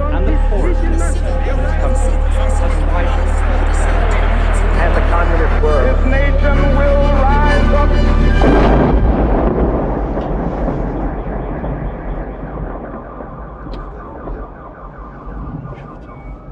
[0.00, 0.98] and the poorest 10%
[4.78, 5.96] And the communist world.
[5.96, 9.17] This nation will rise up.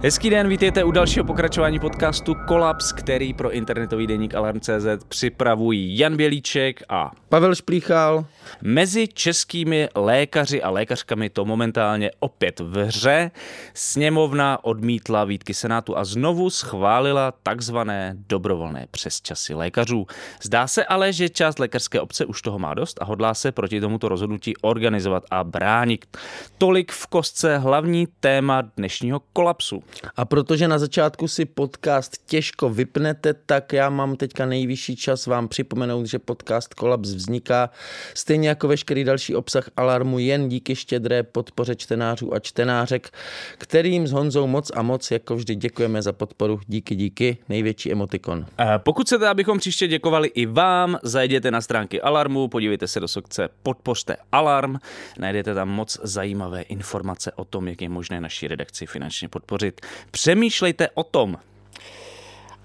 [0.02, 6.16] Hezký den, vítejte u dalšího pokračování podcastu Kolaps, který pro internetový deník Alarm.cz připravují Jan
[6.16, 8.26] Bělíček a Pavel Šplíchal.
[8.62, 13.30] Mezi českými lékaři a lékařkami to momentálně opět v hře.
[13.74, 20.06] Sněmovna odmítla výtky Senátu a znovu schválila takzvané dobrovolné přesčasy lékařů.
[20.42, 23.80] Zdá se ale, že část lékařské obce už toho má dost a hodlá se proti
[23.80, 26.16] tomuto rozhodnutí organizovat a bránit.
[26.58, 29.82] Tolik v kostce hlavní téma dnešního kolapsu.
[30.16, 35.48] A protože na začátku si podcast těžko vypnete, tak já mám teďka nejvyšší čas vám
[35.48, 37.70] připomenout, že podcast Kolaps vzniká
[38.14, 43.10] stejně jako veškerý další obsah Alarmu jen díky štědré podpoře čtenářů a čtenářek,
[43.58, 46.60] kterým s Honzou moc a moc jako vždy děkujeme za podporu.
[46.66, 48.46] Díky, díky, největší emotikon.
[48.78, 53.48] Pokud chcete, abychom příště děkovali i vám, zajděte na stránky Alarmu, podívejte se do sekce
[53.62, 54.76] Podpořte Alarm,
[55.18, 59.75] najdete tam moc zajímavé informace o tom, jak je možné naší redakci finančně podpořit.
[60.10, 61.36] Přemýšlejte o tom.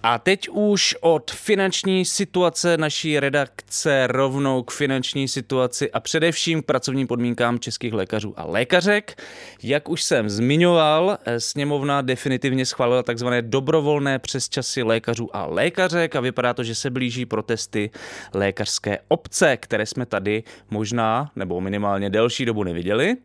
[0.04, 6.66] A teď už od finanční situace naší redakce rovnou k finanční situaci a především k
[6.66, 9.22] pracovním podmínkám českých lékařů a lékařek.
[9.64, 16.20] Jak už jsem zmiňoval, eh, sněmovna definitivně schválila takzvané dobrovolné přesčasy lékařů a lékařek a
[16.20, 17.90] vypadá to, že se blíží protesty
[18.34, 23.18] lékařské obce, které jsme tady možná nebo minimálně delší dobu neviděli.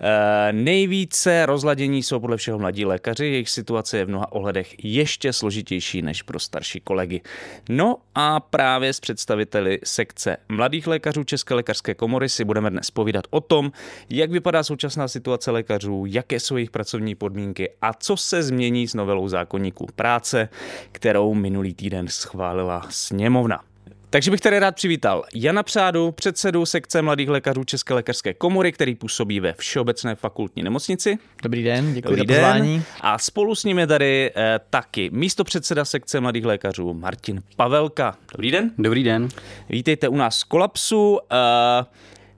[0.00, 5.32] Eh, Nejvíce rozladění jsou podle všeho mladí lékaři, jejich situace je v mnoha ohledech ještě
[5.32, 7.20] složitější než pro starší kolegy.
[7.68, 13.24] No a právě s představiteli sekce mladých lékařů České lékařské komory si budeme dnes povídat
[13.30, 13.72] o tom,
[14.10, 18.94] jak vypadá současná situace lékařů, jaké jsou jejich pracovní podmínky a co se změní s
[18.94, 20.48] novelou zákonníků práce,
[20.92, 23.71] kterou minulý týden schválila sněmovna.
[24.12, 28.94] Takže bych tady rád přivítal Jana Přádu, předsedu sekce mladých lékařů České lékařské komory, který
[28.94, 31.18] působí ve Všeobecné fakultní nemocnici.
[31.42, 32.74] Dobrý den, děkuji Dobrý za pozvání.
[32.74, 32.82] den.
[33.00, 38.16] A spolu s ním je tady eh, taky místo předseda sekce mladých lékařů Martin Pavelka.
[38.32, 38.70] Dobrý den.
[38.78, 39.28] Dobrý den.
[39.68, 41.18] Vítejte u nás z Kolapsu.
[41.32, 41.84] Eh,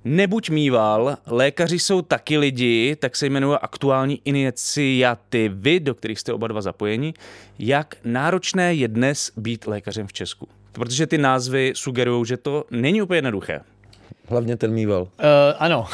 [0.07, 6.49] Nebuď mýval, lékaři jsou taky lidi, tak se jmenuje aktuální iniciativy, do kterých jste oba
[6.49, 7.15] dva zapojeni.
[7.59, 10.49] Jak náročné je dnes být lékařem v Česku?
[10.75, 13.61] Protože ty názvy sugerují, že to není úplně jednoduché.
[14.29, 15.03] Hlavně ten mýval.
[15.03, 15.09] Uh,
[15.59, 15.87] ano,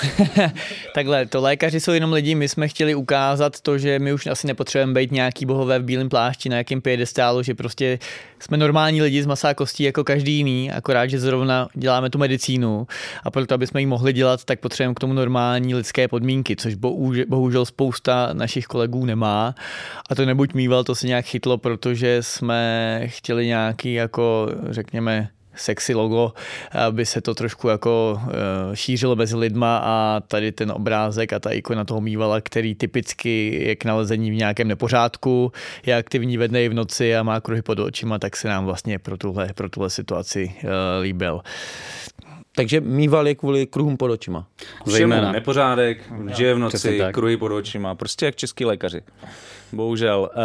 [0.94, 4.46] takhle, to lékaři jsou jenom lidi, my jsme chtěli ukázat to, že my už asi
[4.46, 7.98] nepotřebujeme být nějaký bohové v bílém plášti na jakém piedestálu, že prostě
[8.38, 12.86] jsme normální lidi z masa kostí jako každý jiný, akorát, že zrovna děláme tu medicínu
[13.24, 16.74] a proto, aby jsme ji mohli dělat, tak potřebujeme k tomu normální lidské podmínky, což
[16.74, 19.54] bohužel, bohužel spousta našich kolegů nemá.
[20.10, 25.28] A to nebuď mýval, to se nějak chytlo, protože jsme chtěli nějaký jako, řekněme,
[25.60, 26.32] sexy logo,
[26.72, 31.50] aby se to trošku jako eh, šířilo mezi lidma a tady ten obrázek a ta
[31.50, 35.52] ikona toho mývala, který typicky je k nalezení v nějakém nepořádku,
[35.86, 38.64] je aktivní ve dne i v noci a má kruhy pod očima, tak se nám
[38.64, 40.70] vlastně pro tuhle, pro tuhle situaci uh,
[41.02, 41.40] líbil.
[42.54, 44.46] Takže mýval je kvůli kruhům pod očima.
[44.88, 49.00] Všemu nepořádek, žije v noci, kruhy pod očima, prostě jak český lékaři.
[49.72, 50.30] Bohužel.
[50.36, 50.40] Uh,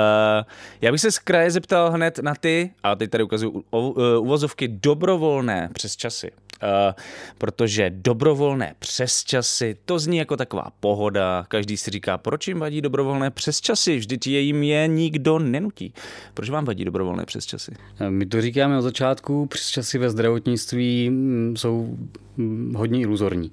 [0.82, 4.68] já bych se z kraje zeptal hned na ty, a teď tady ukazuju uh, uvozovky
[4.68, 6.32] dobrovolné přes časy.
[6.64, 6.94] Uh,
[7.38, 11.46] protože dobrovolné přesčasy, to zní jako taková pohoda.
[11.48, 13.98] Každý si říká, proč jim vadí dobrovolné přesčasy?
[13.98, 15.94] Vždyť je jim je nikdo nenutí.
[16.34, 17.72] Proč vám vadí dobrovolné přesčasy?
[18.10, 21.98] My to říkáme od začátku, přesčasy ve zdravotnictví mm, jsou
[22.38, 23.52] mm, hodně iluzorní.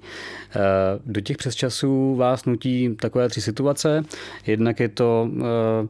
[0.55, 0.59] Eh,
[1.05, 4.03] Do těch přesčasů vás nutí takové tři situace.
[4.47, 5.87] Jednak je to eh,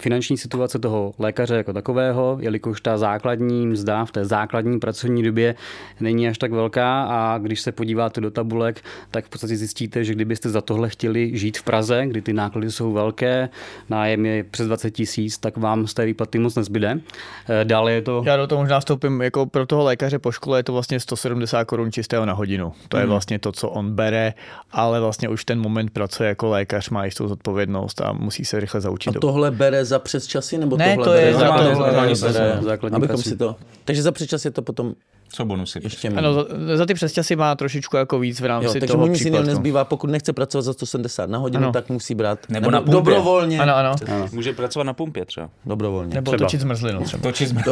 [0.00, 5.54] finanční situace toho lékaře jako takového, jelikož ta základní mzda v té základní pracovní době
[6.00, 10.14] není až tak velká a když se podíváte do tabulek, tak v podstatě zjistíte, že
[10.14, 13.48] kdybyste za tohle chtěli žít v Praze, kdy ty náklady jsou velké,
[13.90, 17.00] nájem je přes 20 tisíc, tak vám z té výplaty moc nezbyde.
[17.48, 18.22] Eh, Dále je to...
[18.26, 21.64] Já do toho možná vstoupím, jako pro toho lékaře po škole je to vlastně 170
[21.64, 22.72] korun čistého na hodinu.
[22.88, 24.34] To je vlastně to, co on bere,
[24.72, 28.80] ale vlastně už ten moment pracuje jako lékař, má jistou zodpovědnost a musí se rychle
[28.80, 29.16] zaučit.
[29.16, 31.74] A tohle bere bere za přes časy, nebo Ne, tohle to bere je za základní-
[31.80, 32.32] základní bere?
[32.50, 33.28] prací, základní Abychom prací.
[33.30, 33.56] si to...
[33.84, 34.94] Takže za přes čas je to potom
[35.28, 35.80] Co bonusy?
[35.82, 36.08] ještě.
[36.08, 36.44] Ano, za,
[36.74, 39.84] za ty přesčasy má trošičku jako víc v rámci Jo, takže toho mu nic nezbývá,
[39.84, 41.72] pokud nechce pracovat za 170 na hodinu, Ano.
[41.72, 42.38] tak musí brát.
[42.48, 42.92] Nebo na pumpě.
[42.92, 43.58] dobrovolně.
[43.60, 43.94] Ano, ano.
[44.32, 45.50] Může pracovat na pumpě třeba.
[45.66, 46.14] Dobrovolně.
[46.14, 46.46] Nebo Třeba.
[46.46, 47.22] točit zmrzlinu třeba.
[47.22, 47.62] Točit jsme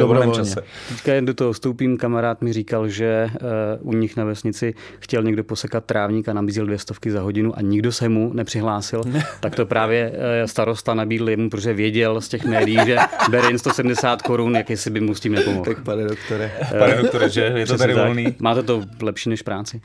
[0.00, 0.54] dobrovolně.
[0.88, 3.30] Teďka jen do toho vstoupím, kamarád mi říkal, že
[3.82, 7.58] uh, u nich na vesnici chtěl někdo posekat trávník a nabízel dvě stovky za hodinu
[7.58, 9.00] a nikdo se mu nepřihlásil.
[9.40, 10.16] tak to právě uh,
[10.46, 12.96] starosta nabídl jemu, protože věděl z těch médií, že
[13.30, 15.64] bere jen 170 korun, jak jestli by mu s tím nepomohl.
[15.64, 16.52] Tak pane doktore.
[16.78, 17.52] Pane doktore, že?
[17.56, 18.04] Je to tady tak.
[18.04, 18.34] volný.
[18.38, 19.80] Máte to lepší než práci.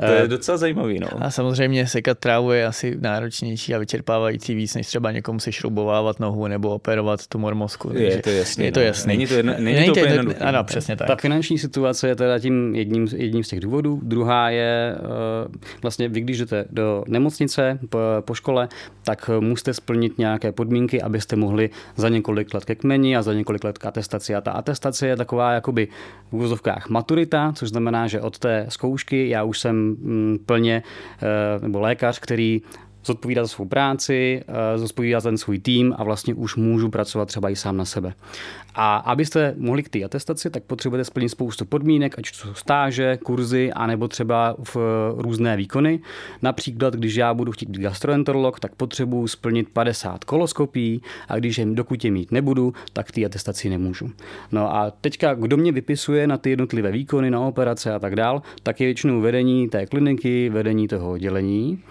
[0.00, 1.08] To je docela zajímavý, no.
[1.20, 6.20] A samozřejmě sekat trávu je asi náročnější a vyčerpávající víc, než třeba někomu si šroubovávat
[6.20, 7.90] nohu nebo operovat tumor mozku.
[7.94, 8.86] Je to jasný, Je to no.
[8.86, 9.08] jasný.
[9.08, 10.32] Není to jedno- není to úplně jedno-.
[10.40, 11.06] Ano, přesně tak.
[11.08, 14.00] Ta finanční situace je teda tím jedním, jedním z těch důvodů.
[14.02, 18.68] Druhá je, eh, vlastně vy když jdete do nemocnice po, po škole,
[19.04, 23.64] tak musíte splnit nějaké podmínky, abyste mohli za několik let ke kmeni a za několik
[23.64, 24.34] let k atestaci.
[24.34, 25.88] A ta atestace je taková jakoby
[26.32, 31.60] v úvozovkách maturita, což znamená, že od té zkoušky já už jsem mm, plně, eh,
[31.62, 32.62] nebo lékař, který
[33.04, 37.28] zodpovídá za svou práci, eh, zodpovídá za ten svůj tým a vlastně už můžu pracovat
[37.28, 38.14] třeba i sám na sebe.
[38.74, 43.72] A abyste mohli k té atestaci, tak potřebujete splnit spoustu podmínek, ať jsou stáže, kurzy,
[43.72, 46.00] anebo třeba v eh, různé výkony.
[46.42, 51.66] Například, když já budu chtít být gastroenterolog, tak potřebuji splnit 50 koloskopí a když je,
[51.66, 54.10] dokud je mít nebudu, tak k té atestaci nemůžu.
[54.52, 58.42] No a teďka, kdo mě vypisuje na ty jednotlivé výkony, na operace a tak dál,
[58.62, 61.82] tak je většinou vedení té kliniky, vedení toho oddělení.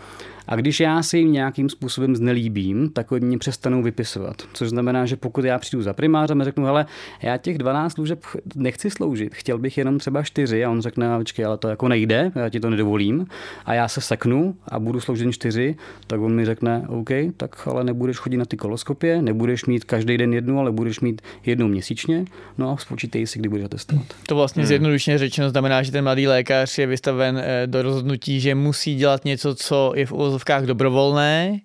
[0.49, 4.35] A když já si jim nějakým způsobem znelíbím, tak oni mě přestanou vypisovat.
[4.53, 6.85] Což znamená, že pokud já přijdu za primářem a řeknu, hele,
[7.21, 11.17] já těch 12 služeb ch- nechci sloužit, chtěl bych jenom třeba 4 a on řekne,
[11.17, 13.27] počkej, ale to jako nejde, já ti to nedovolím
[13.65, 15.75] a já se seknu a budu sloužit jen 4,
[16.07, 20.17] tak on mi řekne, OK, tak ale nebudeš chodit na ty koloskopie, nebudeš mít každý
[20.17, 22.25] den jednu, ale budeš mít jednou měsíčně,
[22.57, 24.05] no a spočítej si, kdy budeš atestovat.
[24.27, 24.67] To vlastně hmm.
[24.67, 29.25] zjednodušeně řečeno znamená, že ten mladý lékař je vystaven eh, do rozhodnutí, že musí dělat
[29.25, 31.59] něco, co je v uvozovkách dobrovolné,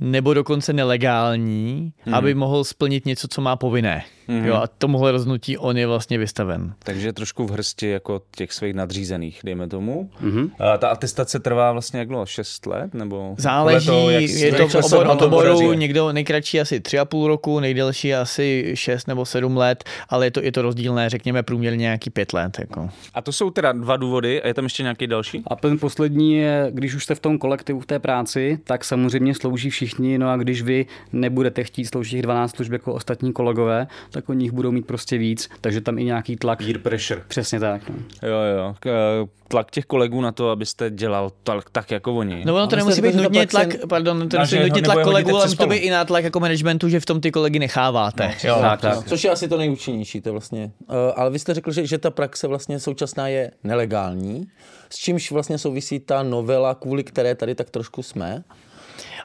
[0.00, 2.14] nebo dokonce nelegální, hmm.
[2.14, 4.04] aby mohl splnit něco, co má povinné.
[4.28, 4.44] Hmm.
[4.46, 6.74] Jo, a tomuhle rozhodnutí on je vlastně vystaven.
[6.78, 10.10] Takže trošku v hrsti jako těch svých nadřízených, dejme tomu.
[10.20, 10.50] Mhm.
[10.58, 12.26] A ta atestace trvá vlastně jak dlouho?
[12.26, 12.94] 6 let?
[12.94, 18.14] Nebo Záleží, toho, jak, je to v obor, oboru, někdo nejkratší asi 3,5 roku, nejdelší
[18.14, 22.32] asi 6 nebo 7 let, ale je to, je to rozdílné, řekněme průměrně nějaký 5
[22.32, 22.58] let.
[22.58, 22.90] Jako.
[23.14, 25.42] A to jsou teda dva důvody a je tam ještě nějaký další?
[25.46, 29.34] A ten poslední je, když už jste v tom kolektivu v té práci, tak samozřejmě
[29.34, 33.86] slouží všichni, no a když vy nebudete chtít sloužit těch 12 služb jako ostatní kolegové,
[34.12, 36.58] tak oni jich budou mít prostě víc, takže tam i nějaký tlak.
[36.58, 37.22] Peer pressure.
[37.28, 37.88] Přesně tak.
[37.88, 37.96] No.
[38.28, 38.74] Jo, jo.
[38.80, 42.42] K- eh, Tlak těch kolegů na to, abyste dělal tak, tak jako oni.
[42.46, 45.36] No ono to nemusí být nutně praxe- tlak, pardon, to nemusí být nutně tlak kolegů,
[45.36, 45.80] ale může to být palu.
[45.86, 48.34] i nátlak jako managementu, že v tom ty kolegy necháváte.
[48.44, 48.56] jo.
[48.60, 49.06] Tak, tak.
[49.08, 50.70] Což je asi to nejúčinnější, to vlastně.
[50.88, 54.46] Uh, ale vy jste řekl, že, že ta praxe vlastně současná je nelegální,
[54.90, 58.44] s čímž vlastně souvisí ta novela, kvůli které tady tak trošku jsme.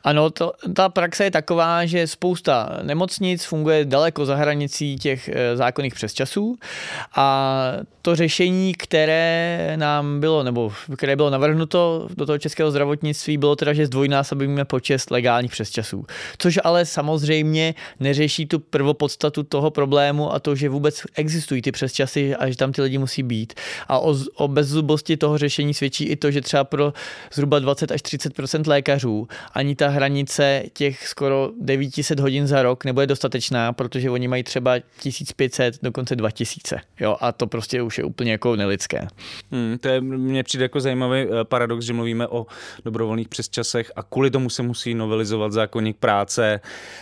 [0.04, 5.56] Ano, to, ta praxe je taková, že spousta nemocnic funguje daleko za hranicí těch eh,
[5.58, 6.58] zákonných přesčasů
[7.16, 7.72] a
[8.02, 13.74] to řešení, které nám bylo, nebo které bylo navrhnuto do toho českého zdravotnictví, bylo teda,
[13.74, 16.06] že zdvojnásobíme počet legálních přesčasů.
[16.38, 22.36] Což ale samozřejmě neřeší tu prvopodstatu toho problému a to, že vůbec existují ty přesčasy
[22.36, 23.54] a že tam ty lidi musí být.
[23.88, 26.94] A o, o bezzubosti toho řešení svědčí i to, že třeba pro
[27.34, 33.08] zhruba 20 až 30 lékařů ani ta hranice těch skoro 900 hodin za rok nebude
[33.08, 36.80] dostatečná, protože oni mají třeba 1500, dokonce 2000.
[37.00, 39.08] Jo, a to prostě už je úplně jako nelidské.
[39.52, 42.46] Hmm, to je, mně přijde jako zajímavý eh, paradox, že mluvíme o
[42.86, 46.60] dobrovolných přesčasech a kvůli tomu se musí novelizovat zákonník práce.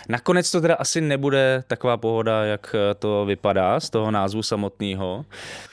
[0.08, 5.24] Nakonec to teda asi nebude taková pohoda, jak eh, to vypadá z toho názvu samotného.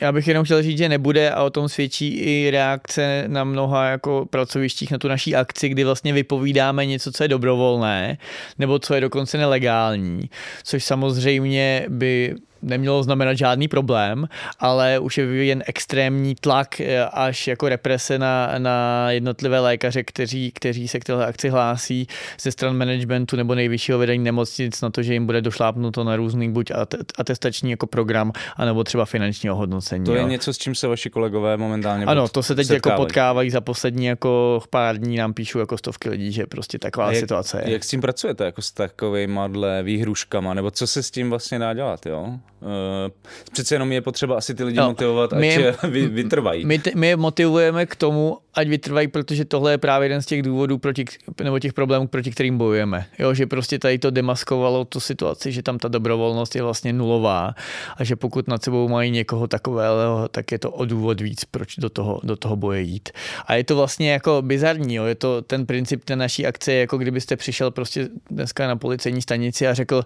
[0.02, 3.86] Já bych jenom chtěl říct, že nebude a o tom svědčí i reakce na mnoha
[3.86, 8.18] jako pracovištích na tu naší akci, kdy vlastně vypovídáme něco, co je dobrovolné,
[8.60, 10.30] nebo co je dokonce nelegální,
[10.64, 14.28] což samozřejmě by nemělo znamenat žádný problém,
[14.60, 20.52] ale už je vyvíjen extrémní tlak eh, až jako represe na, na jednotlivé lékaře, kteří,
[20.52, 22.08] kteří se k téhle akci hlásí
[22.42, 26.52] ze stran managementu nebo nejvyššího vedení nemocnic na to, že jim bude došlápnuto na různý
[26.52, 30.06] buď ate- atestační jako program, anebo třeba finanční ohodnocení.
[30.06, 30.28] To je jo.
[30.28, 33.06] něco, s čím se vaši kolegové momentálně Ano, to se teď jako setkávají.
[33.06, 37.20] potkávají za poslední jako pár dní, nám píšou jako stovky lidí, že prostě taková jak,
[37.20, 37.72] situace je.
[37.72, 39.40] Jak s tím pracujete, jako s takovými
[39.84, 42.40] výhruškama, nebo co se s tím vlastně dá dělat, jo?
[42.64, 43.12] Uh,
[43.52, 45.58] přece jenom je potřeba asi ty lidi No, motivovat, ať my-
[45.90, 46.66] vy, vytrvají.
[46.66, 50.42] My, my je motivujeme k tomu, ať vytrvají, protože tohle je právě jeden z těch
[50.42, 51.06] důvodů, proti,
[51.44, 53.06] nebo těch problémů, proti kterým bojujeme.
[53.20, 57.56] Jo, že prostě tady to demaskovalo tu situaci, že tam ta dobrovolnost je vlastně nulová
[57.98, 61.76] a že pokud nad sebou mají někoho takového, tak je to o důvod víc, proč
[61.76, 63.10] do toho, do toho boje jít.
[63.48, 65.06] A je to vlastně jako bizarní, jo.
[65.06, 69.68] je to ten princip té naší akce, jako kdybyste přišel prostě dneska na policejní stanici
[69.68, 70.02] a řekl,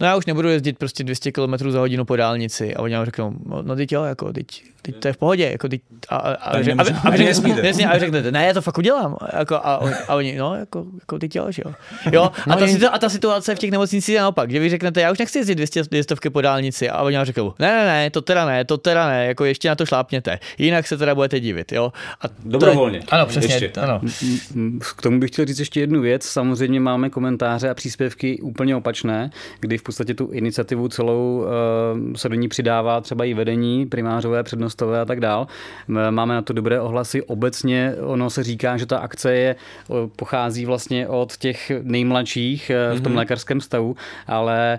[0.00, 3.04] no já už nebudu jezdit prostě 200 km za hodinu po dálnici a oni vám
[3.04, 4.46] řeknou, no, no teď jo, jako teď,
[4.82, 7.66] teď to je v pohodě, jako teď, a, a, a, řek- a, a, nesmíte.
[7.66, 9.16] Jasně, a vy řeknete, ne, já to fakt udělám.
[9.38, 11.74] Jako, a, oni, a oni, no, jako, jako teď jo, že jo.
[12.12, 14.68] jo a, No, ta, je- a ta situace v těch nemocnicích je naopak, že vy
[14.68, 17.84] řeknete, já už nechci jezdit 200, 200 po dálnici a oni vám řeknou, ne, ne,
[17.86, 21.14] ne, to teda ne, to teda ne, jako ještě na to šlápněte, jinak se teda
[21.14, 21.92] budete divit, jo.
[22.20, 23.00] A to je- Dobrovolně.
[23.10, 23.80] Ano, přesně, Ještě.
[23.80, 24.00] ano.
[24.96, 26.24] K tomu bych chtěl říct ještě jednu věc.
[26.24, 31.85] Samozřejmě máme komentáře a příspěvky úplně opačné, kdy v podstatě tu iniciativu celou eh,
[32.16, 35.46] se do ní přidává třeba i vedení, primářové, přednostové a tak dál.
[35.88, 37.22] M- Máme na to dobré ohlasy.
[37.22, 39.56] Obecně ono se říká, že ta akce je,
[39.88, 43.18] o, pochází vlastně od těch nejmladších eh, v tom Mhm.
[43.18, 44.78] lékařském stavu, ale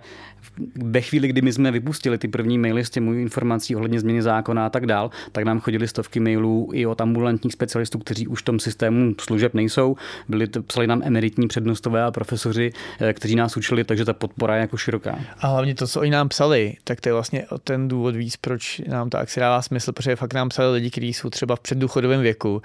[0.75, 4.65] ve chvíli, kdy my jsme vypustili ty první maily s těmi informací ohledně změny zákona
[4.65, 8.45] a tak dál, tak nám chodili stovky mailů i od ambulantních specialistů, kteří už v
[8.45, 9.95] tom systému služeb nejsou.
[10.29, 14.55] Byli to, psali nám emeritní přednostové a profesoři, eh, kteří nás učili, takže ta podpora
[14.55, 15.19] je jako široká.
[15.39, 18.81] A hlavně to, co oni nám psali, tak to je vlastně ten důvod víc, proč
[18.87, 22.21] nám ta akce dává smysl, protože fakt nám psali lidi, kteří jsou třeba v předdůchodovém
[22.21, 22.61] věku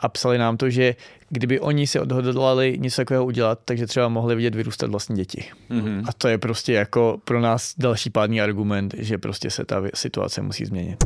[0.00, 0.94] a psali nám to, že
[1.28, 5.44] kdyby oni se odhodlali něco takového udělat, takže třeba mohli vidět vyrůstat vlastní děti.
[5.68, 6.02] Mhm.
[6.08, 10.42] A to je prostě jako pro nás další pádný argument, že prostě se ta situace
[10.42, 11.04] musí změnit.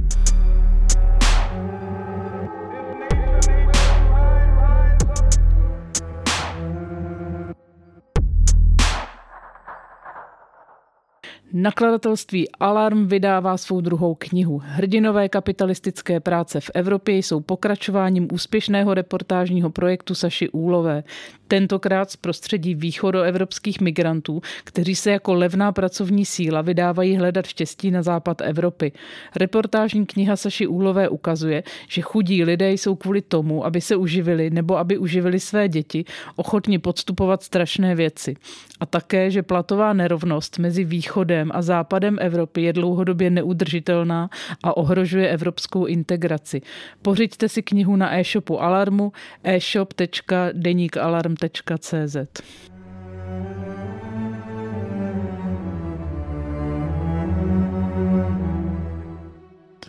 [11.53, 14.63] Nakladatelství Alarm vydává svou druhou knihu.
[14.65, 21.05] Hrdinové kapitalistické práce v Evropě jsou pokračováním úspěšného reportážního projektu Saši Úlové.
[21.51, 28.03] Tentokrát z prostředí východoevropských migrantů, kteří se jako levná pracovní síla vydávají hledat štěstí na
[28.03, 28.93] západ Evropy.
[29.37, 34.79] Reportážní kniha Saši Úlové ukazuje, že chudí lidé jsou kvůli tomu, aby se uživili nebo
[34.79, 36.05] aby uživili své děti,
[36.37, 38.35] ochotni podstupovat strašné věci.
[38.81, 44.31] A také, že platová nerovnost mezi východem a západem Evropy je dlouhodobě neudržitelná
[44.63, 46.61] a ohrožuje evropskou integraci.
[47.03, 49.13] Pořiďte si knihu na e-shopu Alarmu
[49.45, 51.40] e-shop.denikalarm.cz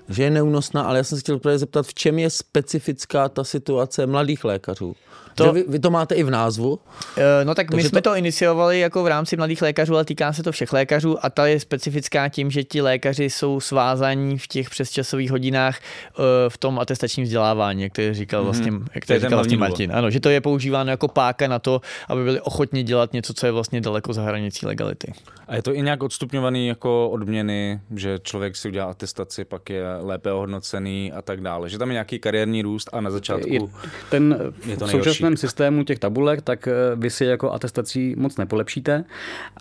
[0.09, 3.43] že je neúnosná, ale já jsem se chtěl právě zeptat, v čem je specifická ta
[3.43, 4.95] situace mladých lékařů?
[5.35, 5.53] To...
[5.53, 6.79] Vy, vy to máte i v názvu?
[7.17, 10.33] Eh, No tak my jsme to- to iniciovali jako v rámci mladých lékařů, ale týká
[10.33, 14.47] se to všech lékařů a ta je specifická tím, že ti lékaři jsou svázaní v
[14.47, 19.19] těch přesčasových hodinách eh, v tom atestačním vzdělávání, jak to říkal vlastně, jak To je
[19.19, 19.69] to ten říkal vlastně důvod.
[19.69, 19.91] Martin.
[19.93, 23.45] Ano, že to je používáno jako páka na to, aby byli ochotni dělat něco, co
[23.45, 25.13] je vlastně daleko za hranicí legality.
[25.47, 29.83] A je to i nějak odstupňovaný jako odměny, že člověk si udělá atestaci, pak je
[30.01, 31.69] lépe ohodnocený a tak dále.
[31.69, 33.53] Že tam je nějaký kariérní růst a na začátku...
[33.53, 33.59] Je,
[34.09, 38.37] ten Je to v současném systému těch tabulek, tak eh, vy si jako atestací moc
[38.37, 39.03] nepolepšíte,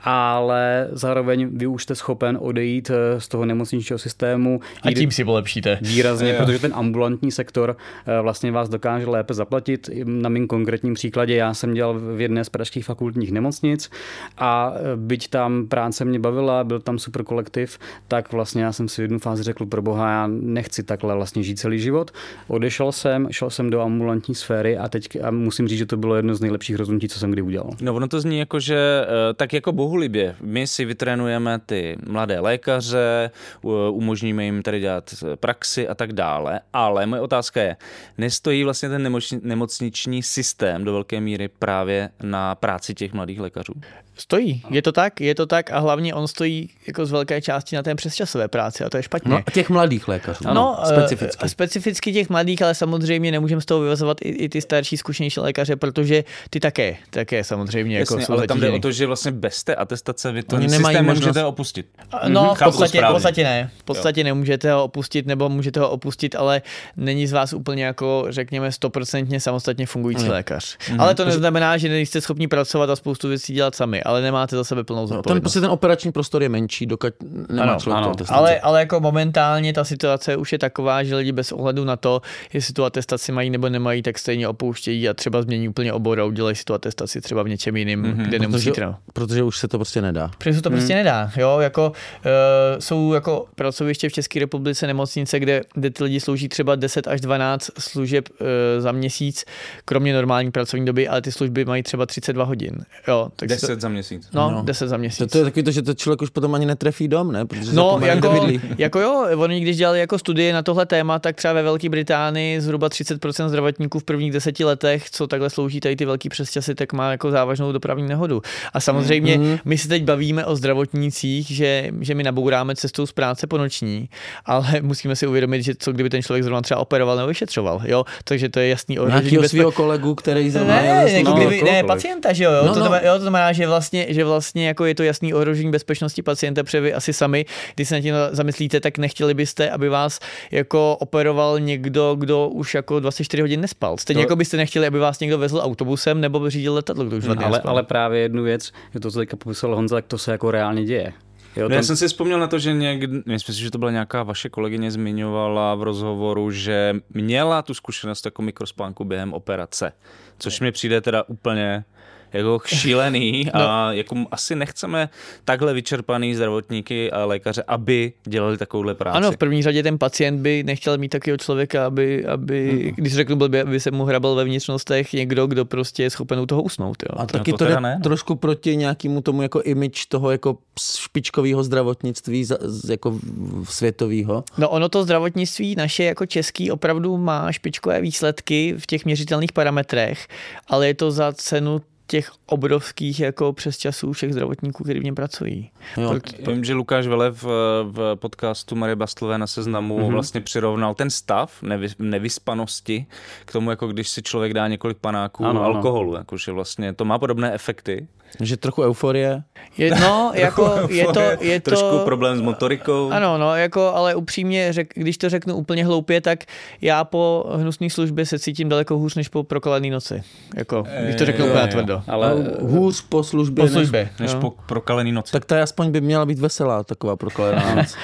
[0.02, 4.60] ale zároveň vy už jste schopen odejít eh, z toho nemocničního systému.
[4.82, 5.78] A tím si polepšíte.
[5.82, 7.76] Výrazně, protože ten ambulantní sektor
[8.06, 9.90] eh, vlastně vás dokáže lépe zaplatit.
[10.04, 13.90] Na mým konkrétním příkladě já jsem dělal v jedné z pražských fakultních nemocnic
[14.38, 19.02] a byť tam práce mě bavila, byl tam super kolektiv, tak vlastně já jsem si
[19.02, 22.10] v jednu fázi řekl, pro boha, já nechci takhle vlastně žít celý život.
[22.48, 26.16] Odešel jsem, šel jsem do ambulantní sféry a teď a musím říct, že to bylo
[26.16, 27.70] jedno z nejlepších rozhodnutí, co jsem kdy udělal.
[27.80, 30.36] No ono to zní jako, že eh, tak jako bohulibě.
[30.42, 33.30] My si vytrénujeme ty mladé lékaře,
[33.62, 37.76] u- umožníme jim tady dělat eh, praxi a tak dále, ale moje otázka je,
[38.18, 43.72] nestojí vlastně ten nemocniční systém do velké míry právě na práci těch mladých lékařů?
[44.20, 47.76] Stojí, je to tak, je to tak a hlavně on stojí jako z velké části
[47.76, 49.30] na té přesčasové práci a to je špatně.
[49.30, 50.44] No, a těch mladých lékařů.
[50.54, 51.46] No, specificky.
[51.46, 55.40] eh, specificky těch mladých, ale samozřejmě nemůžeme z toho vyvazovat i, i ty starší, zkušenější
[55.40, 59.06] lékaře, protože ty také, také samozřejmě jako Jasně, jsou ale tam jde o to, že
[59.06, 61.86] vlastně bez té atestace vy Oni systém nemají možnost- opustit.
[62.12, 63.70] A- No, v Mhm, to podstatě, v podstatě ne.
[63.78, 66.62] V podstatě nemůžete ho opustit, nebo můžete ho opustit, ale
[66.96, 70.32] není z vás úplně jako, řekněme, stoprocentně samostatně fungující Mhm.
[70.32, 70.76] lékař.
[70.98, 74.02] Ale to neznamená, že nejste schopni pracovat a spoustu věcí dělat sami.
[74.10, 75.34] Ale nemáte za sebe plnou No, zodpovědnost.
[75.34, 77.14] ten, prostě ten operační prostor je menší, dokud
[77.48, 78.14] nemá Ano, člověk ano.
[78.28, 82.22] Ale, ale jako momentálně ta situace už je taková, že lidi bez ohledu na to,
[82.52, 86.24] jestli tu atestaci mají nebo nemají, tak stejně opouštějí a třeba změní úplně obor a
[86.24, 88.26] udělají si tu atestaci třeba v něčem jiným, mm-hmm.
[88.28, 89.00] kde nemusí protože, trénovat.
[89.12, 90.30] protože už se to prostě nedá.
[90.38, 91.30] Protože se to prostě nedá.
[91.36, 91.58] Jo?
[91.60, 92.30] Jako, uh,
[92.78, 97.20] jsou jako pracoviště v České republice nemocnice, kde, kde ty lidi slouží třeba 10 až
[97.20, 98.46] 12 služeb uh,
[98.78, 99.44] za měsíc,
[99.84, 102.78] kromě normální pracovní doby, ale ty služby mají třeba 32 hodin.
[103.08, 103.99] Jo, tak si to, 10 za měsíc.
[104.34, 104.62] No, No.
[104.62, 105.18] 10 za měsíc.
[105.18, 107.46] To, to je takový to, že to člověk už potom ani netrefí dom, ne?
[107.46, 108.60] Protože No, jako, bydlí.
[108.78, 112.60] jako jo, oni když dělali jako studie na tohle téma, tak třeba ve Velké Británii
[112.60, 116.92] zhruba 30% zdravotníků v prvních deseti letech, co takhle slouží tady ty velký přesčasy, tak
[116.92, 118.42] má jako závažnou dopravní nehodu.
[118.72, 119.58] A samozřejmě Mhm.
[119.64, 124.08] my se teď bavíme o zdravotnících, že, že my nabouráme cestou z práce po noční,
[124.46, 128.04] ale musíme si uvědomit, že co kdyby ten člověk zrovna třeba operoval nebo vyšetřoval, jo,
[128.24, 131.62] takže to je jasný ohrožení Nějakého bezpe- svého kolegu, který zrovna ne, ne, ne, kohokoliv.
[131.86, 132.62] pacienta, že jo, jo?
[132.66, 132.86] No, to, no.
[132.86, 136.62] Znamená, jo, to znamená, že vlastně, že vlastně jako je to jasný ohrožení bezpečnosti pacienta,
[136.62, 137.44] protože vy asi sami,
[137.74, 140.20] když se nad tím zamyslíte, tak nechtěli byste, aby vás
[140.50, 143.96] jako operoval někdo, kdo už jako 24 hodin nespal.
[143.98, 147.24] Stejně To- jako byste nechtěli, aby vás někdo vezl autobusem nebo řídil letadlo, kdo už
[147.24, 150.32] dny Ale, ale právě jednu věc, je to, co teďka popisoval Honza, tak to se
[150.32, 151.12] jako reálně děje.
[151.56, 153.90] Jo, No, já jsem si vzpomněl na to, že někdy, myslím si, že to byla
[153.90, 159.92] nějaká vaše kolegyně zmiňovala v rozhovoru, že měla tu zkušenost jako mikrospánku během operace,
[160.38, 161.84] což mi přijde teda úplně
[162.32, 165.08] jako šílený a jako asi nechceme
[165.44, 169.16] takhle vyčerpaný zdravotníky a lékaře, aby dělali takovouhle práci.
[169.16, 172.92] Ano, v první řadě ten pacient by nechtěl mít takového člověka, aby, aby Mhm.
[172.96, 176.46] když řeknu blbě, aby se mu hrabal ve vnitřnostech někdo, kdo prostě je schopen u
[176.46, 177.02] toho usnout.
[177.02, 177.22] Jo.
[177.22, 178.02] A taky to to, teda jde ne, no.
[178.02, 180.58] trošku proti nějakému tomu jako image toho jako
[180.96, 182.46] špičkového zdravotnictví
[182.88, 183.18] jako
[183.64, 184.44] světového.
[184.58, 190.28] No ono to zdravotnictví naše jako český opravdu má špičkové výsledky v těch měřitelných parametrech,
[190.68, 195.70] ale je to za cenu těch obrovských jako přesčasů všech zdravotníků, kteří v něm pracují.
[195.96, 196.18] Jo.
[196.46, 197.42] Vím, že Lukáš Vele v,
[197.84, 200.06] v podcastu Marie Bastlové na seznamu Mhm.
[200.08, 200.12] mm-hmm.
[200.12, 203.06] vlastně přirovnal ten stav nevy, nevyspanosti
[203.44, 205.76] k tomu, jako když si člověk dá několik panáků Ano, ano, ano.
[205.76, 206.14] alkoholu.
[206.14, 208.08] Jakože vlastně to má podobné efekty.
[208.40, 209.42] Že trochu euforie.
[209.78, 211.70] Je, no, jako je to, je to...
[211.70, 213.10] Trošku problém s motorikou.
[213.10, 216.44] Ano, no, jako, ale upřímně, řek, když to řeknu úplně hloupě, tak
[216.80, 220.22] já po hnusné službě se cítím daleko hůř než po prokalené noci.
[220.56, 222.02] Jako, když to řeknu Jo, úplně tvrdo.
[222.08, 223.56] ale Hůř po službě.
[223.56, 224.08] Po než- službě.
[224.20, 224.40] Než jo.
[224.40, 225.32] po prokalený noci.
[225.32, 227.94] Tak ta aspoň by měla být veselá, taková prokalená noc.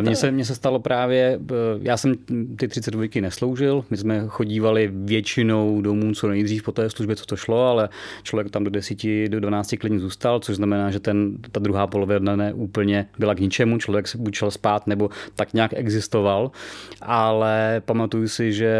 [0.00, 2.14] Mně se, mně se stalo právě, eh, já jsem
[2.56, 7.36] ty 32 nesloužil, my jsme chodívali většinou domů co nejdřív po té službě, co to
[7.36, 7.88] šlo, ale
[8.22, 12.36] člověk tam do 10, do 12 klidně zůstal, což znamená, že ten, ta druhá polovina
[12.36, 16.50] ne úplně byla k ničemu, člověk se šel spát, nebo tak nějak existoval,
[17.02, 18.76] ale pamatuju si, že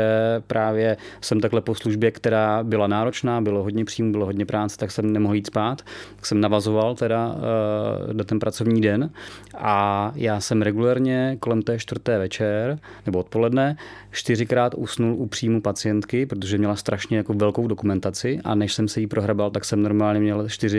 [0.47, 4.91] právě jsem takhle po službě, která byla náročná, bylo hodně příjmu, bylo hodně práce, tak
[4.91, 5.83] jsem nemohl jít spát,
[6.17, 9.11] tak jsem navazoval teda eh, do ten pracovní den.
[9.55, 13.77] A já jsem regulérně kolem té čtvrté večer nebo odpoledne
[14.11, 18.41] čtyřikrát usnul u příjmu pacientky, protože měla strašně jako velkou dokumentaci.
[18.45, 20.76] A než jsem se jí prohrabal, tak jsem normálně měl čtyři,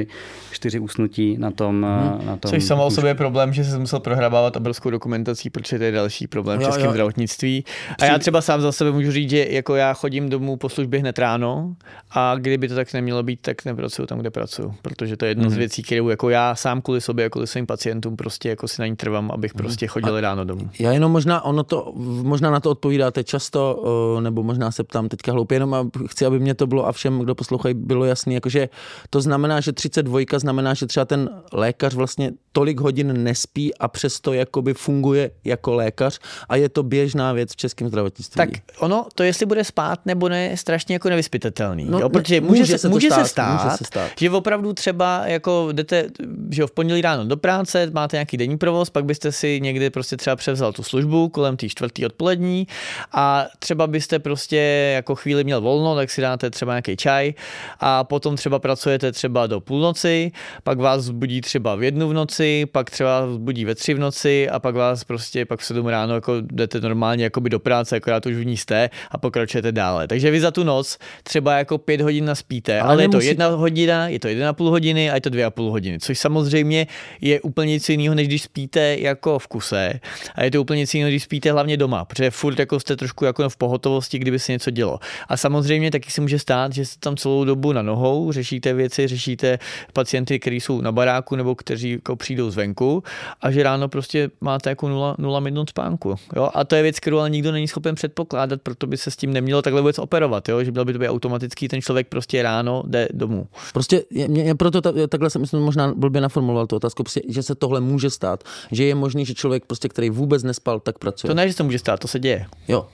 [0.52, 2.26] čtyři usnutí na tom, hmm.
[2.26, 5.78] na tom Což samo o sobě je problém, že se musel prohrabávat obrovskou dokumentací, protože
[5.78, 6.92] to je další problém v českém jo.
[6.92, 7.66] zdravotnictví.
[8.02, 11.00] A já třeba sám za sebe můžu říct, že jako já chodím domů po službě
[11.00, 11.76] hned ráno
[12.12, 15.50] a kdyby to tak nemělo být, tak nepracuju tam, kde pracuju, protože to je jedna
[15.50, 18.82] z věcí, kterou jako já sám kvůli sobě, jako kvůli svým pacientům prostě jako si
[18.82, 20.70] na ní trvám, abych prostě chodil ráno domů.
[20.80, 25.10] Já jenom možná, ono to, možná na to odpovídáte často, o, nebo možná se ptám
[25.10, 28.34] teďka hloupě, jenom a chci, aby mě to bylo a všem, kdo poslouchají, bylo jasný,
[28.34, 28.70] jakože
[29.10, 34.34] to znamená, že 32 znamená, že třeba ten lékař vlastně tolik hodin nespí a přesto
[34.34, 36.20] jakoby funguje jako lékař
[36.50, 38.38] a je to běžná věc v českém zdravotnictví.
[38.38, 41.86] Tak ono, to jestli bude spát nebo ne, je strašně jako nevyspytatelný.
[41.90, 44.12] No, jo, protože může, může se, může, stát, se stát, může se stát.
[44.20, 46.08] že opravdu třeba jako jdete
[46.50, 49.90] že jo, v pondělí ráno do práce, máte nějaký denní provoz, pak byste si někdy
[49.90, 52.68] prostě třeba převzal tu službu kolem té čtvrtý odpolední
[53.12, 54.58] a třeba byste prostě
[54.96, 57.34] jako chvíli měl volno, tak si dáte třeba nějaký čaj
[57.80, 60.32] a potom třeba pracujete třeba do půlnoci,
[60.64, 64.00] pak vás zbudí třeba v jednu v noci, pak třeba vás zbudí ve tři v
[64.00, 67.96] noci a pak vás prostě pak v sedm ráno jako jdete normálně jakoby do práce,
[67.96, 70.08] akorát už v ní jste a pokračujete dále.
[70.08, 73.12] Takže vy za tu noc třeba jako pět hodin naspíte, ale, Ale ale je to
[73.12, 76.00] nemusí- jedna hodina, je to jedna půl hodiny a je to dvě a půl hodiny,
[76.00, 76.88] což samozřejmě
[77.22, 80.00] je úplně něco jiného, než když spíte jako v kuse
[80.36, 83.26] a je to úplně něco jiného, když spíte hlavně doma, protože furt jako jste trošku
[83.26, 85.00] jako v pohotovosti, kdyby se něco dělo.
[85.28, 89.08] A samozřejmě taky se může stát, že jste tam celou dobu na nohou, řešíte věci,
[89.08, 89.60] řešíte
[89.94, 93.04] pacienty, kteří jsou na baráku nebo kteří jako přijdou jdou zvenku
[93.42, 96.16] a že ráno prostě máte jako nula, nula minut spánku.
[96.36, 96.50] Jo?
[96.54, 99.34] A to je věc, kterou ale nikdo není schopen předpokládat, proto by se s tím
[99.34, 100.64] nemělo takhle vůbec operovat, jo?
[100.64, 103.48] že měl by to být automatický, ten člověk prostě ráno jde domů.
[103.74, 107.44] Prostě je, mě, proto ta, takhle jsem myslím, možná blbě naformuloval tu otázku, prostě, že
[107.44, 111.30] se tohle může stát, že je možný, že člověk prostě, který vůbec nespal, tak pracuje.
[111.30, 112.46] To ne, že se to může stát, to se děje.
[112.68, 112.88] Jo,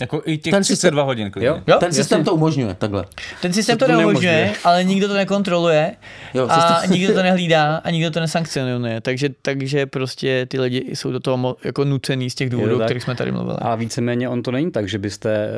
[0.00, 1.48] Jako i těch Ten 32 hodin klidně.
[1.48, 1.60] Jo?
[1.66, 3.04] Jo, ten systém to umožňuje, takhle.
[3.42, 5.96] Ten systém to to neumožňuje, ale nikdo to nekontroluje
[6.34, 9.00] Jo, a systém- nikdo to nehlídá a nikdo to nesankcionuje.
[9.00, 12.84] Takže, takže prostě ty lidi jsou do toho mo- jako nucený z těch důvodů, o
[12.84, 13.56] kterých jsme tady mluvili.
[13.60, 15.48] A víceméně on to není tak, že, byste,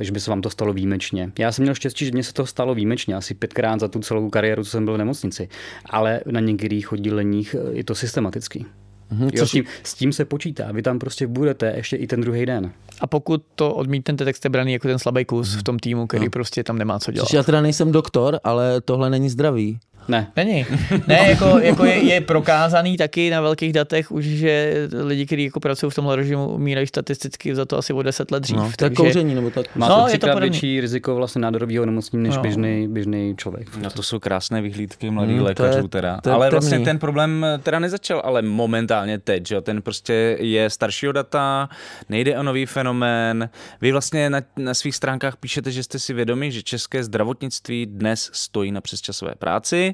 [0.00, 1.30] eh, že by se vám to stalo výjimečně.
[1.38, 4.30] Já jsem měl štěstí, že mě se to stalo výjimečně, asi pětkrát za tu celou
[4.30, 5.48] kariéru, co jsem byl v nemocnici.
[5.90, 8.66] Ale na některých odděleních eh, je to systematický.
[9.14, 10.72] Mhm, Jo, s, tím, s tím se počítá.
[10.72, 12.72] Vy tam prostě budete ještě i ten druhý den.
[13.00, 16.28] A pokud to odmítnete, tak jste braný jako ten slabý kus v tom týmu, který
[16.28, 17.26] prostě tam nemá co dělat.
[17.26, 19.78] Což já teda nejsem doktor, ale tohle není zdravý.
[20.08, 20.32] Ne.
[20.36, 20.66] Není.
[21.06, 25.60] Ne, jako, jako je, je, prokázaný taky na velkých datech už, že lidi, kteří jako
[25.60, 28.56] pracují v tomhle režimu, umírají statisticky za to asi o 10 let dřív.
[28.56, 29.76] No, to je kouření nebo tak.
[29.76, 30.50] Má No, to je to třikrát podobný.
[30.50, 32.42] větší riziko vlastně nádorového onemocnění než No.
[32.42, 33.76] běžný, běžný člověk.
[33.76, 36.20] No to jsou krásné vyhlídky mladých Hmm, to je- lékařů teda.
[36.20, 36.84] to je ale vlastně temný.
[36.84, 39.60] ten problém teda nezačal, ale momentálně teď, že jo?
[39.60, 41.68] ten prostě je staršího data,
[42.08, 43.48] nejde o nový fenomén.
[43.80, 48.30] Vy vlastně na, na svých stránkách píšete, že jste si vědomi, že české zdravotnictví dnes
[48.32, 49.93] stojí na přesčasové práci.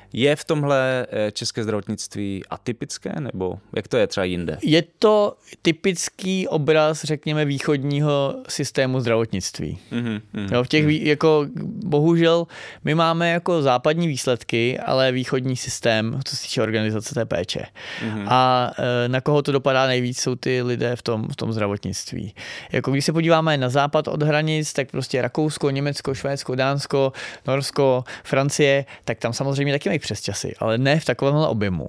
[0.13, 4.57] Je v tomhle eh, české zdravotnictví atypické, nebo jak to je třeba jinde?
[4.63, 9.79] Je to typický obraz, řekněme, východního systému zdravotnictví.
[9.91, 10.53] Mhm, mhm.
[10.53, 11.45] Jo, v těch, vý- jako,
[11.85, 12.47] bohužel,
[12.83, 17.65] my máme jako západní výsledky, ale východní systém, co se týče organizace té péče.
[18.05, 18.25] Mhm.
[18.27, 18.71] A
[19.05, 22.33] e, na koho to dopadá nejvíc, jsou ty lidé v tom, v tom zdravotnictví.
[22.71, 27.13] Jako když se podíváme na západ od hranic, tak prostě Rakousko, Německo, Švédsko, Dánsko,
[27.47, 31.87] Norsko, Francie, tak tam samozřejmě taky mají přes časy, ale ne v takovémhle objemu.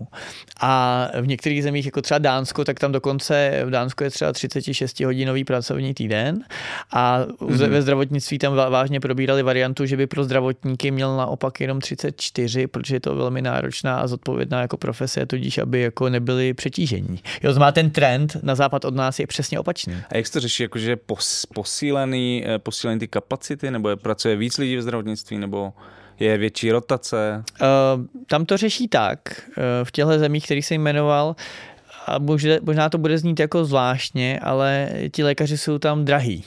[0.60, 5.00] A v některých zemích, jako třeba Dánsko, tak tam dokonce v Dánsku je třeba 36
[5.00, 6.44] hodinový pracovní týden
[6.90, 7.68] a mm-hmm.
[7.68, 12.96] ve zdravotnictví tam vážně probírali variantu, že by pro zdravotníky měl naopak jenom 34, protože
[12.96, 17.20] je to velmi náročná a zodpovědná jako profese, tudíž aby jako nebyli přetížení.
[17.42, 19.96] Jo, má ten trend na západ od nás je přesně opačný.
[20.08, 24.36] A jak se to řeší, jakože pos, posílený, eh, posílený ty kapacity, nebo je, pracuje
[24.36, 25.72] víc lidí v zdravotnictví, nebo
[26.22, 27.44] je větší rotace?
[27.60, 27.66] Uh,
[28.26, 29.54] tam to řeší tak, uh,
[29.84, 31.36] v těchto zemích, který jsem jmenoval,
[32.06, 32.18] a
[32.62, 36.44] možná, to bude znít jako zvláštně, ale ti lékaři jsou tam drahý.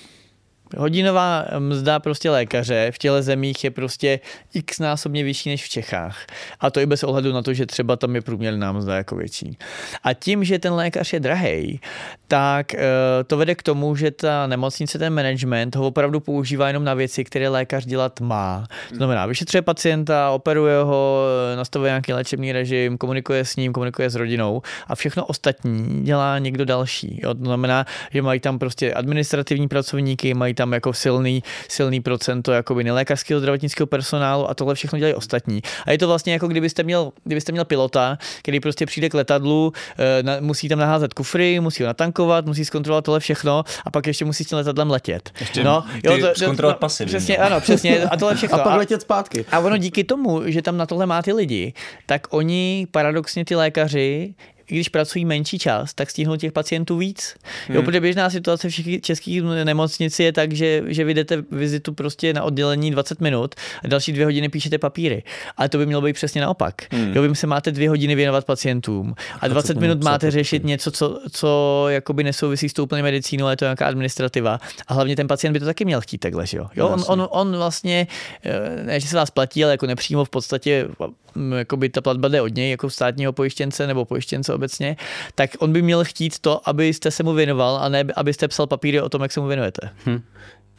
[0.77, 4.19] Hodinová mzda prostě lékaře v těle zemích je prostě
[4.53, 6.25] x násobně vyšší než v Čechách.
[6.59, 9.57] A to i bez ohledu na to, že třeba tam je průměrná mzda jako větší.
[10.03, 11.79] A tím, že ten lékař je drahý,
[12.27, 12.79] tak eh,
[13.27, 17.23] to vede k tomu, že ta nemocnice, ten management ho opravdu používá jenom na věci,
[17.23, 18.63] které lékař dělat má.
[18.89, 24.15] To znamená, vyšetřuje pacienta, operuje ho, nastavuje nějaký léčebný režim, komunikuje s ním, komunikuje s
[24.15, 27.19] rodinou a všechno ostatní dělá někdo další.
[27.23, 27.33] Jo?
[27.33, 32.83] To znamená, že mají tam prostě administrativní pracovníky, mají tam jako silný, silný procento jakoby
[32.83, 35.61] nelékařského zdravotnického personálu a tohle všechno dělají ostatní.
[35.85, 39.73] A je to vlastně jako kdybyste měl, kdybyste měl pilota, který prostě přijde k letadlu,
[39.99, 42.14] eh, musí tam naházet kufry, musí ho natankovat,
[42.45, 45.31] musí zkontrolovat tohle všechno a pak ještě musí s tím letadlem letět.
[45.39, 45.63] Ještě
[46.03, 47.45] ty zkontrolovat pasy, Přesně, no.
[47.45, 48.03] ano, přesně.
[48.03, 48.61] A tohle všechno.
[48.61, 49.45] A pak letět zpátky.
[49.51, 51.73] A ono díky tomu, že tam na tohle má ty lidi,
[52.05, 54.33] tak oni paradoxně ty lékaři
[54.67, 57.35] i když pracují menší čas, tak stihnou těch pacientů víc.
[57.69, 61.93] Jo, protože běžná situace v všech českých nemocnici je tak, že, že vy jdete vizitu
[61.93, 65.23] prostě na oddělení 20 minut a další dvě hodiny píšete papíry.
[65.57, 66.75] Ale to by mělo být přesně naopak.
[67.13, 71.19] Jo, vy se máte dvě hodiny věnovat pacientům a 20 minut máte řešit něco, co,
[71.31, 74.59] co jakoby nesouvisí s tou úplně medicínou, je to nějaká administrativa.
[74.87, 76.67] A hlavně ten pacient by to taky měl chtít takhle, že jo?
[76.75, 78.07] jo on, on, on vlastně,
[78.43, 80.87] eh, ne, že se vás platí, ale jako nepřímo v podstatě
[81.35, 84.95] mm, jakoby ta platba jde od něj jako státního pojištěnce nebo pojištěnce obecně,
[85.35, 89.01] tak on by měl chtít to, abyste se mu věnoval a ne abyste psal papíry
[89.01, 89.89] o tom, jak se mu věnujete.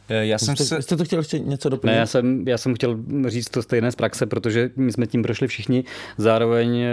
[0.09, 0.81] Eh, Já jsem Jste, se...
[0.81, 1.93] jste to chtěl ještě něco doplnit?
[1.93, 5.23] Ne, já jsem, já jsem chtěl říct to stejné z praxe, protože my jsme tím
[5.23, 5.83] prošli všichni.
[6.17, 6.89] Zároveň eh,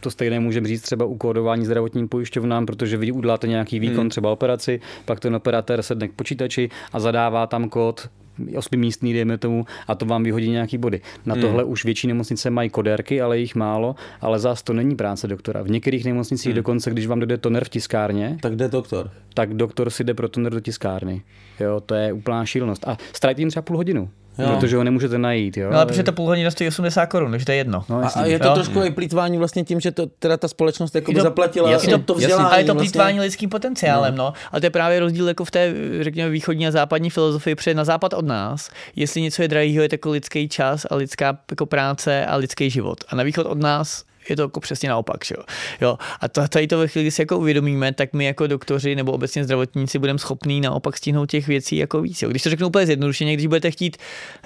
[0.00, 4.10] to stejné můžeme říct třeba u kódování zdravotním pojišťovnám, protože vy uděláte nějaký výkon, hmm.
[4.10, 8.08] třeba operaci, pak ten operátor sedne k počítači a zadává tam kód
[8.56, 11.00] osmimístný, dejme tomu, a to vám vyhodí nějaký body.
[11.26, 15.28] Na tohle už větší nemocnice mají kodérky, ale jich málo, ale zás to není práce
[15.28, 15.62] doktora.
[15.62, 16.56] V některých nemocnicích hmm.
[16.56, 19.10] dokonce, když vám dojde toner v tiskárně, Tak jde doktor.
[19.34, 21.22] tak doktor si jde pro toner do tiskárny.
[21.60, 22.88] Jo, to je úplná šílenost.
[22.88, 24.56] A ztratí jim třeba půl hodinu, jo.
[24.56, 25.56] protože ho nemůžete najít.
[25.56, 25.70] Jo.
[25.70, 27.84] No, ale protože to půl hodiny stojí 80 korun, takže to je jedno.
[27.88, 28.22] No, A, jasně.
[28.22, 28.54] a je to Jo.
[28.54, 32.14] trošku i plýtvání vlastně tím, že to teda ta společnost jako zaplatila jasně, to, to
[32.14, 32.48] vzdělání.
[32.50, 32.90] A je to vlastně.
[32.90, 34.32] plýtvání lidským potenciálem, no.
[34.52, 37.84] A to je právě rozdíl jako v té, řekněme, východní a západní filozofii, protože na
[37.84, 41.66] západ od nás, jestli něco je drahýho, je to jako lidský čas a lidská jako
[41.66, 43.04] práce a lidský život.
[43.08, 45.24] A na východ od nás je to jako přesně naopak.
[45.24, 45.44] Že jo?
[45.80, 48.94] Jo, a to, tady to ve chvíli, kdy si jako uvědomíme, tak my jako doktoři
[48.94, 52.22] nebo obecně zdravotníci budeme schopní naopak stihnout těch věcí jako víc.
[52.22, 52.28] Jo.
[52.28, 53.96] Když to řeknu úplně zjednodušeně, když budete chtít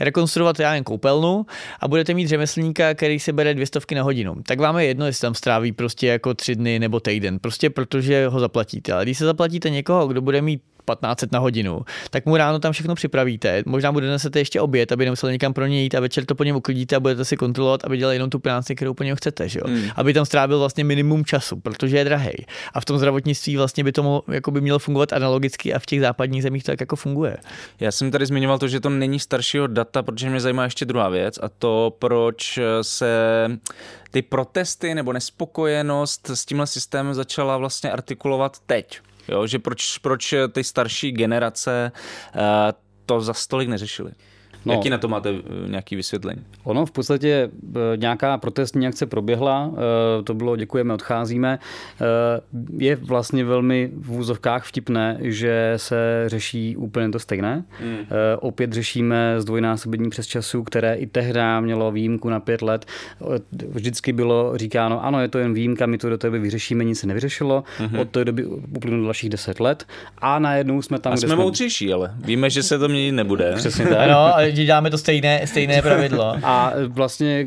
[0.01, 1.47] rekonstruovat já jen koupelnu
[1.81, 5.07] a budete mít řemeslníka, který se bere dvě stovky na hodinu, tak vám je jedno,
[5.07, 8.93] jestli tam stráví prostě jako tři dny nebo týden, prostě protože ho zaplatíte.
[8.93, 10.63] Ale když se zaplatíte někoho, kdo bude mít
[10.95, 13.63] 1500 na hodinu, tak mu ráno tam všechno připravíte.
[13.67, 16.45] Možná bude nesete ještě oběd, aby nemusel někam pro něj jít a večer to po
[16.45, 19.49] něm uklidíte a budete si kontrolovat, aby dělal jenom tu práci, kterou po něm chcete.
[19.49, 19.65] Že jo?
[19.67, 19.91] Hmm.
[19.97, 22.31] Aby tam strávil vlastně minimum času, protože je drahý.
[22.75, 26.01] A v tom zdravotnictví vlastně by to jako by mělo fungovat analogicky a v těch
[26.01, 27.37] západních zemích to tak jako funguje.
[27.81, 31.09] Já jsem tady zmiňoval to, že to není staršího data, protože mě zajímá ještě druhá
[31.09, 33.09] věc a to, proč se
[34.11, 39.01] ty protesty nebo nespokojenost s tímhle systémem začala vlastně artikulovat teď.
[39.29, 41.93] Jo, že proč, proč ty starší generace
[42.35, 42.41] uh,
[43.07, 44.13] to za stolik neřešili.
[44.65, 46.41] No, Jaký na to máte eh, nějaký vysvětlení?
[46.65, 51.59] Ono v podstatě eh, nějaká protestní akce proběhla, eh, to bylo děkujeme, odcházíme.
[52.79, 57.65] Je vlastně velmi v úzovkách vtipné, že se řeší úplně to stejné.
[57.81, 57.99] Hmm.
[58.41, 62.87] Opět řešíme zdvojnásobení přes času, které i tehdy mělo výjimku na pět let.
[63.69, 67.01] Vždycky bylo říkáno, ano, je to jen výjimka, my to do té doby vyřešíme, nic
[67.01, 67.65] se nevyřešilo.
[67.79, 67.99] Hmm.
[67.99, 69.87] Od té doby uplynulo dalších deset let
[70.19, 73.53] a najednou jsme tam, a jsme, jsme moudřejší, ale víme, že se to měnit nebude.
[73.57, 74.09] Přesně tak.
[74.11, 76.35] No, že děláme to stejné, stejné pravidlo.
[76.43, 77.47] A vlastně,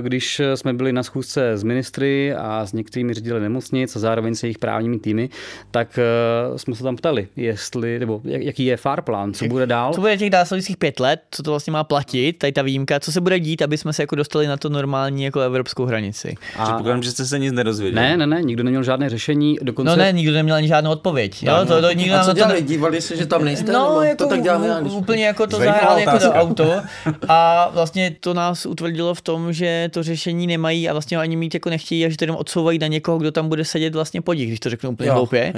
[0.00, 4.46] když jsme byli na schůzce s ministry a s některými řediteli nemocnic a zároveň se
[4.46, 5.28] jejich právními týmy,
[5.70, 9.94] tak eh, jsme se tam ptali, jestli, nebo jaký je far plán, co bude dál.
[9.94, 13.12] Co bude těch následujících pět let, co to vlastně má platit, tady ta výjimka, co
[13.12, 16.34] se bude dít, aby jsme se jako dostali na to normální jako evropskou hranici.
[16.56, 18.02] A Předpokládám, že jste se nic nedozvěděli.
[18.02, 19.58] Ne, ne, ne, nikdo neměl žádné řešení.
[19.62, 19.90] Dokonce...
[19.90, 21.42] No ne, nikdo neměl ani žádnou odpověď.
[21.42, 22.62] Jo, to, to, nikdo a co dělali?
[22.62, 22.68] To...
[22.68, 23.72] Dívali se, že tam nejste?
[23.72, 26.80] No, jako, to tak děláme úplně jako to zahráli jako do auto.
[27.28, 31.54] A vlastně to nás utvrdilo v tom, že to řešení nemají a vlastně ani mít
[31.54, 34.48] jako nechtějí a že to jenom odsouvají na někoho, kdo tam bude sedět vlastně podík,
[34.48, 35.52] když to řeknu úplně hloupě.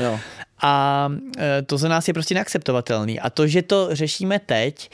[0.64, 3.20] A e, to za nás je prostě neakceptovatelný.
[3.20, 4.90] A to, že to řešíme teď,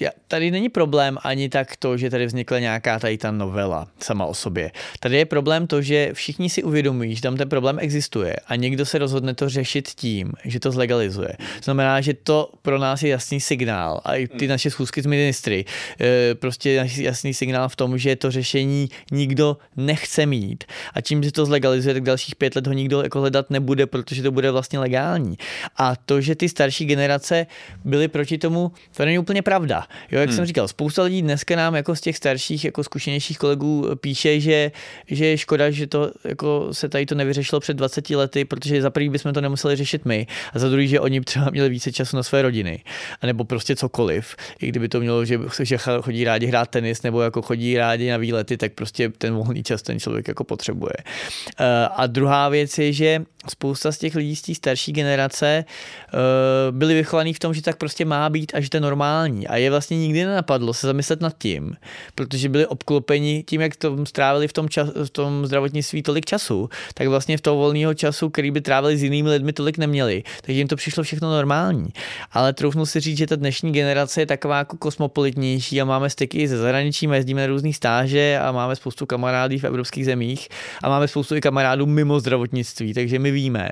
[0.00, 4.26] e, tady není problém ani tak to, že tady vznikla nějaká tady ta novela sama
[4.26, 4.70] o sobě.
[5.00, 8.86] Tady je problém to, že všichni si uvědomují, že tam ten problém existuje a někdo
[8.86, 11.32] se rozhodne to řešit tím, že to zlegalizuje.
[11.38, 14.48] To znamená, že to pro nás je jasný signál a i ty hmm.
[14.48, 15.64] naše schůzky s ministry,
[16.00, 20.64] e, prostě jasný signál v tom, že to řešení nikdo nechce mít.
[20.94, 24.22] A tím, že to zlegalizuje, tak dalších pět let ho nikdo jako hledat nebude, protože
[24.22, 25.38] to bude vlastně legální.
[25.76, 27.46] A to, že ty starší generace
[27.84, 29.86] byly proti tomu, to není úplně pravda.
[30.10, 30.36] Jo, jak hmm.
[30.36, 34.70] jsem říkal, spousta lidí dneska nám jako z těch starších, jako zkušenějších kolegů píše, že,
[35.06, 38.90] že je škoda, že to jako se tady to nevyřešilo před 20 lety, protože za
[38.90, 42.16] prvý bychom to nemuseli řešit my a za druhý, že oni třeba měli více času
[42.16, 42.82] na své rodiny,
[43.20, 44.36] a nebo prostě cokoliv.
[44.60, 48.16] I kdyby to mělo, že, že chodí rádi hrát tenis nebo jako chodí rádi na
[48.16, 50.94] výlety, tak prostě ten volný čas ten člověk jako potřebuje.
[51.02, 56.76] Eh, a druhá věc je, že spousta z těch lidí z té starší generace uh,
[56.76, 59.48] byli vychovaní v tom, že tak prostě má být a že to je normální.
[59.48, 61.76] A je vlastně nikdy nenapadlo se zamyslet nad tím,
[62.14, 66.68] protože byli obklopeni tím, jak to strávili v tom, čas, v tom zdravotnictví tolik času,
[66.94, 70.22] tak vlastně v toho volného času, který by trávili s jinými lidmi, tolik neměli.
[70.42, 71.88] Takže jim to přišlo všechno normální.
[72.32, 76.48] Ale troufnu si říct, že ta dnešní generace je taková jako kosmopolitnější a máme styky
[76.48, 80.48] ze zahraničí, jezdíme na různý stáže a máme spoustu kamarádů v evropských zemích
[80.82, 83.68] a máme spoustu i kamarádů mimo zdravotnictví, takže my víme,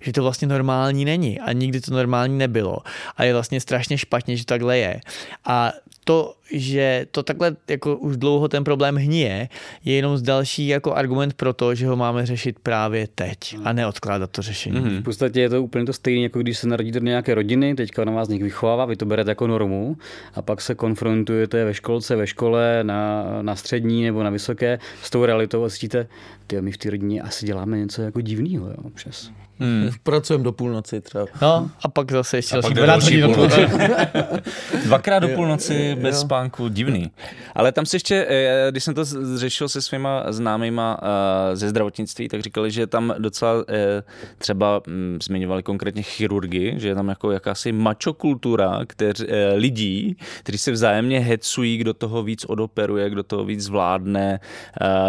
[0.00, 2.78] že to vlastně normální není a nikdy to normální nebylo.
[3.16, 5.00] A je vlastně strašně špatně, že takhle je.
[5.44, 5.72] A
[6.08, 9.48] to, že to takhle jako už dlouho ten problém hníje,
[9.84, 13.72] je jenom z další jako argument pro to, že ho máme řešit právě teď a
[13.72, 14.80] neodkládat to řešení.
[14.80, 15.00] Mm-hmm.
[15.00, 18.04] V podstatě je to úplně to stejné, jako když se narodíte do nějaké rodiny, teďka
[18.04, 19.96] na vás někdo vychovává, vy to berete jako normu
[20.34, 25.10] a pak se konfrontujete ve školce, ve škole, na, na střední nebo na vysoké s
[25.10, 26.06] tou realitou a zjistíte,
[26.46, 29.30] ty my v té rodině asi děláme něco jako divného občas.
[29.60, 29.90] Hmm.
[30.02, 31.26] Pracujeme do půlnoci třeba.
[31.42, 33.66] No a pak zase ještě další 12 hodin do půlnoci.
[34.84, 36.20] Dvakrát do půlnoci bez jo.
[36.20, 37.10] spánku, divný.
[37.54, 39.04] Ale tam se ještě, eh, když jsem to
[39.36, 44.02] řešil se svýma známýma eh, ze zdravotnictví, tak říkali, že tam docela eh,
[44.38, 50.72] třeba hm, zmiňovali konkrétně chirurgy, že je tam jako jakási mačokultura kteř, lidí, kteří se
[50.72, 54.40] vzájemně hecují, kdo toho víc odoperuje, kdo toho víc zvládne.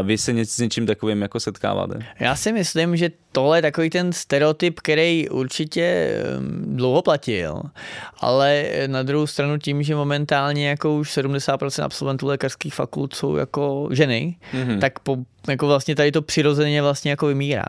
[0.04, 2.00] Vy se s něčím takovým jako setkáváte?
[2.20, 6.16] Já si myslím, že tohle je takový ten stereotyp, který určitě
[6.66, 7.62] dlouho platil,
[8.20, 13.90] ale na druhou stranu tím, že momentálně jako už 70% absolventů lékařských fakult jsou jako
[13.92, 14.80] ženy, mm-hmm.
[14.80, 15.18] tak po
[15.50, 17.66] jako vlastně tady to přirozeně vlastně jako vymírá.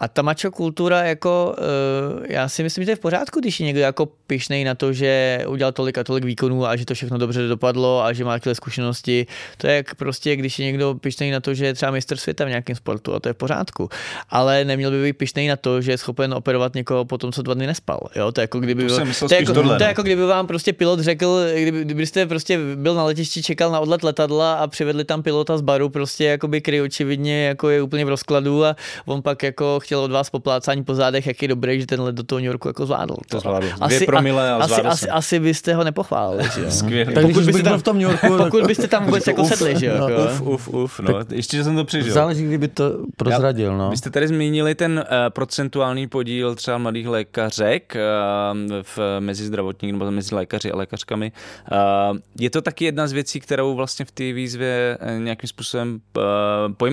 [0.00, 3.60] A ta macho kultura jako, uh, já si myslím, že to je v pořádku, když
[3.60, 6.94] je někdo jako pišnej na to, že udělal tolik a tolik výkonů a že to
[6.94, 9.26] všechno dobře dopadlo a že má takové zkušenosti.
[9.56, 12.44] To je jak prostě, když je někdo pišnej na to, že je třeba mistr světa
[12.44, 13.88] v nějakém sportu a to je v pořádku.
[14.30, 17.42] Ale neměl by být pišnej na to, že je schopen operovat někoho po tom, co
[17.42, 18.00] dva dny nespal.
[18.16, 18.32] Jo?
[18.32, 18.96] To je jako kdyby, To
[19.28, 22.58] to, je jako, tohle, to je jako kdyby vám prostě pilot řekl, kdyby, kdybyste prostě
[22.76, 26.60] byl na letišti, čekal na odlet letadla a přivedli tam pilota z baru, prostě jakoby,
[26.60, 26.80] který
[27.14, 30.94] očividně jako je úplně v rozkladu a on pak jako chtěl od vás poplácání po
[30.94, 33.16] zádech, jak je dobrý, že ten let do toho New Yorku jako zvládl.
[33.30, 33.66] To zvládl.
[33.86, 35.14] Dvě promile a asi, zvládl asi, jsem.
[35.14, 36.44] asi, byste ho nepochválili.
[36.68, 37.14] Skvělý.
[37.14, 39.48] Tak Pokud když byste tam- v tom New Yorku, Pokud byste tam vůbec jako Uf,
[39.48, 39.94] sedli, že jo?
[39.98, 40.22] no, jako.
[40.22, 41.14] Uf, uf, uf, no.
[41.30, 42.12] Ještě, že jsem to přežil.
[42.14, 42.84] záleží, kdyby to
[43.16, 43.90] prozradil, no.
[43.90, 49.92] Vy jste tady zmínili ten uh, procentuální podíl třeba mladých lékařek uh, v, mezi zdravotníky
[49.92, 51.32] nebo mezi lékaři a lékařkami.
[51.72, 56.22] Uh, je to taky jedna z věcí, kterou vlastně v té výzvě nějakým způsobem uh,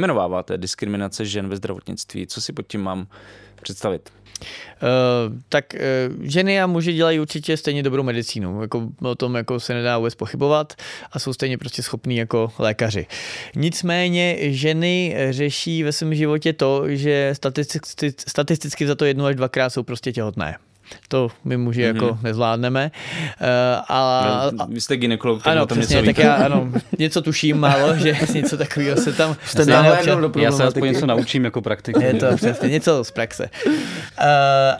[0.01, 2.27] pojmenováváte, diskriminace žen ve zdravotnictví.
[2.27, 3.07] Co si pod tím mám
[3.61, 4.09] představit?
[4.41, 8.61] Uh, tak uh, ženy a muži dělají určitě stejně dobrou medicínu.
[8.61, 10.73] Jako, o tom jako se nedá vůbec pochybovat
[11.11, 13.07] a jsou stejně prostě schopní jako lékaři.
[13.55, 19.69] Nicméně ženy řeší ve svém životě to, že statisticky, statisticky za to jednu až dvakrát
[19.69, 20.57] jsou prostě těhotné.
[21.07, 21.85] To my muži mm-hmm.
[21.95, 22.91] jako nezvládneme.
[23.41, 23.47] Uh,
[23.89, 26.27] a, No, vy jste ginekolog, tak ano, o tom přesně, něco tak víte.
[26.27, 30.17] já ano, něco tuším málo, že něco takového se tam Jste občas.
[30.19, 31.97] do Já se aspoň něco naučím jako praktik.
[32.01, 33.49] Je to přesně něco z praxe.
[33.65, 33.73] Uh,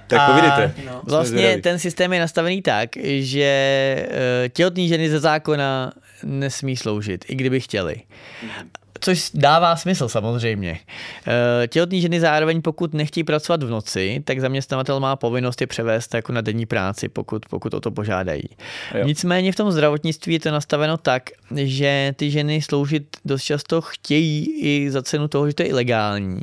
[0.08, 0.74] Tak povídejte.
[0.82, 5.92] Jsme Vlastně ten systém je nastavený tak, že uh, těhotní ženy ze zákona
[6.24, 7.96] nesmí sloužit, i kdyby chtěli.
[9.02, 10.80] Což dává smysl samozřejmě.
[11.28, 16.14] Eh, Těhotní ženy zároveň, pokud nechtějí pracovat v noci, tak zaměstnavatel má povinnost je převést
[16.14, 18.44] jako na denní práci, pokud, pokud o to požádají.
[18.96, 19.06] Jo.
[19.06, 24.62] Nicméně v tom zdravotnictví je to nastaveno tak, že ty ženy sloužit dost často chtějí
[24.62, 26.40] i za cenu toho, že to je ilegální.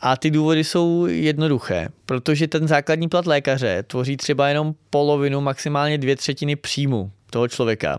[0.00, 5.98] A ty důvody jsou jednoduché, protože ten základní plat lékaře tvoří třeba jenom polovinu, maximálně
[5.98, 7.94] dvě třetiny příjmu toho člověka.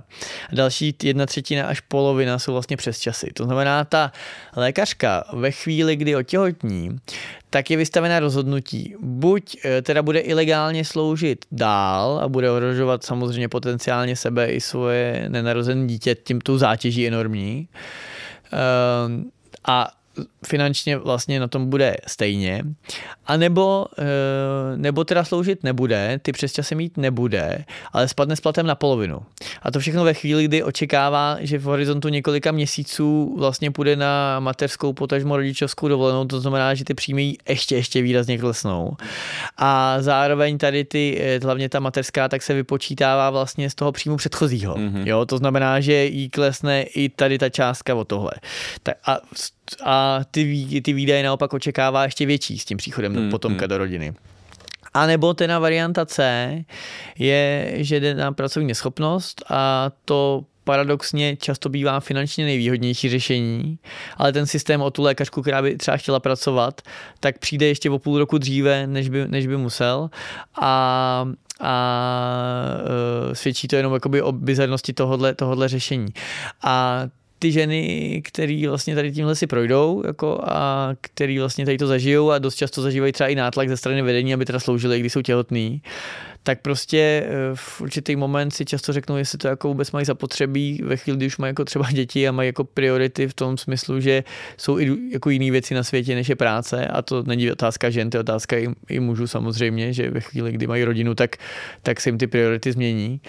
[0.52, 3.28] A další jedna třetina až polovina jsou vlastně přes časy.
[3.34, 4.12] To znamená, ta
[4.56, 7.00] lékařka ve chvíli, kdy otěhotní,
[7.50, 8.96] tak je vystavená rozhodnutí.
[9.00, 15.26] Buď eh, teda bude ilegálně sloužit dál a bude ohrožovat samozřejmě potenciálně sebe i svoje
[15.28, 17.68] nenarozené dítě tím tou zátěží enormní.
[18.52, 19.32] Ehm,
[19.68, 19.92] a
[20.48, 22.64] finančně vlastně na tom bude stejně,
[23.28, 24.04] a nebo, eh,
[24.78, 29.20] nebo teda sloužit nebude, ty přesčasy mít nebude, ale spadne s platem na polovinu.
[29.62, 34.40] A to všechno ve chvíli, kdy očekává, že v horizontu několika měsíců vlastně půjde na
[34.40, 38.98] mateřskou, potažmo rodičovskou dovolenou, to znamená, že ty příjmy ještě, ještě výrazně klesnou.
[39.58, 44.18] A zároveň tady ty, eh, hlavně ta mateřská, tak se vypočítává vlastně z toho příjmu
[44.18, 44.76] předchozího.
[44.76, 45.08] Mm-hmm.
[45.08, 48.32] Jo, to znamená, že jí klesne i tady ta částka o tohle.
[48.84, 49.20] Tak a,
[49.84, 54.14] a ty, ty výdaje naopak očekává ještě větší s tím příchodem mm, potomka do rodiny.
[54.94, 56.52] A nebo teda varianta C
[57.20, 63.80] je, že jde na pracovní neschopnost a to paradoxně často bývá finančně nejvýhodnější řešení,
[64.18, 66.82] ale ten systém o tu lékařku, která by třeba chtěla pracovat,
[67.20, 70.10] tak přijde ještě o půl roku dříve, než by, než by musel
[70.62, 71.28] a
[71.62, 71.76] a
[73.32, 76.08] e, svědčí to jenom jakoby o bizarnosti tohodle, tohodle řešení.
[76.64, 77.04] A
[77.40, 82.32] ty ženy, který vlastně tady tímhle si projdou jako a který vlastně tady to zažijou
[82.32, 85.22] a dost často zažívají třeba i nátlak ze strany vedení, aby teda sloužili, když jsou
[85.22, 85.82] těhotný,
[86.46, 90.82] tak prostě eh, v určitý moment si často řeknou, jestli to jako vůbec mají zapotřebí
[90.84, 94.00] ve chvíli, kdy už mají jako třeba děti a mají jako priority v tom smyslu,
[94.00, 94.24] že
[94.58, 96.88] jsou i jako jiné věci na světě, než je práce.
[96.88, 100.52] A to není otázka žen, to je otázka i, i mužů samozřejmě, že ve chvíli,
[100.52, 101.36] kdy mají rodinu, tak,
[101.82, 103.22] tak se jim ty priority změní.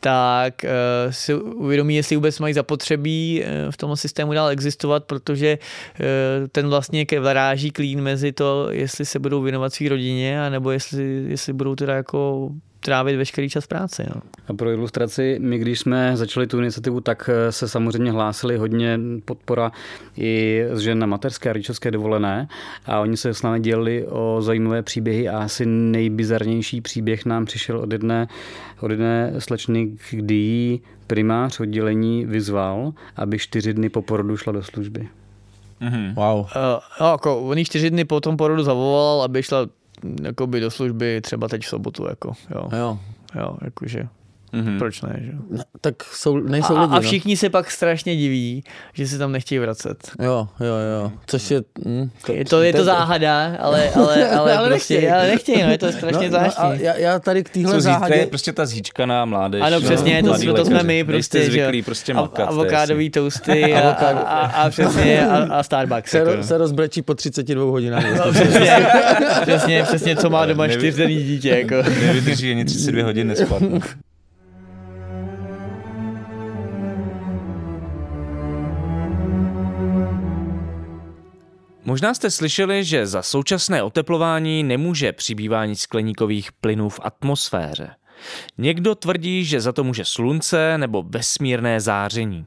[0.00, 5.58] Tak uh, si uvědomí, jestli vůbec mají zapotřebí uh, v tom systému dál existovat, protože
[5.58, 6.06] uh,
[6.48, 11.24] ten vlastně ke varáží klín mezi to, jestli se budou věnovat své rodině, anebo jestli,
[11.28, 12.49] jestli budou teda jako
[12.80, 14.06] trávit veškerý čas práce.
[14.14, 14.22] No.
[14.48, 19.00] A pro ilustraci, my když jsme začali tu iniciativu, tak eh, se samozřejmě hlásili hodně
[19.24, 19.72] podpora
[20.16, 22.48] i z žen na mateřské a rodičovské dovolené
[22.86, 27.78] a oni se s námi dělili o zajímavé příběhy a asi nejbizarnější příběh nám přišel
[27.78, 28.28] od jedné,
[28.80, 34.62] od jedné slečny, kdy jí primář oddělení vyzval, aby čtyři dny po porodu šla do
[34.62, 35.08] služby.
[36.14, 36.38] Wow.
[36.38, 36.46] Uh,
[37.00, 39.66] no, jako on jí čtyři dny po tom porodu zavolal, aby šla
[40.22, 42.06] jakoby do služby třeba teď v sobotu.
[42.08, 42.68] Jako, jo.
[42.72, 42.98] Jo.
[43.34, 44.08] Jo, jakože
[44.54, 44.78] Mm-hmm.
[44.78, 45.32] Proč ne, že?
[45.50, 47.36] No, tak jsou, nejsou a, lidi, a všichni no.
[47.36, 50.10] se pak strašně diví, že se tam nechtějí vracet.
[50.22, 51.12] Jo, jo, jo.
[51.26, 51.62] Což je...
[51.84, 55.12] Mm, to, je to, je to záhada, ale, ale, ale, ale prostě, nechtějí.
[55.12, 56.64] ale nechtějí, no, je to strašně no, zvláštní.
[56.68, 58.14] No, já, já, tady k téhle záhadě...
[58.14, 59.62] je prostě ta zíčkaná mládež.
[59.64, 61.84] Ano, přesně, no, to, jsme, to jsme my prostě, zvyklí že?
[61.84, 62.48] prostě makat.
[62.48, 66.10] Avokádový toasty a, a, a, a, přesně, a, a Starbucks.
[66.10, 66.42] Se, jako.
[66.42, 68.16] se rozbrečí po 32 hodinách.
[68.16, 68.86] No, přesně,
[69.42, 71.48] přesně, přesně, co má doma čtyřdenní dítě.
[71.48, 71.90] Jako.
[72.06, 73.62] Nevydrží ani 32 hodin nespat.
[81.90, 87.90] Možná jste slyšeli, že za současné oteplování nemůže přibývání skleníkových plynů v atmosféře.
[88.58, 92.46] Někdo tvrdí, že za to může slunce nebo vesmírné záření.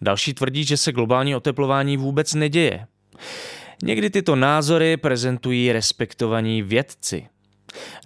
[0.00, 2.86] Další tvrdí, že se globální oteplování vůbec neděje.
[3.82, 7.26] Někdy tyto názory prezentují respektovaní vědci.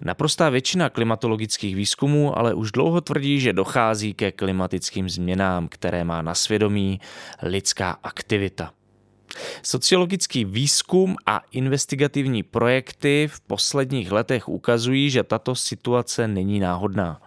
[0.01, 6.21] Naprostá většina klimatologických výzkumů ale už dlouho tvrdí, že dochází ke klimatickým změnám, které má
[6.21, 6.99] na svědomí
[7.41, 8.71] lidská aktivita.
[9.63, 17.21] Sociologický výzkum a investigativní projekty v posledních letech ukazují, že tato situace není náhodná.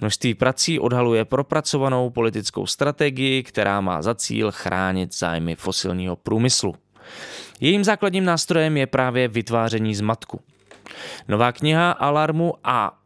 [0.00, 6.74] Množství prací odhaluje propracovanou politickou strategii, která má za cíl chránit zájmy fosilního průmyslu.
[7.60, 10.40] Jejím základním nástrojem je právě vytváření zmatku.
[11.28, 12.99] Nová kniha Alarmu a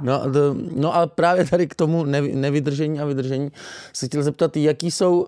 [0.00, 0.22] No,
[0.76, 3.52] no a právě tady k tomu nevydržení a vydržení
[3.92, 5.26] se chtěl zeptat, jaký jsou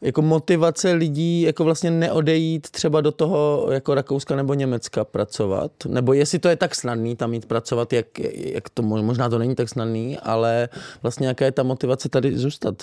[0.00, 5.70] jako motivace lidí jako vlastně neodejít třeba do toho jako Rakouska nebo Německa pracovat?
[5.88, 9.54] Nebo jestli to je tak snadný tam jít pracovat, jak, jak to možná to není
[9.54, 10.68] tak snadný, ale
[11.02, 12.82] vlastně jaká je ta motivace tady zůstat?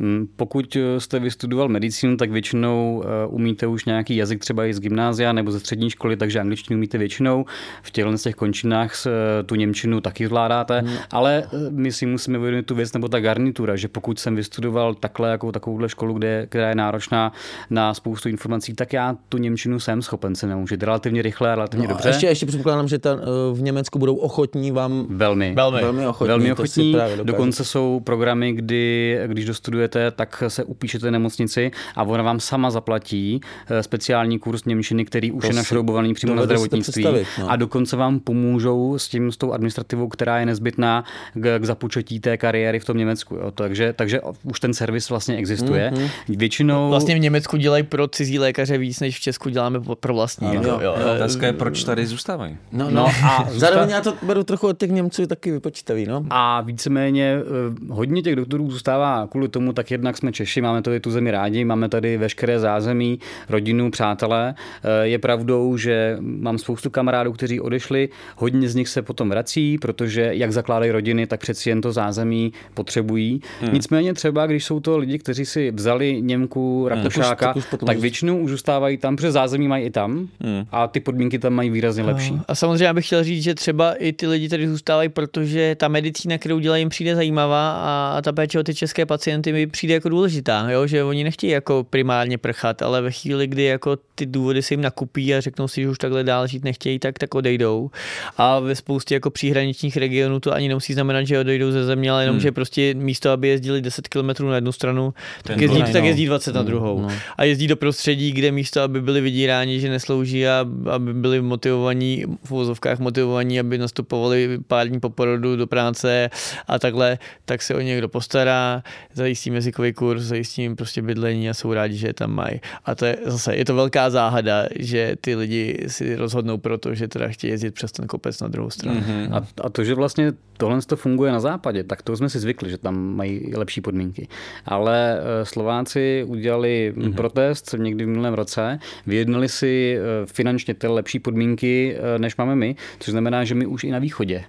[0.00, 4.74] Mm, pokud eh, jste vystudoval medicínu, tak většinou eh, umíte už nějaký jazyk třeba i
[4.74, 7.44] z gymnázia nebo ze střední školy, takže angličtinu umíte většinou.
[7.82, 10.96] V těchto těch končinách eh, tu Němčinu taky zvládáte, hmm.
[11.10, 15.30] ale my si musíme uvědomit tu věc nebo ta garnitura, že pokud jsem vystudoval takhle
[15.30, 17.32] jako takovouhle školu, kde, která je náročná
[17.70, 21.86] na spoustu informací, tak já tu Němčinu jsem schopen se naučit relativně rychle a relativně
[21.86, 22.08] no, dobře.
[22.08, 23.18] Ještě, ještě předpokládám, že ta,
[23.52, 25.06] v Německu budou ochotní vám.
[25.08, 25.54] Velmi.
[25.54, 26.28] Velmi, velmi ochotní.
[26.28, 26.96] Velmi ochotní.
[27.22, 32.70] Dokonce jsou programy, kdy, když dostudujete studujete, tak se upíšete nemocnici a ona vám sama
[32.70, 37.04] zaplatí eh, speciální kurz Němčiny, který už to je našroubovaný přímo na zdravotnictví.
[37.38, 37.50] No.
[37.50, 42.20] A dokonce vám pomůžou s tím, s tou administrativou, která je nezbytná k, k započetí
[42.20, 43.34] té kariéry v tom Německu.
[43.34, 43.50] Jo.
[43.50, 45.90] Takže, takže už ten servis vlastně existuje.
[45.94, 46.10] Mm-hmm.
[46.28, 46.88] Většinou...
[46.88, 50.48] Vlastně v Německu dělají pro cizí lékaře víc, než v Česku děláme pro vlastní.
[50.48, 50.94] Ano, jo, jo.
[51.14, 52.56] Otázka je, proč tady zůstávají.
[52.72, 56.06] No, no, no a zároveň já to beru trochu od těch Němců taky vypočítavý.
[56.06, 56.24] No.
[56.30, 61.00] A víceméně eh, hodně těch doktorů zůstává kvůli tomu, tak jednak jsme Češi, máme tady
[61.00, 63.18] tu zemi rádi, máme tady veškeré zázemí,
[63.48, 64.54] rodinu, přátelé.
[64.84, 69.78] Eh, je pravdou, že mám spoustu kamarádů, kteří odešli, hodně z nich se potom vrací,
[69.78, 73.40] protože jak zakládají rodiny, tak přeci jen to zázemí potřebují.
[73.60, 73.72] Hmm.
[73.72, 76.88] Nicméně třeba, když jsou to lidi, kteří si vzali Němku.
[76.88, 77.62] Rakušáka, hmm.
[77.70, 80.64] tak, tak většinou už zůstávají tam, protože zázemí mají i tam hmm.
[80.70, 82.40] a ty podmínky tam mají výrazně lepší.
[82.48, 86.38] A samozřejmě bych chtěl říct, že třeba i ty lidi tady zůstávají, protože ta medicína,
[86.38, 87.72] kterou dělají, jim přijde zajímavá
[88.16, 90.86] a ta péče o ty české pacienty mi přijde jako důležitá, jo?
[90.86, 94.80] že oni nechtějí jako primárně prchat, ale ve chvíli, kdy jako ty důvody se jim
[94.80, 97.90] nakupí a řeknou si, že už takhle dál žít nechtějí, tak, tak odejdou.
[98.36, 102.22] A ve spoustě jako příhraničních regionů to ani nemusí znamenat, že odejdou ze země, ale
[102.22, 102.40] jenom, hmm.
[102.40, 106.54] že prostě místo, aby jezdili 10 km na jednu stranu, tak jezdí, tak jezdí 20
[106.54, 107.00] na hmm, druhou.
[107.00, 107.08] No.
[107.36, 112.24] A jezdí do prostředí, kde místo, aby byli vydíráni, že neslouží a aby byli motivovaní,
[112.44, 116.30] v vozovkách motivovaní, aby nastupovali pár dní po porodu do práce
[116.68, 118.82] a takhle, tak se o někdo postará,
[119.14, 122.60] zajistí jazykový kurz, zajistí jim prostě bydlení a jsou rádi, že je tam mají.
[122.84, 127.08] A to je zase, je to velká záhada, že ty lidi si rozhodnou proto, že
[127.08, 129.00] teda chtějí jezdit přes ten kopec na druhou stranu.
[129.00, 129.34] Mm-hmm.
[129.34, 132.70] A, a to, že vlastně tohle to funguje na západě, tak to jsme si zvykli,
[132.70, 134.28] že tam mají lepší podmínky.
[134.66, 137.14] Ale eh, Slováci udělali mm-hmm.
[137.14, 142.56] protest někdy v minulém roce, vyjednali si eh, finančně ty lepší podmínky, eh, než máme
[142.56, 144.44] my, což znamená, že my už i na východě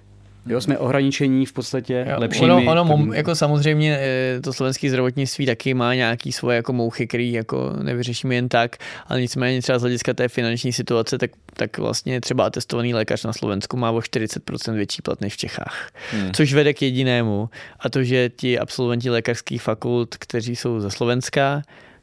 [0.46, 2.44] Jo, jsme ohraničení v podstatě Jo, lepšími.
[2.52, 7.06] Ono, ono mom, jako samozřejmě eh, to slovenské zdravotnictví taky má nějaký svoje jako mouchy,
[7.06, 8.76] který jako nevyřešíme jen tak,
[9.06, 13.32] ale nicméně třeba z hlediska té finanční situace, tak, tak vlastně třeba atestovaný lékař na
[13.32, 15.90] Slovensku má o 40% větší plat než v Čechách.
[16.12, 16.32] Hmm.
[16.32, 17.48] Což vede k jedinému
[17.80, 21.62] a to, že ti absolventi lékařských fakult, kteří jsou ze Slovenska,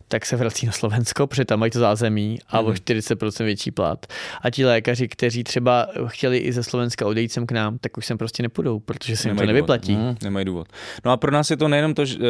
[0.10, 4.06] tak se vrací na Slovensko, protože tam mají to zázemí a o 40% větší plat.
[4.42, 8.06] A ti lékaři, kteří třeba chtěli i ze Slovenska odejít sem k nám, tak už
[8.06, 9.96] sem prostě nepůjdou, protože se jim to Nemají nevyplatí.
[9.96, 10.24] Důvod.
[10.24, 10.68] Nemají důvod.
[11.06, 12.26] No a pro nás je to nejenom, to, eh,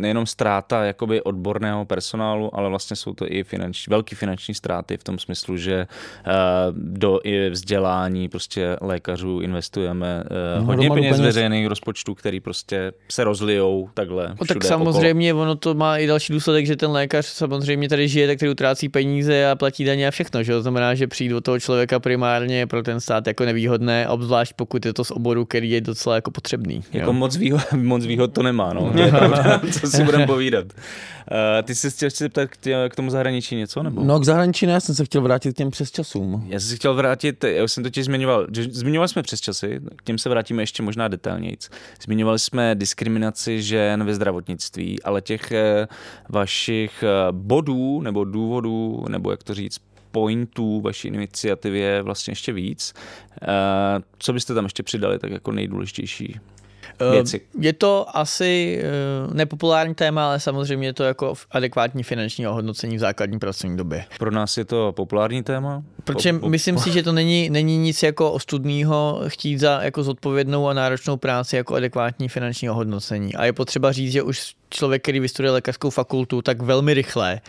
[0.00, 5.04] nejenom ztráta jakoby odborného personálu, ale vlastně jsou to i finanční, velký finanční ztráty v
[5.04, 6.32] tom smyslu, že eh,
[6.72, 10.24] do i vzdělání prostě lékařů investujeme
[10.56, 15.74] eh, hodně peněz veřejných rozpočtů, který prostě se rozlijou takhle No, tak samozřejmě ono to
[15.74, 19.54] má i další důsledek, že ten lékař samozřejmě tady žije, tak který utrácí peníze a
[19.54, 20.42] platí daně a všechno.
[20.42, 20.52] Že?
[20.52, 20.58] jo?
[20.58, 24.86] To znamená, že přijít do toho člověka primárně pro ten stát jako nevýhodné, obzvlášť pokud
[24.86, 26.84] je to z oboru, který je docela jako potřebný.
[26.92, 27.12] Jako jo.
[27.12, 28.92] moc výhod, moc výhod to nemá, no.
[28.92, 30.66] To je pravda, co si budeme povídat.
[31.30, 34.04] Uh, ty jsi chtěl se zeptat k, tě, k tomu zahraničí něco, nebo?
[34.04, 36.44] No k zahraničí ne, já jsem se chtěl vrátit k těm přes časům.
[36.48, 39.80] Já jsem si chtěl vrátit, já už jsem totiž zmiňoval, že zmiňovali jsme přes časy,
[39.96, 41.70] k těm se vrátíme ještě možná detailnějc.
[42.04, 45.88] Zmiňovali jsme diskriminaci žen ve zdravotnictví, ale těch eh,
[46.28, 49.78] vašich eh, bodů nebo důvodů, nebo jak to říct,
[50.10, 52.94] pointů vaší iniciativy je vlastně ještě víc.
[53.42, 53.46] Eh,
[54.18, 56.40] Co byste tam ještě přidali tak jako nejdůležitější
[57.10, 57.40] věci?
[57.60, 63.00] Je to asi eh, nepopulární téma, ale samozřejmě je to jako adekvátní finanční ohodnocení v
[63.00, 64.04] základní pracovní době.
[64.18, 65.82] Pro nás je to populární téma?
[66.04, 70.02] Protože Po- po- myslím si, že to není, není nic jako ostudného chtít za jako
[70.02, 73.34] zodpovědnou a náročnou práci jako adekvátní finanční ohodnocení.
[73.34, 77.40] A je potřeba říct, že už člověk, který vystuduje lékařskou fakultu, tak velmi rychle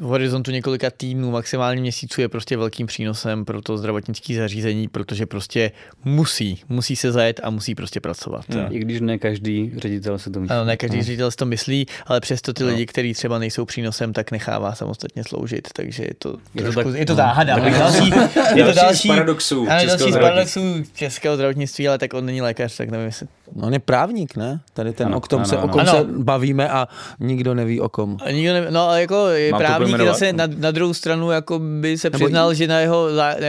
[0.00, 5.26] v horizontu několika týdnů, maximálně měsíců je prostě velkým přínosem pro to zdravotnické zařízení, protože
[5.26, 5.70] prostě
[6.04, 8.44] musí, musí se zajet a musí prostě pracovat.
[8.48, 8.66] Hmm.
[8.70, 10.54] I když ne každý ředitel se to myslí.
[10.56, 14.12] Ano, ne každý ředitel si to myslí, ale přesto ty lidi, kteří třeba nejsou přínosem,
[14.12, 17.16] tak nechává samostatně sloužit, takže je to, Je to trošku, tak- je to no.
[17.16, 17.54] záhada.
[17.60, 20.62] Tak- další, je to Další z další, paradoxů ano, českého další z zdravotnictví.
[20.62, 24.36] paradoxů českého zdravotnictví, ale tak on není lékař, tak nevím, jestli No on je právník,
[24.36, 24.60] ne?
[24.72, 25.68] Tady ten, Ano, o tom, ano, se, o ano.
[25.68, 25.92] kom Ano.
[25.92, 26.88] se bavíme a
[27.20, 28.16] nikdo neví o kom.
[28.24, 31.30] A Nikdo ne, no ale jako je Mám to právník zase na, na, druhou stranu
[31.30, 33.08] jako by se Nebo přiznal, i- že na jeho,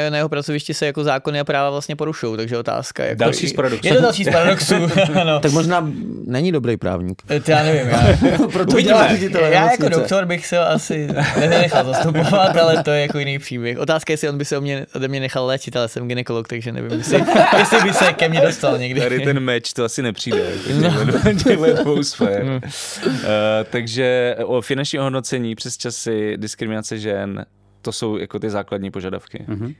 [0.10, 3.54] na jeho pracovišti se jako zákony a práva vlastně porušují, takže otázka jako, Další z
[3.54, 3.88] paradoxů.
[3.88, 4.76] Je to další z paradoxů,
[5.22, 5.40] ano.
[5.40, 5.88] Tak možná
[6.26, 7.22] není dobrý právník.
[7.46, 8.00] To já nevím, já,
[8.38, 8.82] Proto Uvidíme.
[8.84, 11.08] dělá ředitel já jako doktor bych se asi
[11.40, 13.78] nenechal zastupovat, ale to je jako jiný příběh.
[13.80, 16.48] Otázka je, jestli on by se o mě, ode mě nechal léčit, ale jsem ginekolog,
[16.48, 17.24] takže nevím, jestli,
[17.58, 19.02] jestli by se ke mně dostal někdy.
[19.02, 20.52] Tady ten meč, to asi nepřijde.
[20.68, 22.62] jako těchto- Těchto dvou sfér.
[23.06, 23.22] Uh,
[23.70, 27.46] takže o finanční ohodnocení přes časy, diskriminace žen,
[27.82, 29.46] to jsou jako ty základní požadavky.
[29.48, 29.74] Mhm.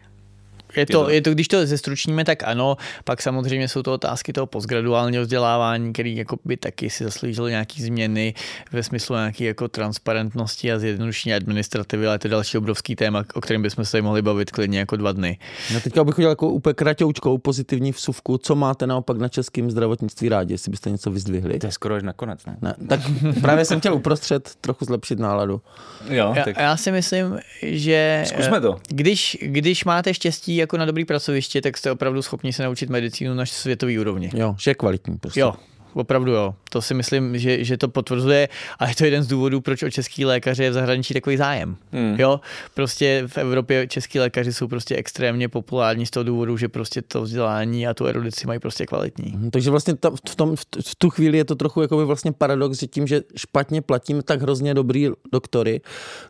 [0.78, 2.78] Je to, je to, když to zestručníme, tak ano.
[3.04, 7.84] Pak samozřejmě jsou to otázky toho postgraduálního vzdělávání, který jako by taky si zasloužil nějaký
[7.84, 8.34] změny
[8.72, 13.42] ve smyslu nějaké jako transparentnosti a zjednodušení administrativy, ale to je další obrovský téma, o
[13.42, 15.38] kterém bychom se tady mohli bavit klidně jako dva dny.
[15.74, 18.38] No teďka bych udělal jako úplně kratoučkou pozitivní vsuvku.
[18.38, 21.60] Co máte naopak na českém zdravotnictví rádi, jestli byste něco vyzdvihli?
[21.60, 22.58] To je skoro až nakonec, ne?
[22.62, 23.00] Ne, tak
[23.42, 25.62] právě jsem chtěl uprostřed trochu zlepšit náladu.
[26.10, 28.80] Jo, Já, tak já si myslím, že zkusme to.
[28.88, 33.34] když, když máte štěstí jako na dobrý pracoviště, tak jste opravdu schopni se naučit medicínu
[33.34, 34.32] na světový úrovni.
[34.36, 35.40] Jo, že je kvalitní prostě.
[35.40, 35.54] Jo,
[35.96, 36.56] opravdu jo.
[36.70, 39.90] To si myslím, že, že to potvrzuje a je to jeden z důvodů, proč o
[39.90, 41.76] český lékaře je v zahraničí takový zájem.
[41.92, 42.16] Hmm.
[42.20, 42.40] Jo,
[42.74, 47.22] prostě v Evropě český lékaři jsou prostě extrémně populární z toho důvodu, že prostě to
[47.22, 49.32] vzdělání a tu erudici mají prostě kvalitní.
[49.36, 51.98] Mhm, Takže vlastně ta, v, tom, v t- v tu chvíli je to trochu jako
[51.98, 55.82] by vlastně paradox, že tím, že špatně platíme tak hrozně dobrý doktory,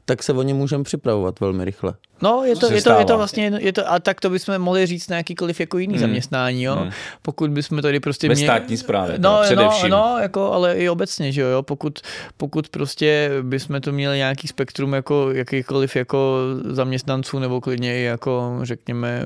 [0.06, 1.94] tak se o ně můžeme připravovat velmi rychle.
[2.22, 4.86] No, je to, je to, je to vlastně, je to, a tak to bychom mohli
[4.86, 6.02] říct na jakýkoliv jako jiný Hmm.
[6.02, 6.76] zaměstnání, jo.
[6.76, 6.92] Hmm.
[7.22, 9.90] Pokud bychom tady prostě Ve mě- státní správě, No, především.
[9.90, 11.64] no, no, jako, ale i obecně, že jo, jo.
[11.64, 12.00] Pokud,
[12.38, 16.38] pokud prostě bychom tu měli nějaký spektrum jako jakýkoliv jako
[16.70, 19.26] zaměstnanců nebo klidně i jako řekněme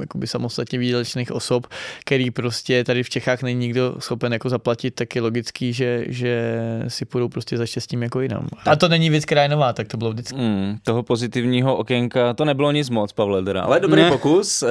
[0.00, 1.66] jakoby samostatně výdělečných osob,
[2.04, 6.60] který prostě tady v Čechách není nikdo schopen jako zaplatit, tak je logický, že, že
[6.88, 8.48] si půjdou prostě za štěstím jako jinam.
[8.66, 10.36] A to není věc, která je nová, tak to bylo vždycky.
[10.36, 13.62] Mm, toho pozitivního okénka, to nebylo nic moc, Pavle, teda.
[13.62, 14.10] Ale dobrý Ne.
[14.10, 14.62] pokus.
[14.62, 14.68] Uh,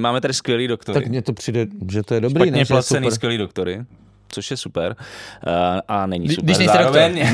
[0.00, 0.94] máme tady skvělý doktory.
[1.00, 2.64] Tak mně to přijde, že to je dobrý, Špatně ne?
[2.64, 3.14] Placený super.
[3.14, 3.80] skvělý doktory,
[4.32, 4.96] což je super.
[5.88, 7.26] A není super když zároveň.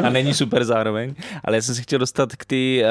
[0.04, 1.14] a není super zároveň.
[1.44, 2.86] Ale já jsem se chtěl dostat k té uh,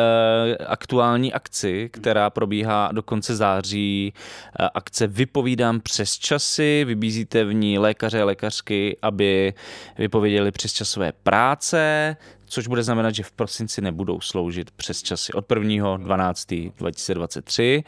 [0.67, 4.13] aktuální akci, která probíhá do konce září.
[4.59, 6.85] Uh, akce Vypovídám přes časy.
[6.87, 9.53] Vybízíte v ní lékaře a lékařky, aby
[9.97, 15.45] vypověděli přes časové práce, což bude znamenat, že v prosinci nebudou sloužit přes časy od
[15.51, 15.97] 1.
[15.97, 16.53] 12.
[16.77, 17.83] 2023.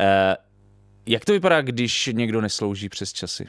[0.00, 0.36] Eh,
[1.06, 3.48] Jak to vypadá, když někdo neslouží přes časy?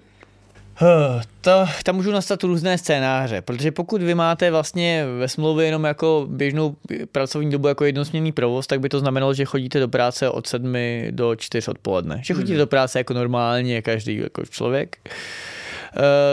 [1.41, 6.27] To, tam můžou nastat různé scénáře, protože pokud vy máte vlastně ve smlouvě jenom jako
[6.30, 6.75] běžnou
[7.11, 10.75] pracovní dobu jako jednosměrný provoz, tak by to znamenalo, že chodíte do práce od 7
[11.11, 12.21] do 4 odpoledne.
[12.23, 12.59] Že chodíte mm.
[12.59, 14.97] do práce jako normálně každý jako člověk.
[15.05, 15.11] Eh,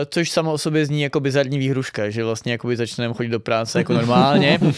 [0.06, 3.78] což samo o sobě zní jako bizarní výhruška, že vlastně jakoby začneme chodit do práce
[3.78, 4.58] jako normálně.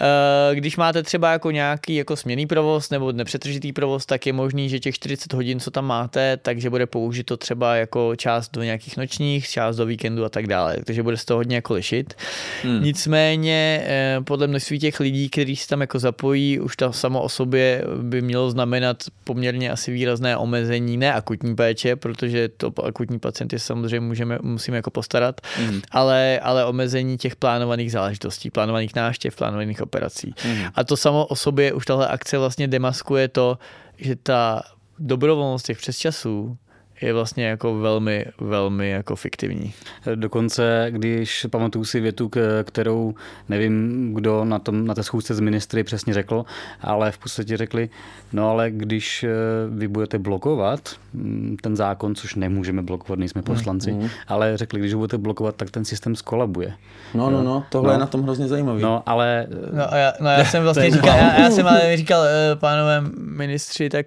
[0.00, 4.68] Eh, když máte třeba jako nějaký jako směný provoz nebo nepřetržitý provoz, tak je možný,
[4.68, 8.96] že těch 40 hodin, co tam máte, takže bude použito třeba jako část do nějakých
[8.96, 10.76] nočních, část do víkendu a tak dále.
[10.84, 12.14] Takže bude se to hodně jako lišit.
[12.62, 12.82] Hmm.
[12.82, 17.28] Nicméně eh, podle množství těch lidí, kteří se tam jako zapojí, už to samo o
[17.28, 23.52] sobě by mělo znamenat poměrně asi výrazné omezení, ne akutní péče, protože to akutní pacient
[23.52, 25.80] je samozřejmě samozřejmě můžeme, musíme jako postarat, mm.
[25.90, 30.34] ale, ale omezení těch plánovaných záležitostí, plánovaných náštěv, plánovaných operací.
[30.44, 30.62] Mm.
[30.74, 33.58] A to samo o sobě už tahle akce vlastně demaskuje to,
[33.96, 34.62] že ta
[34.98, 36.56] dobrovolnost těch přesčasů
[37.00, 39.72] je vlastně jako velmi, velmi jako fiktivní.
[40.14, 42.30] Dokonce, když pamatuju si větu,
[42.64, 43.14] kterou
[43.48, 46.44] nevím, kdo na, tom, na té schůzce z ministry přesně řekl,
[46.80, 47.88] ale v podstatě řekli,
[48.32, 49.30] no ale když eh,
[49.68, 50.80] vy budete blokovat
[51.14, 54.08] mm, ten zákon, což nemůžeme blokovat, nejsme poslanci, mm.
[54.28, 56.72] ale řekli, když ho budete blokovat, tak ten systém skolabuje.
[57.14, 57.92] No, no, no, tohle no.
[57.92, 58.80] je na tom hrozně zajímavé.
[58.80, 59.46] No, ale...
[59.72, 63.88] No, já, no, já jsem vlastně říkal, já, já jsem ale říkal, eh, pánové ministři,
[63.88, 64.06] tak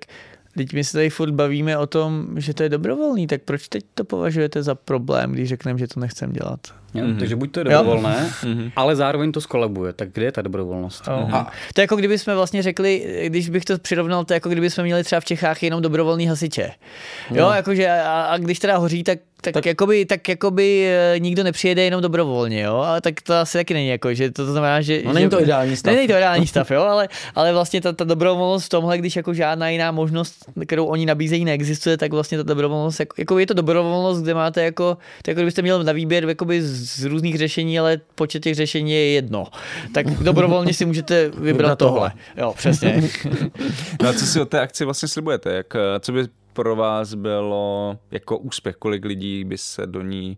[0.56, 3.86] Teď my se tady furt bavíme o tom, že to je dobrovolný, tak proč teď
[3.93, 6.80] to považujete za problém, když řekneme, že to nechcem dělat?
[6.94, 7.20] Jo, mm-hmm.
[7.20, 8.72] Takže buď to je dobrovolné, mm-hmm.
[8.76, 9.94] ale zároveň to skolabuje.
[9.94, 11.08] Tak kde je ta dobrovolnost?
[11.08, 11.14] Oh.
[11.14, 11.36] Mm-hmm.
[11.36, 14.50] A to je jako kdyby jsme vlastně řekli, když bych to přirovnal, to je jako
[14.50, 16.72] kdyby jsme měli třeba v Čechách jenom dobrovolný hasiče.
[17.32, 17.54] Jo, no.
[17.54, 21.82] jakože a, a když teda hoří, tak tak, tak, jakoby, tak jakoby eh, nikdo nepřijede
[21.84, 25.02] jenom dobrovolně, jo, ale tak to asi taky není jako, že to, to znamená, že...
[25.06, 25.94] No není to ideální stav.
[25.94, 29.34] Není to ideální stav, jo, ale, ale vlastně ta, ta dobrovolnost v tomhle, když jako
[29.34, 30.36] žádná jiná možnost,
[30.66, 34.64] kterou oni nabízejí, neexistuje, tak vlastně ta dobrovolnost, jako, jako je to dobrovolnost, kde máte
[34.64, 38.91] jako, to jako kdybyste měli na výběr jakoby z různých řešení, ale počet těch řešení
[38.91, 39.47] je jedno.
[39.93, 42.11] Tak dobrovolně si můžete vybrat, vybrat tohle.
[42.38, 43.03] Jo, přesně.
[44.01, 45.53] no a co si od té akci vlastně slibujete?
[45.53, 48.75] Jak, co by pro vás bylo jako úspěch?
[48.75, 50.38] Kolik lidí by se do ní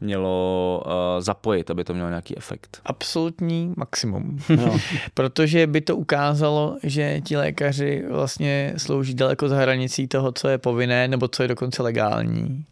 [0.00, 0.92] mělo uh,
[1.22, 2.80] zapojit, aby to mělo nějaký efekt?
[2.84, 4.38] Absolutní maximum.
[4.54, 4.78] No.
[5.14, 10.58] Protože by to ukázalo, že ti lékaři vlastně slouží daleko za hranicí toho, co je
[10.58, 12.64] povinné, nebo co je dokonce legální.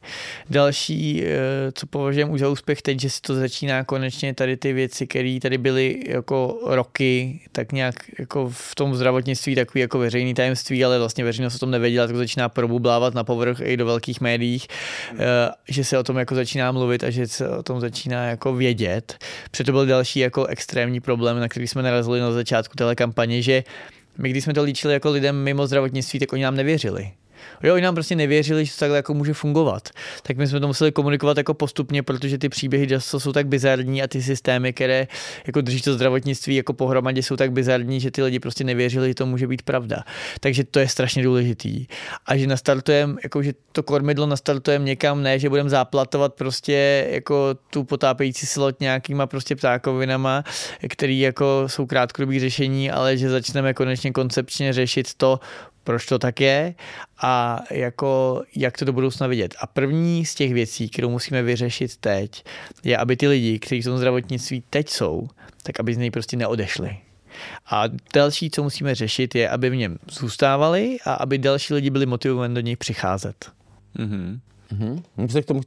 [0.50, 1.28] Další, uh,
[1.74, 5.38] co považujeme už za úspěch teď, že se to začíná konečně tady ty věci, které
[5.42, 10.98] tady byly jako roky, tak nějak jako v tom zdravotnictví takový jako veřejný tajemství, ale
[10.98, 14.66] vlastně veřejnost o tom nevěděla, tak to začíná probublávat na povrch i do velkých médiích,
[15.12, 15.18] uh,
[15.68, 19.24] že se o tom jako začíná mluvit a že se o tom začíná jako vědět.
[19.50, 23.64] Přitom byl další jako extrémní problém, na který jsme narazili na začátku té kampaně, že
[24.18, 27.12] my když jsme to líčili jako lidem mimo zdravotnictví, tak oni nám nevěřili.
[27.62, 29.88] Jo, oni nám prostě nevěřili, že to takhle jako může fungovat.
[30.22, 34.02] Tak my jsme to museli komunikovat jako postupně, protože ty příběhy často jsou tak bizarní
[34.02, 35.06] a ty systémy, které
[35.46, 39.14] jako drží to zdravotnictví jako pohromadě, jsou tak bizarní, že ty lidi prostě nevěřili, že
[39.14, 40.04] to může být pravda.
[40.40, 41.86] Takže to je strašně důležitý.
[42.26, 47.54] A že nastartujeme, jako že to kormidlo nastartujeme někam, ne, že budeme záplatovat prostě jako
[47.70, 50.44] tu potápějící slot nějakýma prostě ptákovinama,
[50.88, 55.40] který jako jsou krátkodobý řešení, ale že začneme konečně koncepčně řešit to,
[55.84, 56.74] proč to tak je
[57.22, 59.54] a jako, jak to do budoucna vidět.
[59.60, 62.44] A první z těch věcí, kterou musíme vyřešit teď,
[62.84, 65.28] je, aby ty lidi, kteří v tom zdravotnictví teď jsou,
[65.62, 66.96] tak aby z něj prostě neodešli.
[67.70, 72.06] A další, co musíme řešit, je, aby v něm zůstávali a aby další lidi byli
[72.06, 73.52] motivovaní do něj přicházet.
[73.98, 74.40] Mm-hmm.
[75.18, 75.42] Mm-hmm.
[75.42, 75.60] k tomu...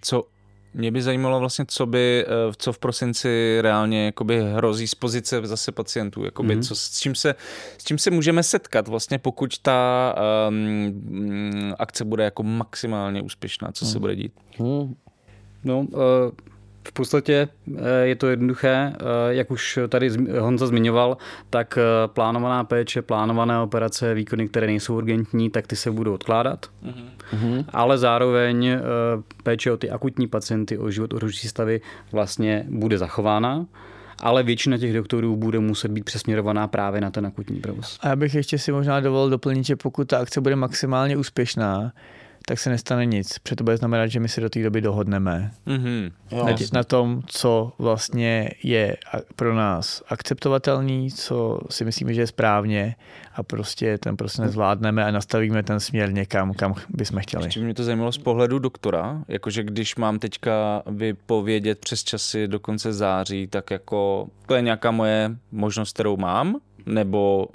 [0.00, 0.26] Co
[0.74, 5.46] mě by zajímalo vlastně, co by, eh, co v prosinci reálně jakoby hrozí z pozice
[5.46, 6.68] zase pacientů, jakoby mm-hmm.
[6.68, 7.34] co, s, čím se,
[7.78, 10.14] s čím se můžeme setkat vlastně, pokud ta
[10.48, 13.90] um, akce bude jako maximálně úspěšná, co mm.
[13.92, 14.32] se bude dít?
[14.58, 14.94] Mm.
[15.64, 16.49] No, uh
[16.90, 18.94] v podstatě eh, je to jednoduché, eh,
[19.28, 21.16] jak už tady Honza zmiňoval,
[21.50, 26.66] tak eh, plánovaná péče, plánované operace, výkony, které nejsou urgentní, tak ty se budou odkládat.
[26.84, 27.64] Mm-hmm.
[27.68, 28.78] Ale zároveň
[29.42, 31.80] péče o ty akutní pacienty, o život ohrožující stavy
[32.12, 33.66] vlastně bude zachována
[34.22, 37.98] ale většina těch doktorů bude muset být přesměrovaná právě na ten akutní provoz.
[38.00, 41.92] A já bych ještě si možná dovolil doplnit, že pokud ta akce bude maximálně úspěšná,
[42.50, 43.38] tak se nestane nic.
[43.38, 46.12] Protože to bude znamenat, že my se do té doby dohodneme mm-hmm.
[46.32, 48.96] na, na tom, co vlastně je
[49.36, 52.94] pro nás akceptovatelný, co si myslíme, že je správně
[53.34, 57.44] a prostě ten prostě nezvládneme a nastavíme ten směr někam, kam bychom chtěli.
[57.44, 62.60] Ještě mě to zajímalo z pohledu doktora, jakože když mám teďka vypovědět přes časy do
[62.60, 67.48] konce září, tak jako to je nějaká moje možnost, kterou mám, Nebo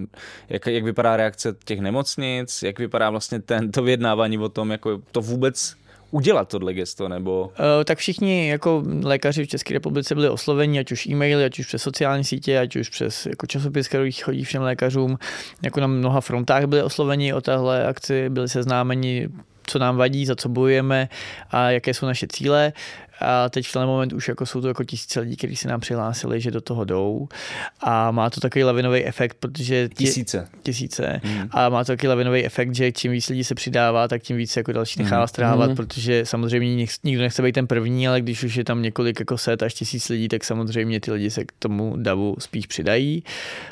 [0.50, 5.22] jak, jak vypadá reakce těch nemocnic, jak vypadá vlastně tento vyjednávání o tom, jako to
[5.22, 5.76] vůbec
[6.12, 7.42] udělat tohle gesto, nebo...
[7.42, 11.66] Uh, tak všichni jako lékaři v České republice byli osloveni, ať už e-maily, ať už
[11.66, 15.18] přes sociální sítě, ať už přes jako časopis, který chodí všem lékařům,
[15.64, 19.30] jako na mnoha frontách byli osloveni o téhle akci, byli seznámeni
[19.68, 21.10] co nám vadí, za co bojujeme
[21.52, 22.74] a jaké jsou naše cíle
[23.20, 25.80] a teď v ten moment už jako jsou to jako tisíce lidí, kteří se nám
[25.80, 27.28] přihlásili, že do toho jdou
[27.82, 29.90] a má to takový lavinový efekt, protože...
[29.90, 30.48] Tě, tisíce.
[30.64, 31.22] Tisíce.
[31.24, 31.48] Hmm.
[31.52, 34.58] A má to takový lavinový efekt, že čím víc lidí se přidává, tak tím víc
[34.58, 35.28] jako další nechává hmm.
[35.28, 35.76] strávat, hmm.
[35.76, 39.64] protože samozřejmě nikdo nechce být ten první, ale když už je tam několik jako set
[39.64, 43.24] až tisíc lidí, tak samozřejmě ty lidi se k tomu davu spíš přidají.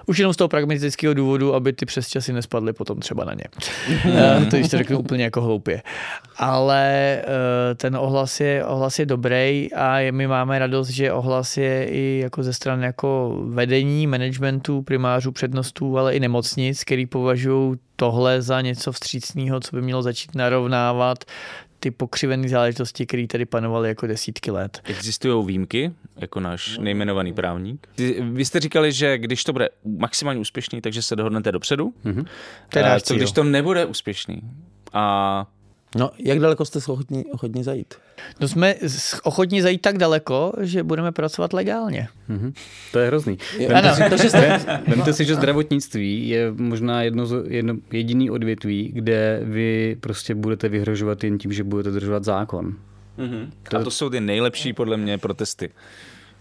[0.06, 3.44] Už jenom z toho pragmatického důvodu, aby ty přesčasy nespadly potom třeba na ně.
[3.88, 4.46] Hmm.
[4.46, 5.82] to když to řeknu úplně jako hloupě.
[6.38, 11.58] Ale eh, ten ohlas je, ohlas je dobrý dobrý a my máme radost, že ohlas
[11.58, 17.80] je i jako ze strany jako vedení, managementu, primářů, přednostů, ale i nemocnic, který považují
[17.96, 21.24] tohle za něco vstřícného, co by mělo začít narovnávat
[21.80, 24.82] ty pokřivené záležitosti, které tady panovaly jako desítky let.
[24.84, 27.88] Existují výjimky, jako náš nejmenovaný právník.
[28.22, 31.94] Vy jste říkali, že když to bude maximálně úspěšný, takže se dohodnete dopředu.
[32.06, 32.26] Mm-hmm.
[32.70, 34.42] To je co když to nebude úspěšný?
[34.94, 35.46] A
[35.96, 37.94] No, jak daleko jste ochotní, ochotní zajít?
[38.39, 38.76] No jsme
[39.24, 42.08] ochotní zajít tak daleko, že budeme pracovat legálně.
[42.30, 42.54] Mm-hmm.
[42.91, 43.38] To je hrozný.
[43.68, 44.60] Vemte, si, to, že jste...
[44.88, 51.24] Vemte si, že zdravotnictví je možná jedno, jedno jediný odvětví, kde vy prostě budete vyhrožovat
[51.24, 52.76] jen tím, že budete dodržovat zákon.
[53.18, 53.50] Mm-hmm.
[53.70, 53.78] To...
[53.78, 55.70] A to jsou ty nejlepší podle mě protesty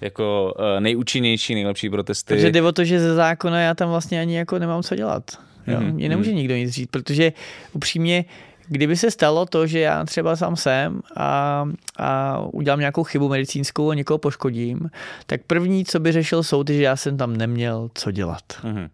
[0.00, 2.28] jako uh, nejúčinnější, nejlepší protesty.
[2.28, 5.38] Takže jde o to, že ze zákona já tam vlastně ani jako nemám co dělat.
[5.66, 5.80] Jo?
[5.80, 5.92] Mm-hmm.
[5.92, 6.34] Mě nemůže mm-hmm.
[6.34, 7.32] nikdo nic říct, protože
[7.72, 8.24] upřímně
[8.68, 13.90] Kdyby se stalo to, že já třeba sám jsem a, a udělám nějakou chybu medicínskou
[13.90, 14.90] a někoho poškodím,
[15.26, 18.42] tak první, co by řešil soud, je, že já jsem tam neměl co dělat.
[18.62, 18.88] Mm-hmm.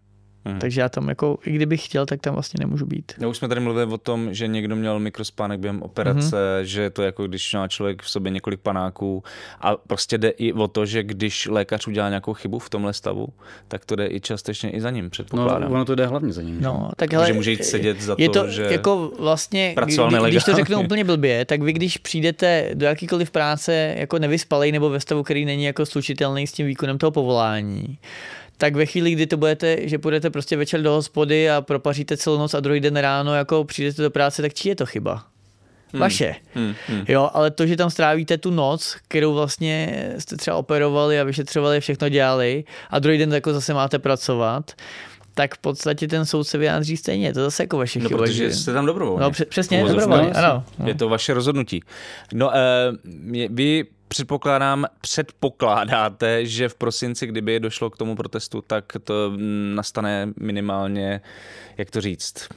[0.45, 0.59] Hmm.
[0.59, 3.11] Takže já tam jako, i kdybych chtěl, tak tam vlastně nemůžu být.
[3.19, 6.65] No už jsme tady mluvili o tom, že někdo měl mikrospánek během operace, hmm.
[6.65, 9.23] že to je jako když má člověk v sobě několik panáků
[9.61, 13.27] a prostě jde i o to, že když lékař udělá nějakou chybu v tomhle stavu,
[13.67, 15.61] tak to jde i částečně i za ním, předpokládám.
[15.61, 16.61] No, ono to jde hlavně za ním.
[16.61, 19.97] No, tak hele, že může jít sedět za je to, to že jako vlastně, kdy,
[20.29, 24.89] když to řeknu úplně blbě, tak vy když přijdete do jakýkoliv práce jako nevyspalej nebo
[24.89, 27.97] ve stavu, který není jako slučitelný s tím výkonem toho povolání,
[28.59, 32.37] tak ve chvíli, kdy to budete, že půjdete prostě večer do hospody a propaříte celou
[32.37, 35.23] noc a druhý den ráno jako přijdete do práce, tak či je to chyba?
[35.93, 35.99] Hmm.
[35.99, 36.35] Vaše.
[36.53, 36.75] Hmm.
[36.87, 37.05] Hmm.
[37.07, 41.79] Jo, ale to, že tam strávíte tu noc, kterou vlastně jste třeba operovali a vyšetřovali,
[41.79, 44.71] všechno dělali a druhý den jako zase máte pracovat,
[45.33, 47.33] tak v podstatě ten soud se vyjádří stejně.
[47.33, 48.17] To zase jako vaše no, chyba.
[48.17, 48.55] protože že...
[48.55, 49.23] jste tam dobrovolně.
[49.23, 50.63] No, přesně, dobrovolně, ano.
[50.85, 51.83] Je to vaše rozhodnutí.
[52.33, 52.53] No, uh,
[53.49, 59.31] vy předpokládám, předpokládáte, že v prosinci, kdyby došlo k tomu protestu, tak to
[59.75, 61.21] nastane minimálně,
[61.77, 62.49] jak to říct,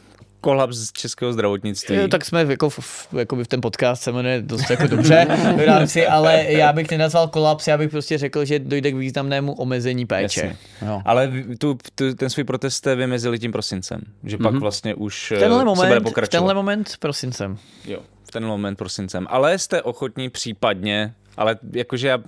[0.43, 1.97] kolaps českého zdravotnictví.
[1.97, 5.27] Jo, tak jsme jako v, jako v ten podcast se jmenuje dost jako dobře
[5.57, 9.53] v rámci, ale já bych nenazval kolaps, já bych prostě řekl, že dojde k významnému
[9.53, 10.57] omezení péče.
[10.87, 11.03] No.
[11.05, 14.43] Ale tu, tu, ten svůj protest jste vymezili tím prosincem, že mm-hmm.
[14.43, 14.61] pak mhm.
[14.61, 16.39] vlastně už tenhle moment, se bude pokračovat.
[16.39, 17.59] V tenhle moment prosincem.
[17.85, 19.27] Jo, v tenhle moment prosincem.
[19.31, 22.19] Ale jste ochotní případně ale jakože já,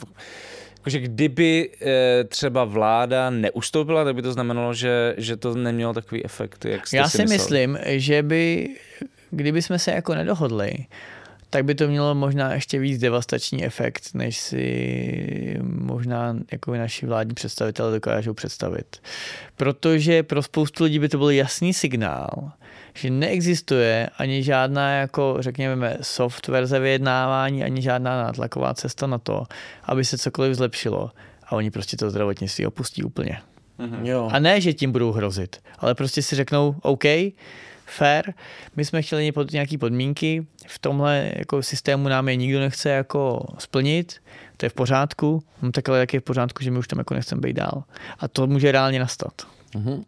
[0.77, 6.25] jakože kdyby e, třeba vláda neustoupila, tak by to znamenalo, že, že to nemělo takový
[6.25, 7.39] efekt, jak jste Já si, si myslel.
[7.39, 8.69] myslím, že by,
[9.31, 10.75] kdyby jsme se jako nedohodli,
[11.51, 17.35] tak by to mělo možná ještě víc devastační efekt, než si možná jako naši vládní
[17.35, 19.03] představitelé dokážou představit.
[19.57, 22.53] Protože pro spoustu lidí by to byl jasný signál,
[22.95, 29.45] že neexistuje ani žádná, jako řekněme, soft verze vyjednávání, ani žádná nátlaková cesta na to,
[29.85, 31.11] aby se cokoliv zlepšilo.
[31.47, 33.39] A oni prostě to zdravotnictví opustí úplně.
[33.79, 34.05] Mm-hmm.
[34.05, 34.29] Jo.
[34.33, 37.05] A ne, že tím budou hrozit, ale prostě si řeknou, OK,
[37.87, 38.33] fair,
[38.77, 43.47] my jsme chtěli pod nějaké podmínky, v tomhle jako systému nám je nikdo nechce jako
[43.59, 44.15] splnit,
[44.57, 46.99] to je v pořádku, no tak ale tak je v pořádku, že my už tam
[46.99, 47.85] jako nechceme být dál.
[48.19, 49.33] A to může reálně nastat.
[49.75, 50.05] Mm-hmm.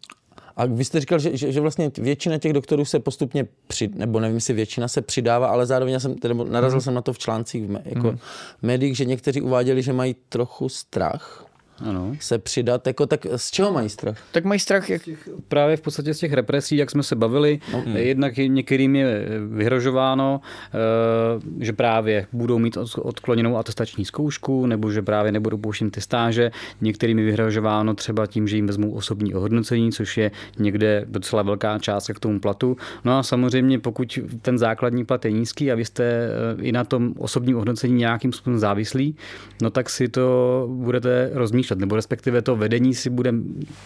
[0.57, 4.19] A vy jste říkal, že, že, že vlastně většina těch doktorů se postupně, při, nebo
[4.19, 6.81] nevím, jestli většina se přidává, ale zároveň jsem, tedy narazil mm.
[6.81, 8.17] jsem na to v článcích v jako mm.
[8.61, 11.46] médiích, že někteří uváděli, že mají trochu strach
[11.79, 12.15] ano.
[12.19, 12.87] se přidat.
[12.87, 14.17] Jako, tak z čeho mají strach?
[14.31, 15.01] Tak mají strach jak...
[15.47, 17.59] právě v podstatě z těch represí, jak jsme se bavili.
[17.73, 17.81] No.
[17.81, 17.97] Hmm.
[17.97, 25.31] Jednak některým je vyhrožováno, eh, že právě budou mít odkloněnou atestační zkoušku, nebo že právě
[25.31, 26.51] nebudou pouštět ty stáže.
[26.81, 31.79] Některým je vyhrožováno třeba tím, že jim vezmou osobní ohodnocení, což je někde docela velká
[31.79, 32.77] částka k tomu platu.
[33.05, 36.83] No a samozřejmě, pokud ten základní plat je nízký a vy jste eh, i na
[36.83, 39.15] tom osobním ohodnocení nějakým způsobem závislí,
[39.61, 43.31] no tak si to budete rozmýšlet zamýšlet, nebo respektive to vedení si bude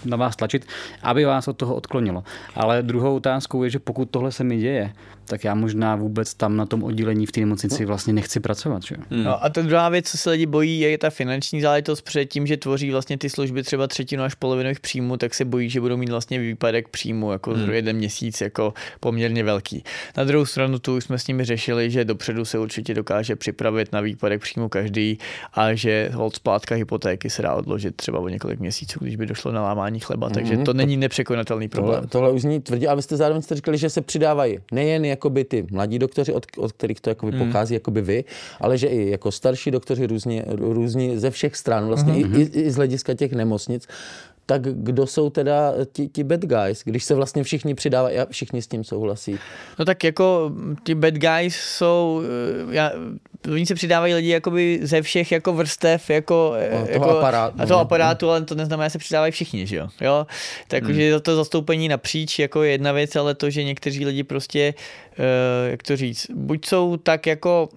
[0.06, 0.66] na vás tlačit,
[1.04, 2.24] aby vás od toho odklonilo.
[2.56, 4.94] Ale druhou otázkou je, že pokud tohle se mi děje,
[5.26, 8.84] tak já možná vůbec tam na tom oddělení v té nemocnici vlastně nechci pracovat.
[8.84, 8.96] Že?
[9.10, 9.24] Hmm.
[9.24, 12.48] No a ta druhá věc, co se lidi bojí, je ta finanční záležitost před tím,
[12.48, 15.98] že tvoří vlastně ty služby třeba třetinu až polovinu příjmů, tak se bojí, že budou
[15.98, 17.70] mít vlastně výpadek příjmu jako hmm.
[17.70, 19.84] jeden měsíc jako poměrně velký.
[20.18, 23.92] Na druhou stranu tu už jsme s nimi řešili, že dopředu se určitě dokáže připravit
[23.92, 25.18] na výpadek příjmu každý
[25.54, 29.52] a že hold splátka hypotéky se dá odložit třeba o několik měsíců, když by došlo
[29.52, 30.34] na lámání chleba, hmm.
[30.34, 31.96] takže to není nepřekonatelný problém.
[31.96, 35.06] Tohle, tohle už zní tvrdě, a vy jste zároveň jste říkali, že se přidávají nejen
[35.06, 37.48] jakoby ty mladí doktoři, od, od kterých to jakoby hmm.
[37.48, 38.24] pochází jakoby vy,
[38.62, 42.36] ale že i jako starší doktoři různě, různí ze všech stran, vlastně hmm.
[42.36, 43.88] i, i, i z hlediska těch nemocnic
[44.52, 48.62] tak kdo jsou teda ti, ti bad guys, když se vlastně všichni přidávají a všichni
[48.62, 49.40] s tím souhlasí?
[49.80, 50.52] No tak jako
[50.84, 52.22] ti bad guys jsou,
[52.70, 52.92] eh, já,
[53.54, 57.66] oni se přidávají lidi jakoby ze všech jako vrstev, jako, no, toho jako aparátu, a
[57.66, 59.88] toho aparátu, ale to neznamená, že se přidávají všichni, že jo?
[60.02, 60.28] jo?
[60.68, 61.22] Takže hmm.
[61.22, 64.74] to zastoupení napříč jako je jedna věc, ale to, že někteří lidi prostě,
[65.20, 65.26] uh,
[65.72, 67.70] jak to říct, buď jsou tak jako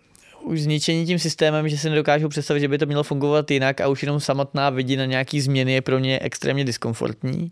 [0.44, 3.88] už zničení tím systémem, že si nedokážou představit, že by to mělo fungovat jinak a
[3.88, 7.50] už jenom samotná vidina nějaký změny je pro ně extrémně diskomfortní.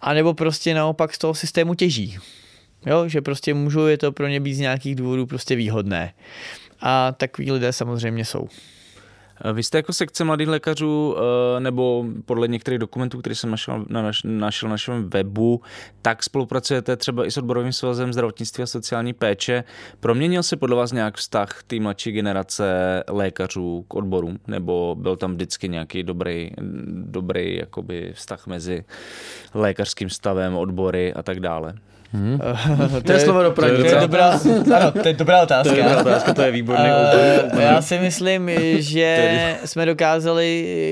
[0.00, 2.18] A nebo prostě naopak z toho systému těží.
[2.86, 6.12] Jo, že prostě můžou je to pro ně být z nějakých důvodů prostě výhodné.
[6.80, 8.48] A takový lidé samozřejmě jsou.
[9.52, 14.02] Vy jste jako sekce mladých lékařů, eh, nebo podle některých dokumentů, které jsem našel na,
[14.02, 15.60] naš, našel na našem webu,
[16.02, 19.64] tak spolupracujete třeba i s odborovým svazem zdravotnictví a sociální péče.
[20.00, 22.64] Proměnil se podle vás nějak vztah té mladší generace
[23.08, 26.50] lékařů k odborům, nebo byl tam vždycky nějaký dobrý,
[26.94, 28.84] dobrý jakoby vztah mezi
[29.54, 31.74] lékařským stavem, odbory a tak dále?
[32.14, 32.38] Hmm.
[33.04, 34.40] to je slovo do To je, dobrá,
[34.76, 35.72] ano, to je dobrá otázka.
[35.72, 36.84] To je dobrá otázka, to je výborný
[37.52, 40.46] uh, Já si myslím, že jsme dokázali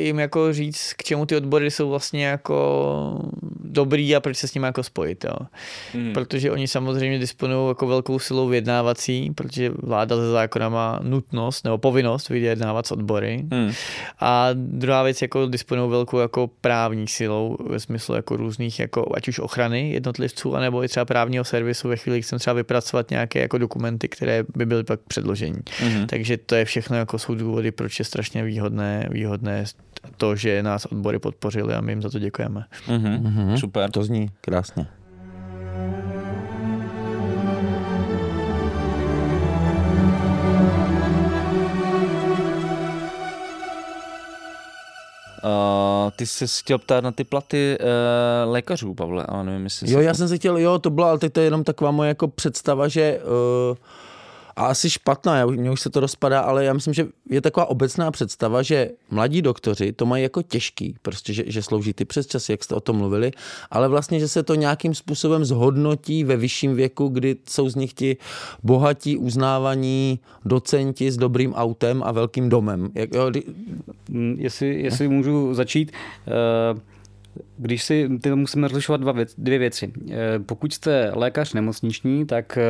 [0.05, 3.21] jim jako říct, k čemu ty odbory jsou vlastně jako
[3.71, 5.25] dobrý a proč se s nimi jako spojit.
[5.25, 5.47] Jo.
[5.93, 6.12] Hmm.
[6.12, 11.79] Protože oni samozřejmě disponují jako velkou silou vyjednávací, protože vláda ze zákona má nutnost nebo
[11.79, 13.45] povinnost vyjednávat s odbory.
[13.53, 13.73] Hmm.
[14.21, 19.29] A druhá věc, jako disponují velkou jako právní silou ve smyslu jako různých, jako ať
[19.29, 23.41] už ochrany jednotlivců, anebo i třeba právního servisu ve chvíli, kdy chcem třeba vypracovat nějaké
[23.41, 25.59] jako dokumenty, které by byly pak předložení.
[25.59, 26.07] Mm-hmm.
[26.07, 29.64] Takže to je všechno jako jsou důvody, proč je strašně výhodné, výhodné
[30.16, 32.64] to, že nás odbory podpořili a my jim za to děkujeme.
[32.88, 33.55] Mm-hmm.
[33.57, 33.90] Super.
[33.90, 34.86] To zní krásně.
[45.44, 49.92] Uh, ty jsi chtěl ptát na ty platy uh, lékařů, Pavle, ale nevím, jestli...
[49.92, 52.09] Jo, já jsem se chtěl, jo, to byla, ale teď to je jenom taková moje
[52.09, 53.20] jako představa, že
[53.70, 53.76] uh,
[54.61, 57.66] a asi špatná, já, mně už se to rozpadá, ale já myslím, že je taková
[57.66, 62.26] obecná představa, že mladí doktoři to mají jako těžký, prostě, že, že slouží ty přes
[62.26, 63.30] časy, jak jste o tom mluvili,
[63.70, 67.92] ale vlastně, že se to nějakým způsobem zhodnotí ve vyšším věku, kdy jsou z nich
[67.92, 68.16] ti
[68.62, 72.90] bohatí, uznávaní docenti s dobrým autem a velkým domem.
[72.94, 73.30] Jak, jo,
[74.08, 75.92] mm, jestli, jestli můžu začít,
[76.72, 76.80] uh
[77.62, 79.92] když si, ty musíme rozlišovat dva věc, dvě věci.
[80.11, 82.62] Eh, pokud jste lékař nemocniční, tak eh,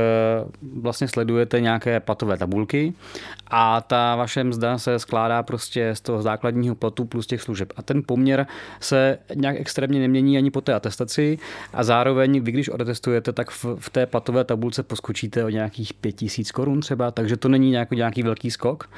[0.81, 2.95] vlastně sledujete nějaké platové tabulky
[3.47, 7.73] a ta vaše mzda se skládá prostě z toho základního platu plus těch služeb.
[7.77, 8.47] A ten poměr
[8.81, 11.39] se nějak extrémně nemění ani po té atestaci
[11.73, 16.53] a zároveň vy, když odetestujete, tak v, v té platové tabulce poskočíte o nějakých 5000
[16.53, 18.91] korun třeba, takže to není nějaký, nějaký velký skok.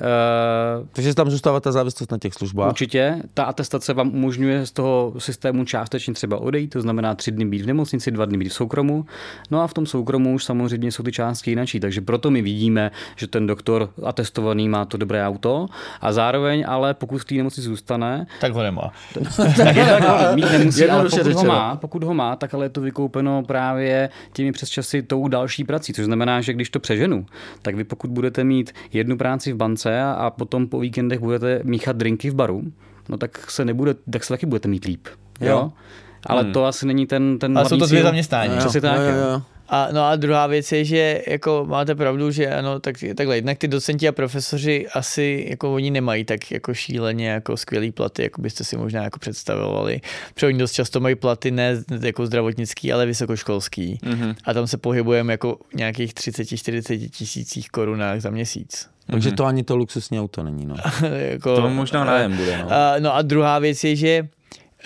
[0.00, 2.68] Uh, takže tam zůstává ta závislost na těch službách?
[2.68, 3.22] Určitě.
[3.34, 7.62] Ta atestace vám umožňuje z toho systému částečně třeba odejít, to znamená tři dny být
[7.62, 9.06] v nemocnici, dva dny být v soukromu.
[9.50, 12.90] No a v tom soukromu už samozřejmě jsou ty částky jinačí, takže proto my vidíme,
[13.16, 15.66] že ten doktor atestovaný má to dobré auto
[16.00, 18.92] a zároveň ale pokud v té nemocnici zůstane, tak ho nemá.
[19.56, 22.70] tak je tak, mít nemusí, ale pokud ho, má, pokud ho má, tak ale je
[22.70, 27.26] to vykoupeno právě těmi přesčasy tou další prací, což znamená, že když to přeženu,
[27.62, 31.60] tak vy pokud budete mít jednu práci v bance a, a potom po víkendech budete
[31.64, 32.62] míchat drinky v baru,
[33.08, 35.08] no tak se nebude, tak se taky budete mít líp.
[35.40, 35.50] Jo.
[35.50, 35.72] jo?
[36.26, 36.52] Ale hmm.
[36.52, 38.58] to asi není ten, ten Ale jsou to dvě zaměstnání.
[38.58, 38.98] Přesně tak.
[38.98, 39.42] Jo, jo.
[39.74, 43.58] A, no a druhá věc je, že jako máte pravdu, že ano, tak, takhle, jednak
[43.58, 48.42] ty docenti a profesoři asi jako oni nemají tak jako šíleně jako skvělý platy, jako
[48.42, 50.00] byste si možná jako představovali.
[50.34, 53.98] Protože oni dost často mají platy ne jako zdravotnický, ale vysokoškolský.
[54.02, 54.34] Mm-hmm.
[54.44, 58.88] A tam se pohybujeme jako nějakých 30-40 tisících korunách za měsíc.
[59.06, 59.34] Takže mm-hmm.
[59.34, 60.66] to ani to luxusní auto není.
[60.66, 60.74] No.
[61.08, 62.58] jako, to možná nájem bude.
[62.58, 62.72] No.
[62.72, 64.28] A, no a druhá věc je, že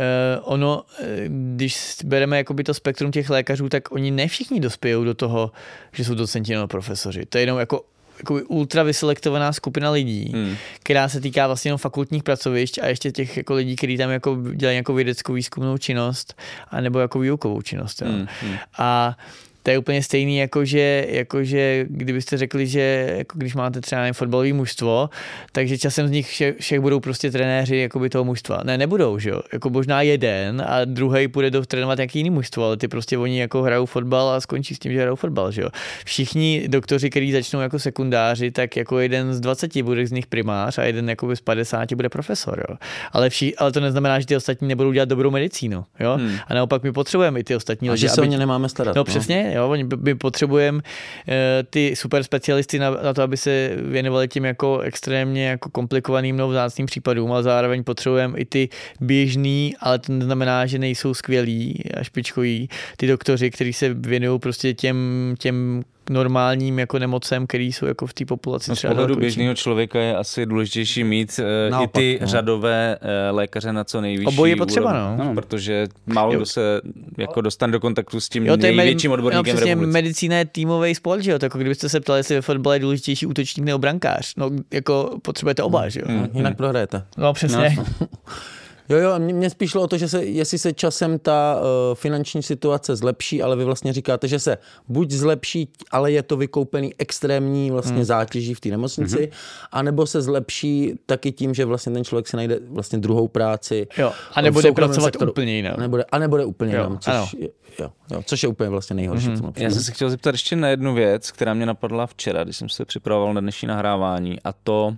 [0.00, 1.24] Uh, ono, eh,
[1.54, 5.52] když bereme jakoby to spektrum těch lékařů, tak oni ne všichni dospějou do toho,
[5.92, 7.26] že jsou docenti nebo profesoři.
[7.26, 7.84] To je jenom jako
[8.18, 10.56] jako ultra vyselektovaná skupina lidí, Hmm.
[10.82, 14.38] která se týká vlastně jenom fakultních pracovišť a ještě těch jako lidí, kteří tam jako
[14.54, 18.02] dělají jako vědeckou výzkumnou činnost a nebo jako výukovou činnost.
[18.02, 18.08] Jo.
[18.08, 18.56] Hmm, hmm.
[18.78, 19.16] A
[19.62, 24.00] to je úplně stejný, jako že, jako že kdybyste řekli, že jako když máte třeba
[24.00, 25.10] nevím, fotbalové mužstvo,
[25.52, 28.60] takže časem z nich všech, všech budou prostě trenéři jakoby toho mužstva.
[28.64, 29.40] Ne, nebudou, že jo.
[29.52, 33.40] Jako možná jeden a druhý půjde do trénovat nějaký jiný mužstvo, ale ty prostě oni
[33.40, 35.68] jako hrajou fotbal a skončí s tím, že hrajou fotbal, že jo.
[36.04, 40.78] Všichni doktoři, kteří začnou jako sekundáři, tak jako jeden z 20 bude z nich primář
[40.78, 42.76] a jeden jako z 50 bude profesor, jo.
[43.12, 46.14] Ale, vši, ale to neznamená, že ty ostatní nebudou dělat dobrou medicínu, jo.
[46.16, 46.36] Hmm.
[46.48, 48.68] A naopak my potřebujeme i ty ostatní A lidi, že se o aby- ně nemáme
[48.68, 48.96] starat.
[48.96, 50.80] No přesně, jo, oni- my potřebujeme
[51.28, 56.36] eh, ty super specialisty na, na to, aby se věnovali tím jako extrémně jako komplikovaným
[56.36, 58.68] nebo vzácným případům, ale zároveň potřebujeme i ty
[59.00, 64.74] běžný, ale to neznamená, že nejsou skvělí a špičkoví, ty doktoři, kteří se věnují prostě
[64.74, 69.54] těm, těm normálním jako nemocem, který jsou jako v té populaci No, z pohledu běžného
[69.54, 72.26] člověka je asi důležitější mít uh, i Naopak, ty no.
[72.26, 75.34] řadové uh, lékaře na co nejvyšší Obojí je potřeba, úrovni, no.
[75.34, 76.38] protože málo Jo.
[76.38, 76.80] kdo se
[77.18, 81.20] jako dostane do kontaktu s tím Jo, největším odborníkem no, v medicína je týmový sport,
[81.20, 81.38] že jo?
[81.38, 84.32] To jako kdybyste se ptali, jestli ve fotbale je důležitější útočník nebo brankář.
[84.36, 86.06] No, jako potřebujete oba, že jo?
[86.08, 86.28] Hmm.
[86.34, 87.02] Jinak prohrajete.
[87.16, 87.76] No, přesně.
[88.88, 91.94] Jo, jo, mě, mě spíš šlo o to, že se, jestli se časem ta uh,
[91.94, 94.58] finanční situace zlepší, ale vy vlastně říkáte, že se
[94.88, 98.04] buď zlepší, ale je to vykoupený extrémní vlastně hmm.
[98.04, 99.30] zátěží v té nemocnici, hmm.
[99.72, 103.86] anebo se zlepší taky tím, že vlastně ten člověk si najde vlastně druhou práci.
[103.98, 105.30] Jo, a nebude pracovat sektoru.
[105.30, 105.78] úplně jinak.
[105.78, 107.28] A nebude, a nebude úplně Jo, jinam, což, ano.
[107.38, 107.48] je,
[107.80, 109.28] jo, jo, což je úplně vlastně nejhorší.
[109.28, 109.52] Mm-hmm.
[109.56, 112.68] Já jsem se chtěl zeptat ještě na jednu věc, která mě napadla včera, když jsem
[112.68, 114.96] se připravoval na dnešní nahrávání a to,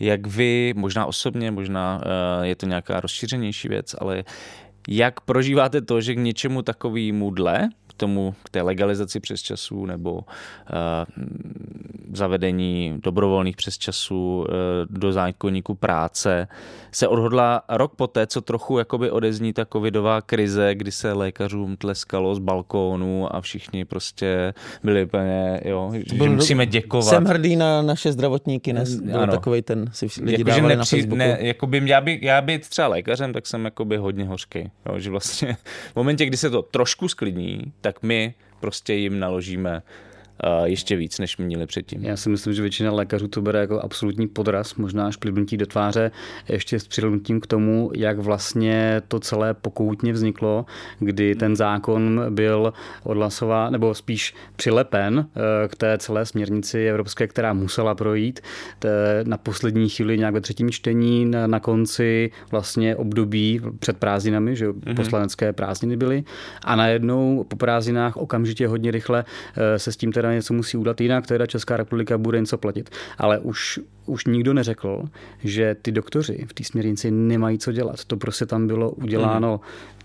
[0.00, 4.24] jak vy, možná osobně, možná uh, je to nějaká rozšířenější věc, ale
[4.88, 7.68] jak prožíváte to, že k něčemu takovému dle,
[8.00, 10.20] tomu, k té legalizaci přes časů nebo uh,
[12.12, 14.46] zavedení dobrovolných přesčasů uh,
[14.90, 16.48] do zákonníku práce
[16.92, 22.34] se odhodla rok poté, co trochu jakoby odezní ta covidová krize, kdy se lékařům tleskalo
[22.34, 27.04] z balkónu a všichni prostě byli úplně, jo, že Byl- musíme děkovat.
[27.10, 28.84] Jsem hrdý na naše zdravotníky, ne?
[29.02, 29.32] Byl Ano.
[29.32, 31.16] takovej ten, si lidi Jakože dávali na nepři, Facebooku.
[31.16, 34.70] ne, jakoby já, by, já být třeba lékařem, tak jsem jakoby hodně hořký.
[34.88, 35.56] Jo, že vlastně
[35.92, 39.82] v momentě, kdy se to trošku sklidní, tak my prostě jim naložíme
[40.64, 42.04] ještě víc, než měli předtím.
[42.04, 45.66] Já si myslím, že většina lékařů to bere jako absolutní podraz, možná až plivnutí do
[45.66, 46.10] tváře,
[46.48, 50.66] ještě s přihlednutím k tomu, jak vlastně to celé pokoutně vzniklo,
[50.98, 52.72] kdy ten zákon byl
[53.02, 58.40] odhlasován, nebo spíš přilepen eh, k té celé směrnici evropské, která musela projít
[59.24, 64.68] na poslední chvíli nějak ve třetím čtení, na, na konci vlastně období před prázdninami, že
[64.68, 64.96] mm-hmm.
[64.96, 66.24] poslanecké prázdniny byly
[66.64, 69.24] a najednou po prázdninách okamžitě hodně rychle
[69.56, 72.90] eh, se s tím teda něco musí udělat, jinak teda Česká republika bude něco platit.
[73.18, 75.02] Ale už, už nikdo neřekl,
[75.44, 78.04] že ty doktoři v té směrnici nemají co dělat.
[78.04, 79.60] To prostě tam bylo uděláno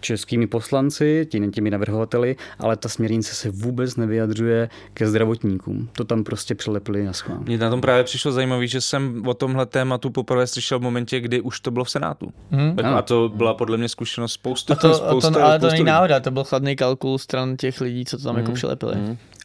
[0.06, 5.90] českými poslanci, těmi, těmi navrhovateli, ale ta směrnice se vůbec nevyjadřuje ke zdravotníkům.
[5.94, 7.38] To tam prostě přilepili na schvál.
[7.46, 11.20] Mně na tom právě přišlo zajímavé, že jsem o tomhle tématu poprvé slyšel v momentě,
[11.20, 12.30] kdy už to bylo v Senátu.
[12.52, 12.76] Mhm.
[12.76, 14.74] Tak, a to byla podle mě zkušenost spoustu.
[14.74, 17.82] A to, a spoustu, to, ale to není náhoda, to byl chladný kalkul stran těch
[17.82, 18.56] lidí, co to tam jako Mhm.
[18.56, 18.96] přilepili.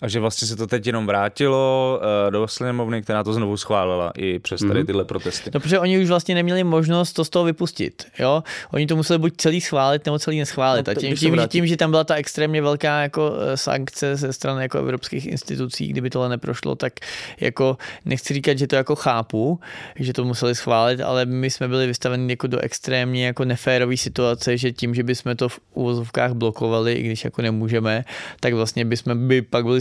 [0.02, 4.12] A že vlastně se to teď jenom vrátilo uh, do sněmovny, která to znovu schválila
[4.16, 4.86] i přes tady Mhm.
[4.86, 5.50] tyhle protesty.
[5.54, 8.04] No, protože oni už vlastně neměli možnost to z toho vypustit.
[8.18, 8.42] Jo?
[8.72, 10.49] Oni to museli buď celý schválit, nebo celý neschválit.
[10.86, 14.32] No, a tím, tím, tím, že tam byla ta extrémně velká jako eh, sankce ze
[14.32, 16.92] strany jako evropských institucí, kdyby tohle neprošlo, tak
[17.40, 19.60] jako nechci říkat, že to jako chápu,
[19.96, 24.56] že to museli schválit, ale my jsme byli vystaveni jako do extrémně jako neférové situace,
[24.56, 28.04] že tím, že bychom to v uvozovkách blokovali, i když jako nemůžeme,
[28.40, 29.80] tak vlastně bychom by pak byli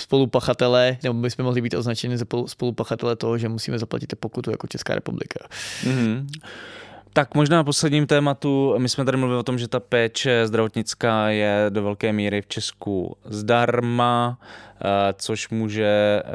[0.00, 4.66] spolupachatelé, nebo bychom mohli být označeni za spolu- spolupachatele toho, že musíme zaplatit pokutu jako
[4.66, 5.46] Česká republika.
[5.84, 6.26] Mm-hmm.
[7.18, 11.66] Tak možná posledním tématu, my jsme tady mluvili o tom, že ta péče zdravotnická je
[11.68, 16.30] do velké míry v Česku zdarma, eh, což může eh,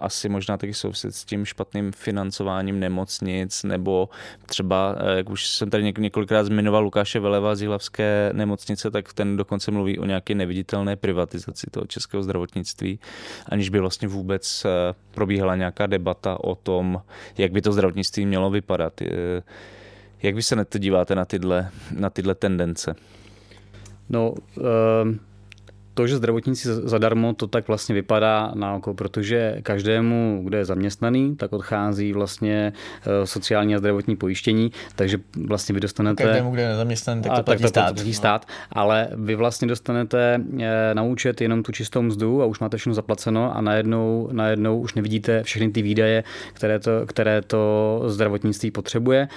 [0.00, 4.08] asi možná taky souviset s tím špatným financováním nemocnic, nebo
[4.46, 9.12] třeba, eh, jak už jsem tady něk- několikrát zmiňoval Lukáše Veleva z Jihlavské nemocnice, tak
[9.12, 13.00] ten dokonce mluví o nějaké neviditelné privatizaci toho českého zdravotnictví,
[13.48, 14.66] aniž by vlastně vůbec
[15.10, 17.02] probíhala nějaká debata o tom,
[17.38, 19.00] jak by to zdravotnictví mělo vypadat.
[20.22, 22.94] Jak vy se na to díváte na tyhle, na tyhle tendence?
[24.08, 25.20] No, ehm,
[25.98, 31.36] to, že zdravotníci zadarmo, to tak vlastně vypadá na oko, protože každému, kdo je zaměstnaný,
[31.36, 36.24] tak odchází vlastně eh, sociální a zdravotní pojištění, takže vlastně vy dostanete...
[36.24, 37.88] Každému, kdo je nezaměstnaný, tak to platí tak stát.
[37.88, 42.46] To platí stát, ale vy vlastně dostanete eh, na účet jenom tu čistou mzdu a
[42.46, 47.42] už máte všechno zaplaceno a najednou, najednou už nevidíte všechny ty výdaje, které to, které
[47.42, 49.28] to zdravotnictví potřebuje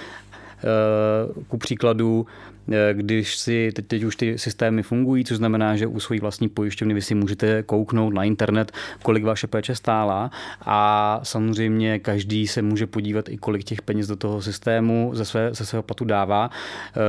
[1.48, 2.51] ku příkladu Eh,
[2.92, 6.94] když si teď, teď už ty systémy fungují, což znamená, že u své vlastní pojišťovny
[6.94, 12.86] vy si můžete kouknout na internet, kolik vaše péče stála a samozřejmě každý se může
[12.86, 16.50] podívat i kolik těch peněz do toho systému ze, své, ze svého platu dává.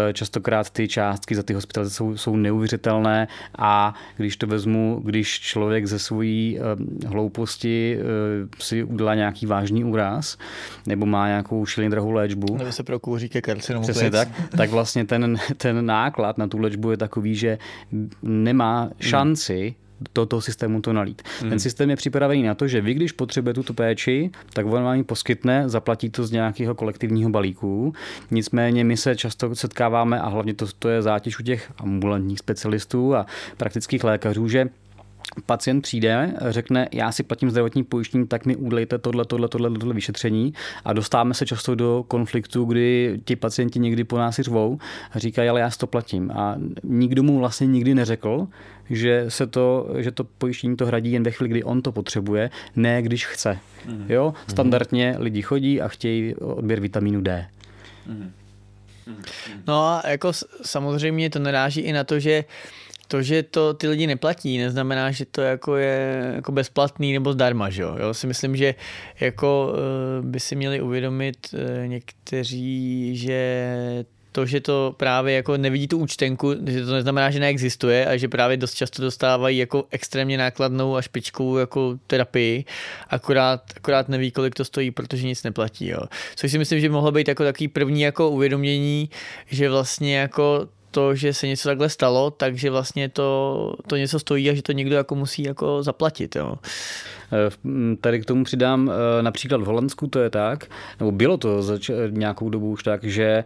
[0.10, 3.28] Eh, častokrát ty částky za ty hospitalizace jsou, jsou neuvěřitelné
[3.58, 7.99] a když to vezmu, když člověk ze svojí eh, hlouposti
[8.60, 10.38] si udělá nějaký vážný úraz
[10.88, 12.58] nebo má nějakou šíleně drahou léčbu.
[12.58, 14.28] Nebo se prokouří ke karcinomu Přesně tak,
[14.58, 17.58] tak vlastně ten ten náklad na tu léčbu je takový, že
[18.22, 19.76] nemá šanci
[20.16, 21.22] do toho systému to nalít.
[21.41, 21.50] Hmm.
[21.50, 24.96] Ten systém je připravený na to, že vy, když potřebujete tuto péči, tak on vám
[24.96, 27.94] ji poskytne, zaplatí to z nějakého kolektivního balíku.
[28.32, 33.16] Nicméně my se často setkáváme, a hlavně to, to je zátěž u těch ambulantních specialistů
[33.16, 33.26] a
[33.58, 34.70] praktických lékařů, že
[35.46, 39.94] pacient přijde, řekne, já si platím zdravotní pojištění, tak mi udlejte tohle, tohle, tohle, tohle
[39.94, 40.54] vyšetření
[40.86, 44.78] a dostáváme se často do konfliktu, kdy ti pacienti někdy po nás řvou
[45.12, 46.32] a říkají, ale já si to platím.
[46.32, 48.48] A nikdo mu vlastně nikdy neřekl,
[48.90, 52.50] že, se to, že to pojištění to hradí jen ve chvíli, kdy on to potřebuje,
[52.76, 53.60] ne když chce.
[53.86, 54.06] Mm.
[54.10, 54.34] Jo?
[54.48, 57.48] Standardně lidi chodí a chtějí odběr vitamínu D.
[58.08, 58.32] Mm.
[59.68, 60.32] No a jako
[60.62, 62.44] samozřejmě to naráží i na to, že
[63.08, 67.70] to, že to ty lidi neplatí, neznamená, že to jako je jako bezplatný nebo zdarma,
[67.70, 67.95] že jo?
[67.99, 68.14] jo?
[68.14, 68.76] Si myslím, že
[69.20, 75.88] jako eh, by si měli uvědomit eh, někteří, že to, že to právě jako nevidí
[75.88, 80.38] tu účtenku, že to neznamená, že neexistuje a že právě dost často dostávají jako extrémně
[80.38, 82.66] nákladnou a špičkovou jako terapii,
[83.10, 85.88] akorát, akorát neví, kolik to stojí, protože nic neplatí.
[85.88, 85.99] Jo.
[86.36, 89.10] Což si myslím, že mohlo být jako takový první jako uvědomění,
[89.47, 94.50] že vlastně jako to, že se něco takhle stalo, takže vlastně to, to něco stojí
[94.50, 96.36] a že to někdo jako musí jako zaplatit.
[96.36, 96.56] Jo.
[97.34, 100.66] Eh, tady k tomu přidám eh, například v Holandsku to je tak,
[101.00, 101.80] nebo bylo to za
[102.10, 103.44] nějakou dobu už tak, že eh,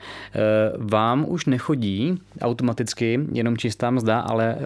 [0.78, 4.58] vám už nechodí automaticky jenom čistá mzda, ale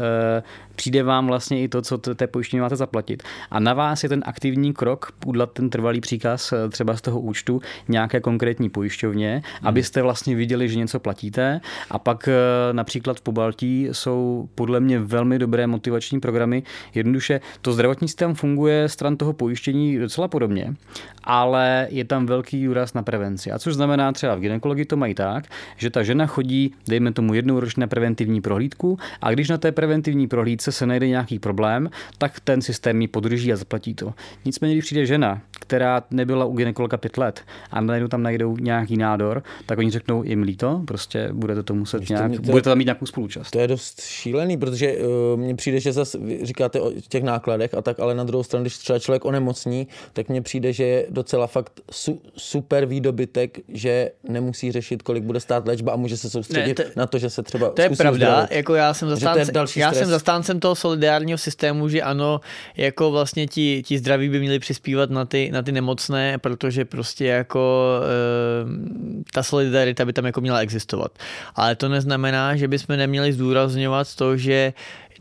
[0.75, 3.23] přijde vám vlastně i to, co té pojištění máte zaplatit.
[3.51, 7.61] A na vás je ten aktivní krok udělat ten trvalý příkaz třeba z toho účtu
[7.87, 9.67] nějaké konkrétní pojišťovně, hmm.
[9.67, 11.61] abyste vlastně viděli, že něco platíte.
[11.91, 12.29] A pak
[12.73, 16.63] například v Pobaltí jsou podle mě velmi dobré motivační programy.
[16.95, 20.75] Jednoduše to zdravotní systém funguje stran toho pojištění docela podobně,
[21.23, 23.51] ale je tam velký důraz na prevenci.
[23.51, 25.45] A což znamená třeba v ginekologii to mají tak,
[25.77, 30.27] že ta žena chodí, dejme tomu jednou ročně preventivní prohlídku a když na té preventivní
[30.27, 34.13] prohlídce se najde nějaký problém, tak ten systém ji podrží a zaplatí to.
[34.45, 37.41] Nicméně, když přijde žena, která nebyla u ginekologa pět let
[37.71, 41.75] a najednou tam najdou nějaký nádor, tak oni řeknou, je mi líto, prostě budete to
[41.75, 43.51] muset Ještě nějak, budete tam mít nějakou spolučast.
[43.51, 47.81] To je dost šílený, protože uh, mně přijde, že zase říkáte o těch nákladech a
[47.81, 51.47] tak, ale na druhou stranu, když třeba člověk onemocní, tak mně přijde, že je docela
[51.47, 56.79] fakt su, super výdobytek, že nemusí řešit, kolik bude stát léčba a může se soustředit
[56.79, 58.51] ne, to, na to, že se třeba To je pravda, uzdravit.
[58.51, 62.41] jako já jsem zastáncem, já jsem zastáncem toho solidárního systému, že ano,
[62.77, 67.25] jako vlastně ti, ti zdraví by měli přispívat na ty, na ty nemocné, protože prostě
[67.25, 71.11] jako e, ta solidarita by tam jako měla existovat.
[71.55, 74.73] Ale to neznamená, že bychom neměli zdůrazňovat to, že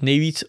[0.03, 0.45] nejvíc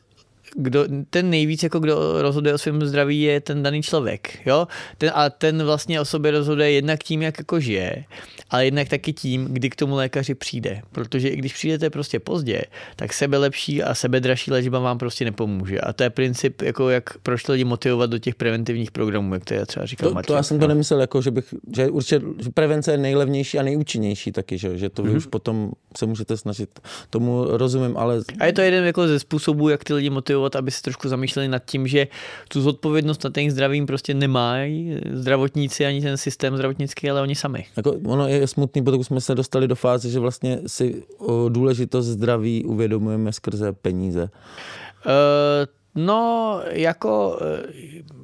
[0.55, 4.39] kdo, ten nejvíc, jako kdo rozhoduje o svém zdraví, je ten daný člověk.
[4.45, 4.67] Jo?
[4.97, 8.05] Ten, a ten vlastně o sobě rozhoduje jednak tím, jak jako žije,
[8.51, 10.81] ale jednak taky tím, kdy k tomu lékaři přijde.
[10.91, 12.61] Protože i když přijdete prostě pozdě,
[12.95, 15.79] tak sebe lepší a sebe dražší léčba vám prostě nepomůže.
[15.79, 19.53] A to je princip, jako jak proč lidi motivovat do těch preventivních programů, jak to
[19.53, 22.49] já třeba říkal to, to já jsem to nemyslel, jako, že, bych, že určitě že
[22.49, 25.17] prevence je nejlevnější a nejúčinnější taky, že, že to vy mm-hmm.
[25.17, 26.79] už potom se můžete snažit.
[27.09, 28.21] Tomu rozumím, ale...
[28.39, 31.47] A je to jeden jako ze způsobů, jak ty lidi motivovat, aby se trošku zamýšleli
[31.47, 32.07] nad tím, že
[32.47, 37.65] tu zodpovědnost nad tím zdravím prostě nemají zdravotníci ani ten systém zdravotnický, ale oni sami.
[37.77, 41.03] Jako ono je smutný, protože jsme se dostali do fáze, že vlastně si
[41.49, 44.23] důležitost zdraví uvědomujeme skrze peníze.
[44.23, 48.17] Uh, no, jako uh,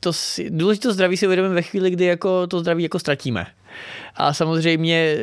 [0.00, 3.46] to si, důležitost zdraví si uvědomíme ve chvíli, kdy jako to zdraví jako ztratíme.
[4.14, 5.16] A samozřejmě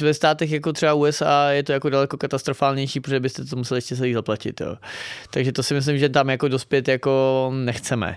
[0.00, 3.96] ve státech jako třeba USA je to jako daleko katastrofálnější, protože byste to museli ještě
[3.96, 4.60] celý zaplatit.
[4.60, 4.76] Jo.
[5.30, 8.16] Takže to si myslím, že tam jako dospět jako nechceme.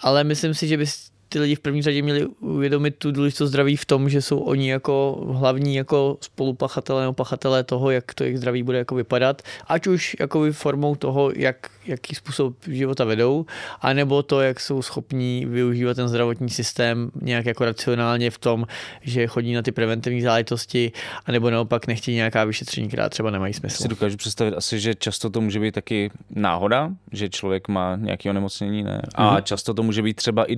[0.00, 0.86] Ale myslím si, že by
[1.32, 4.70] ty lidi v první řadě měli uvědomit tu důležitost zdraví v tom, že jsou oni
[4.70, 9.86] jako hlavní jako spolupachatelé nebo pachatelé toho, jak to jejich zdraví bude jako vypadat, ať
[9.86, 13.46] už jako formou toho, jak, jaký způsob života vedou,
[13.80, 18.66] anebo to, jak jsou schopní využívat ten zdravotní systém nějak jako racionálně v tom,
[19.02, 20.92] že chodí na ty preventivní záležitosti,
[21.26, 23.82] anebo naopak nechtějí nějaká vyšetření, která třeba nemají smysl.
[23.82, 28.30] Si dokážu představit asi, že často to může být taky náhoda, že člověk má nějaké
[28.30, 29.02] onemocnění, ne?
[29.14, 29.42] A mm-hmm.
[29.42, 30.56] často to může být třeba i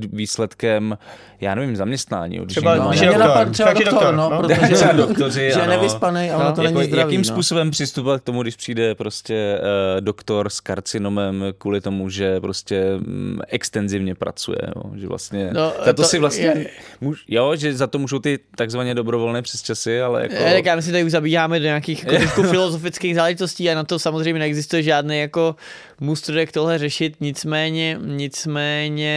[0.62, 0.98] výsledkem,
[1.40, 2.46] já nevím, zaměstnání.
[2.46, 4.38] Třeba, no, třeba, doktor, třeba doktor, doktor, no, no.
[4.42, 7.00] protože třeba doktoři, že je nevyspaný a ono to jako, není zdravý.
[7.00, 7.24] Jakým no.
[7.24, 12.84] způsobem přistupovat k tomu, když přijde prostě uh, doktor s karcinomem kvůli tomu, že prostě
[13.06, 14.82] um, extenzivně pracuje, jo?
[14.94, 16.66] že vlastně, No, to, to si vlastně, je-
[17.00, 20.34] muž, jo, že za to můžou ty takzvaně dobrovolné přesčasy, ale jako...
[20.38, 23.84] Eh, Tak já myslím, že tady už zabíháme do nějakých jako filozofických záležitostí a na
[23.84, 25.56] to samozřejmě neexistuje žádný jako
[26.02, 29.12] mustr, jak tohle řešit, nicméně, nicméně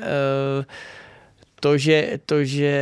[0.00, 0.64] eh,
[1.60, 2.72] to, že, to, že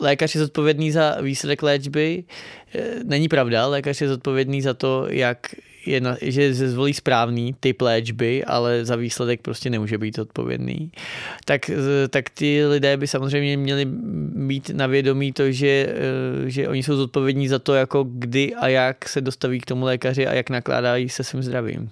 [0.00, 2.24] lékař je zodpovědný za výsledek léčby,
[2.74, 3.66] eh, není pravda.
[3.66, 5.54] Lékař je zodpovědný za to, jak
[5.88, 10.92] je na, že se zvolí správný typ léčby, ale za výsledek prostě nemůže být odpovědný.
[11.44, 11.70] Tak,
[12.10, 13.84] tak ty lidé by samozřejmě měli
[14.48, 18.68] být na vědomí to, že, eh, že oni jsou zodpovědní za to, jako kdy a
[18.68, 21.90] jak se dostaví k tomu lékaři a jak nakládají se svým zdravím.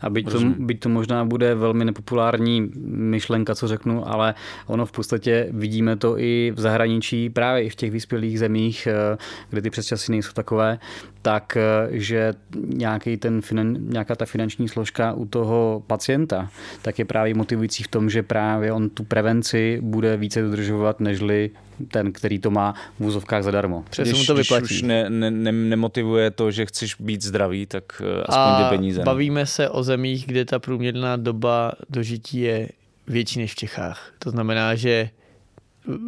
[0.00, 4.34] A byť to, byť to možná bude velmi nepopulární myšlenka, co řeknu, ale
[4.66, 9.18] ono v podstatě vidíme to i v zahraničí, právě i v těch vyspělých zemích, eh,
[9.50, 10.78] kde ty přesčasy nejsou takové,
[11.22, 13.40] tak eh, že nějaký ten
[13.78, 16.48] nějaká ta finanční složka u toho pacienta,
[16.82, 21.50] tak je právě motivující v tom, že právě on tu prevenci bude více dodržovat, nežli
[21.90, 23.84] ten, který to má v úzovkách zadarmo.
[23.90, 24.64] Přesně když, mu to když vyplatí.
[24.64, 28.98] už ne, ne, ne, nemotivuje to, že chceš být zdravý, tak eh, aspoň ty peníze.
[28.98, 29.04] no.
[29.04, 32.68] bavíme se o zemích, kde ta průměrná doba dožití je
[33.06, 34.12] větší než v Čechách.
[34.18, 35.10] To znamená, že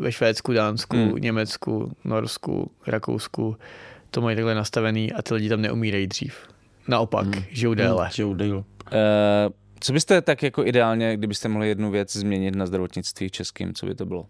[0.00, 1.08] ve Švédsku, Dánsku, Hmm.
[1.08, 1.16] hmm.
[1.18, 3.56] Německu, Norsku, Rakousku
[4.10, 6.34] to mají takhle nastavený a ty lidi tam neumírají dřív.
[6.88, 7.44] Naopak, hmm.
[7.50, 8.08] žijou déle.
[8.12, 8.62] Žijou déle.
[8.92, 9.48] Eh,
[9.80, 13.94] co byste tak jako ideálně, kdybyste mohli jednu věc změnit na zdravotnictví českým, co by
[13.94, 14.26] to bylo?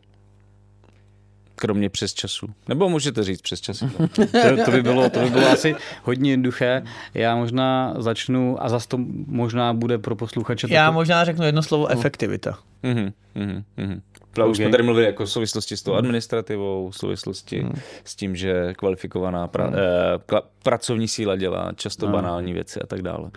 [1.61, 2.47] Kromě přes času.
[2.69, 3.89] Nebo můžete říct přes času.
[4.17, 6.83] To, to, by bylo, to by bylo asi hodně jednoduché.
[7.15, 11.63] Já možná začnu, a zase to možná bude pro posluchače Já takové- možná řeknu jedno
[11.63, 12.59] slovo efektivita.
[12.83, 14.01] Mhm, mhm,
[14.39, 14.51] mhm.
[14.51, 17.67] Už jsme tady mluvili jako v souvislosti s tou administrativou, v souvislosti
[18.05, 22.17] s tím, že kvalifikovaná pra, eh, kla, pracovní síla dělá často Ano.
[22.17, 23.31] banální věci a tak dále.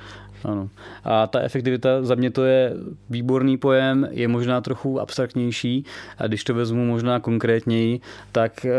[0.43, 0.69] Ano.
[1.03, 2.73] A ta efektivita za mě to je
[3.09, 5.85] výborný pojem, je možná trochu abstraktnější
[6.17, 7.99] a když to vezmu možná konkrétněji,
[8.31, 8.71] tak eh,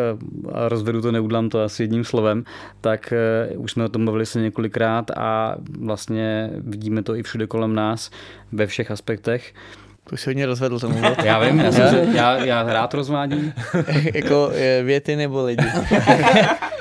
[0.52, 2.44] a rozvedu to, neudlám to asi jedním slovem,
[2.80, 7.46] tak eh, už jsme o tom bavili se několikrát a vlastně vidíme to i všude
[7.46, 8.10] kolem nás
[8.52, 9.54] ve všech aspektech.
[10.10, 11.02] To si hodně rozvedl tomu.
[11.24, 13.52] Já vím, já, jsem, se- já, já rád rozvádím.
[14.14, 14.52] jako
[14.82, 15.64] věty nebo lidi.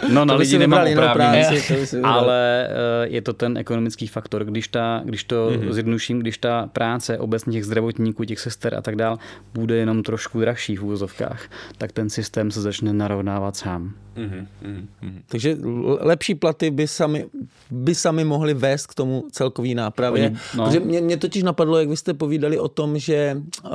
[0.09, 1.57] No na lidi nemám jinou oprávnění.
[2.03, 4.45] Ale eh, je to ten ekonomický faktor.
[4.45, 5.71] Když, ta, když to mm-hmm.
[5.71, 9.17] zjednuším, když ta práce obecně těch zdravotníků, těch sester a tak dál
[9.53, 11.41] bude jenom trošku dražší v úvozovkách,
[11.77, 13.93] tak ten systém se začne narovnávat sám.
[14.15, 15.21] Mhm, mhm, mhm.
[15.27, 15.57] Takže
[15.99, 17.25] lepší platy by sami,
[17.71, 20.23] by sami mohli vést k tomu celkový nápravě.
[20.27, 20.65] Oni- no.
[20.65, 23.69] Protože mě, mě totiž napadlo, jak vy jste povídali o tom, že, uh,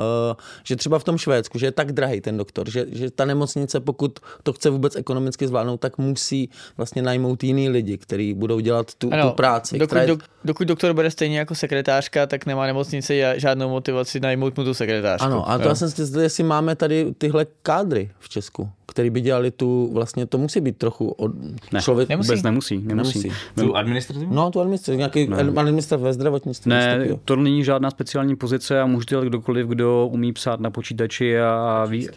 [0.63, 3.79] že třeba v tom Švédsku, že je tak drahý ten doktor, že, že ta nemocnice,
[3.79, 8.95] pokud to chce vůbec ekonomicky zvládnout, tak musí vlastně najmout jiný lidi, kteří budou dělat
[8.95, 9.79] tu, tu práci.
[9.79, 14.19] dokud, která je- dok, dokud doktor bude stejně jako sekretářka, tak nemá nemocnice žádnou motivaci
[14.19, 15.25] najmout mu tu sekretářku.
[15.25, 15.69] Ano, a to Jo.
[15.69, 20.25] já jsem si jestli máme tady tyhle kádry v Česku, který by dělali tu, vlastně
[20.25, 21.31] to musí být trochu od
[21.71, 22.09] Ne, člověk.
[22.09, 22.27] Nemusí.
[22.27, 22.77] vůbec nemusí.
[22.77, 23.19] nemusí.
[23.19, 23.31] Nemusí.
[23.59, 24.33] Tu administrativu?
[24.33, 26.69] No, tu administraci, nějaký administrativ ve zdravotnictví.
[26.69, 31.39] Ne, to není žádná speciální pozice a může dělat kdokoliv, kdo umí psát na počítači
[31.39, 32.07] a ví,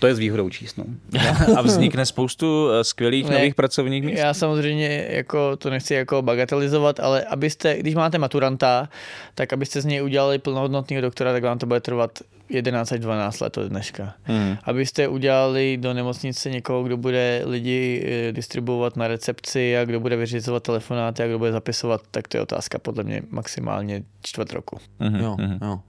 [0.00, 0.78] to je s výhodou číst.
[0.78, 0.84] No.
[1.56, 4.18] A vznikne spoustu eh, skvělých Ne, nových pracovních míst.
[4.18, 8.88] Já samozřejmě jako to nechci jako bagatelizovat, ale abyste, když máte maturanta,
[9.34, 12.18] tak abyste z něj udělali plnohodnotného doktora, tak vám to bude trvat
[12.48, 14.14] 11 až 12 let od dneška.
[14.22, 14.56] Hmm.
[14.64, 20.16] Abyste udělali do nemocnice někoho, kdo bude lidi eh, distribuovat na recepci a kdo bude
[20.16, 24.78] vyřizovat telefonáty a kdo bude zapisovat, tak to je otázka podle mě maximálně čtvrt roku.
[24.98, 25.58] Mhm, Jo, mhm.
[25.62, 25.80] jo.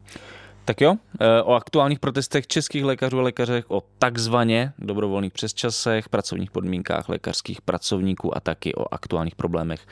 [0.65, 6.51] Tak jo, eh, o aktuálních protestech českých lékařů a lékařech, o takzvaně dobrovolných přesčasech, pracovních
[6.51, 9.85] podmínkách lékařských pracovníků a taky o aktuálních problémech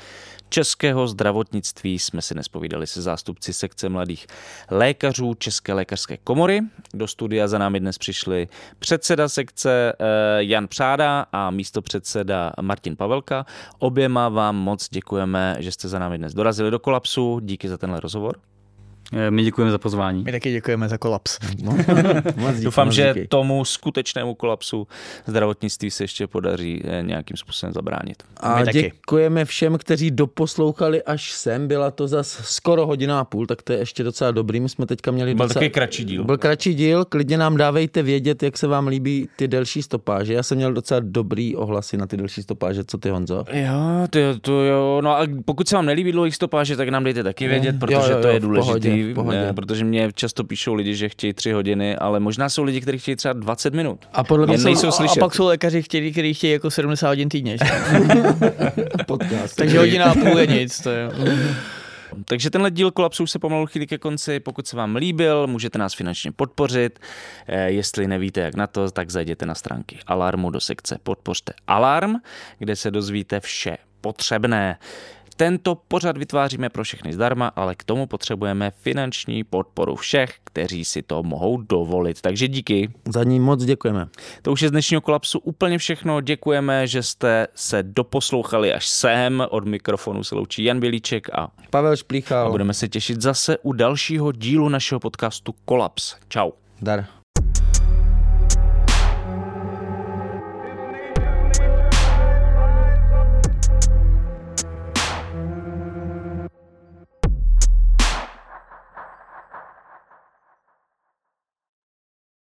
[0.50, 4.28] českého zdravotnictví jsme si nespovídali se zástupci sekce mladých
[4.72, 6.62] lékařů České lékařské komory.
[6.94, 8.48] Do studia za námi dnes přišli
[8.80, 10.06] předseda sekce eh,
[10.38, 13.46] Jan Přáda a místo předseda Martin Pavelka.
[13.80, 17.40] Oběma vám moc děkujeme, že jste za námi dnes dorazili do kolapsu.
[17.40, 18.49] Díky za tenhle rozhovor.
[19.14, 20.24] Eh, My děkujeme za pozvání.
[20.24, 21.38] My taky děkujeme za kolaps.
[21.64, 21.78] No,
[22.54, 23.28] díky, Doufám, že díky.
[23.28, 24.88] tomu skutečnému kolapsu
[25.28, 28.24] zdravotnictví se ještě podaří eh, nějakým způsobem zabránit.
[28.38, 28.82] A My taky.
[28.82, 31.68] děkujeme všem, kteří doposlouchali až sem.
[31.68, 34.60] Byla to zas skoro hodina a půl, tak to je ještě docela dobrý.
[34.60, 35.54] My jsme teďka měli Byl docela...
[35.54, 36.24] takový kratší díl.
[36.24, 40.34] Byl kratší díl, klidně nám dávejte vědět, jak se vám líbí ty delší stopáže.
[40.34, 43.44] Já jsem měl docela dobrý ohlasy na ty delší stopáže, co ty Honzo?
[43.54, 45.02] Jo, to, jo, to jo.
[45.04, 48.04] No a pokud se vám nelíbí dlouhých stopáže, tak nám dejte taky vědět, protože jo,
[48.10, 48.99] jo, to je důležité.
[49.04, 49.54] Pohodě, v pohodě.
[49.54, 53.16] Protože mě často píšou lidi, že chtějí tři hodiny, ale možná jsou lidi, kteří chtějí
[53.16, 54.00] třeba 20 minut.
[54.14, 55.20] A podle mě nejsou A, a slyšet.
[55.20, 57.58] pak jsou lékaři, kteří, kteří chtějí jako 70 hodin týdně.
[57.58, 57.66] že?
[59.08, 59.56] podcast.
[59.56, 60.80] Takže hodina a půl je nic.
[60.82, 61.10] To je.
[62.26, 64.40] Takže tenhle díl kolapsu už se pomalu chýlí ke konci.
[64.40, 67.00] Pokud se vám líbil, můžete nás finančně podpořit.
[67.48, 72.16] Eh, Jestli nevíte, jak na to, tak zajděte na stránky Alarmu do sekce Podpořte Alarm,
[72.60, 74.78] kde se dozvíte vše potřebné.
[75.40, 81.02] Tento pořad vytváříme pro všechny zdarma, ale k tomu potřebujeme finanční podporu všech, kteří si
[81.02, 82.22] to mohou dovolit.
[82.22, 82.92] Takže díky.
[83.10, 84.08] Za ní moc děkujeme.
[84.42, 86.22] To už je z dnešního kolapsu úplně všechno.
[86.22, 89.44] Děkujeme, že jste se doposlouchali až sem.
[89.50, 92.52] Od mikrofonu se loučí Jan Bělíček a Pavel a Šplíchal.
[92.52, 96.16] budeme se těšit zase u dalšího dílu našeho podcastu Kolaps.
[96.28, 96.52] Čau.
[96.82, 97.19] Dar.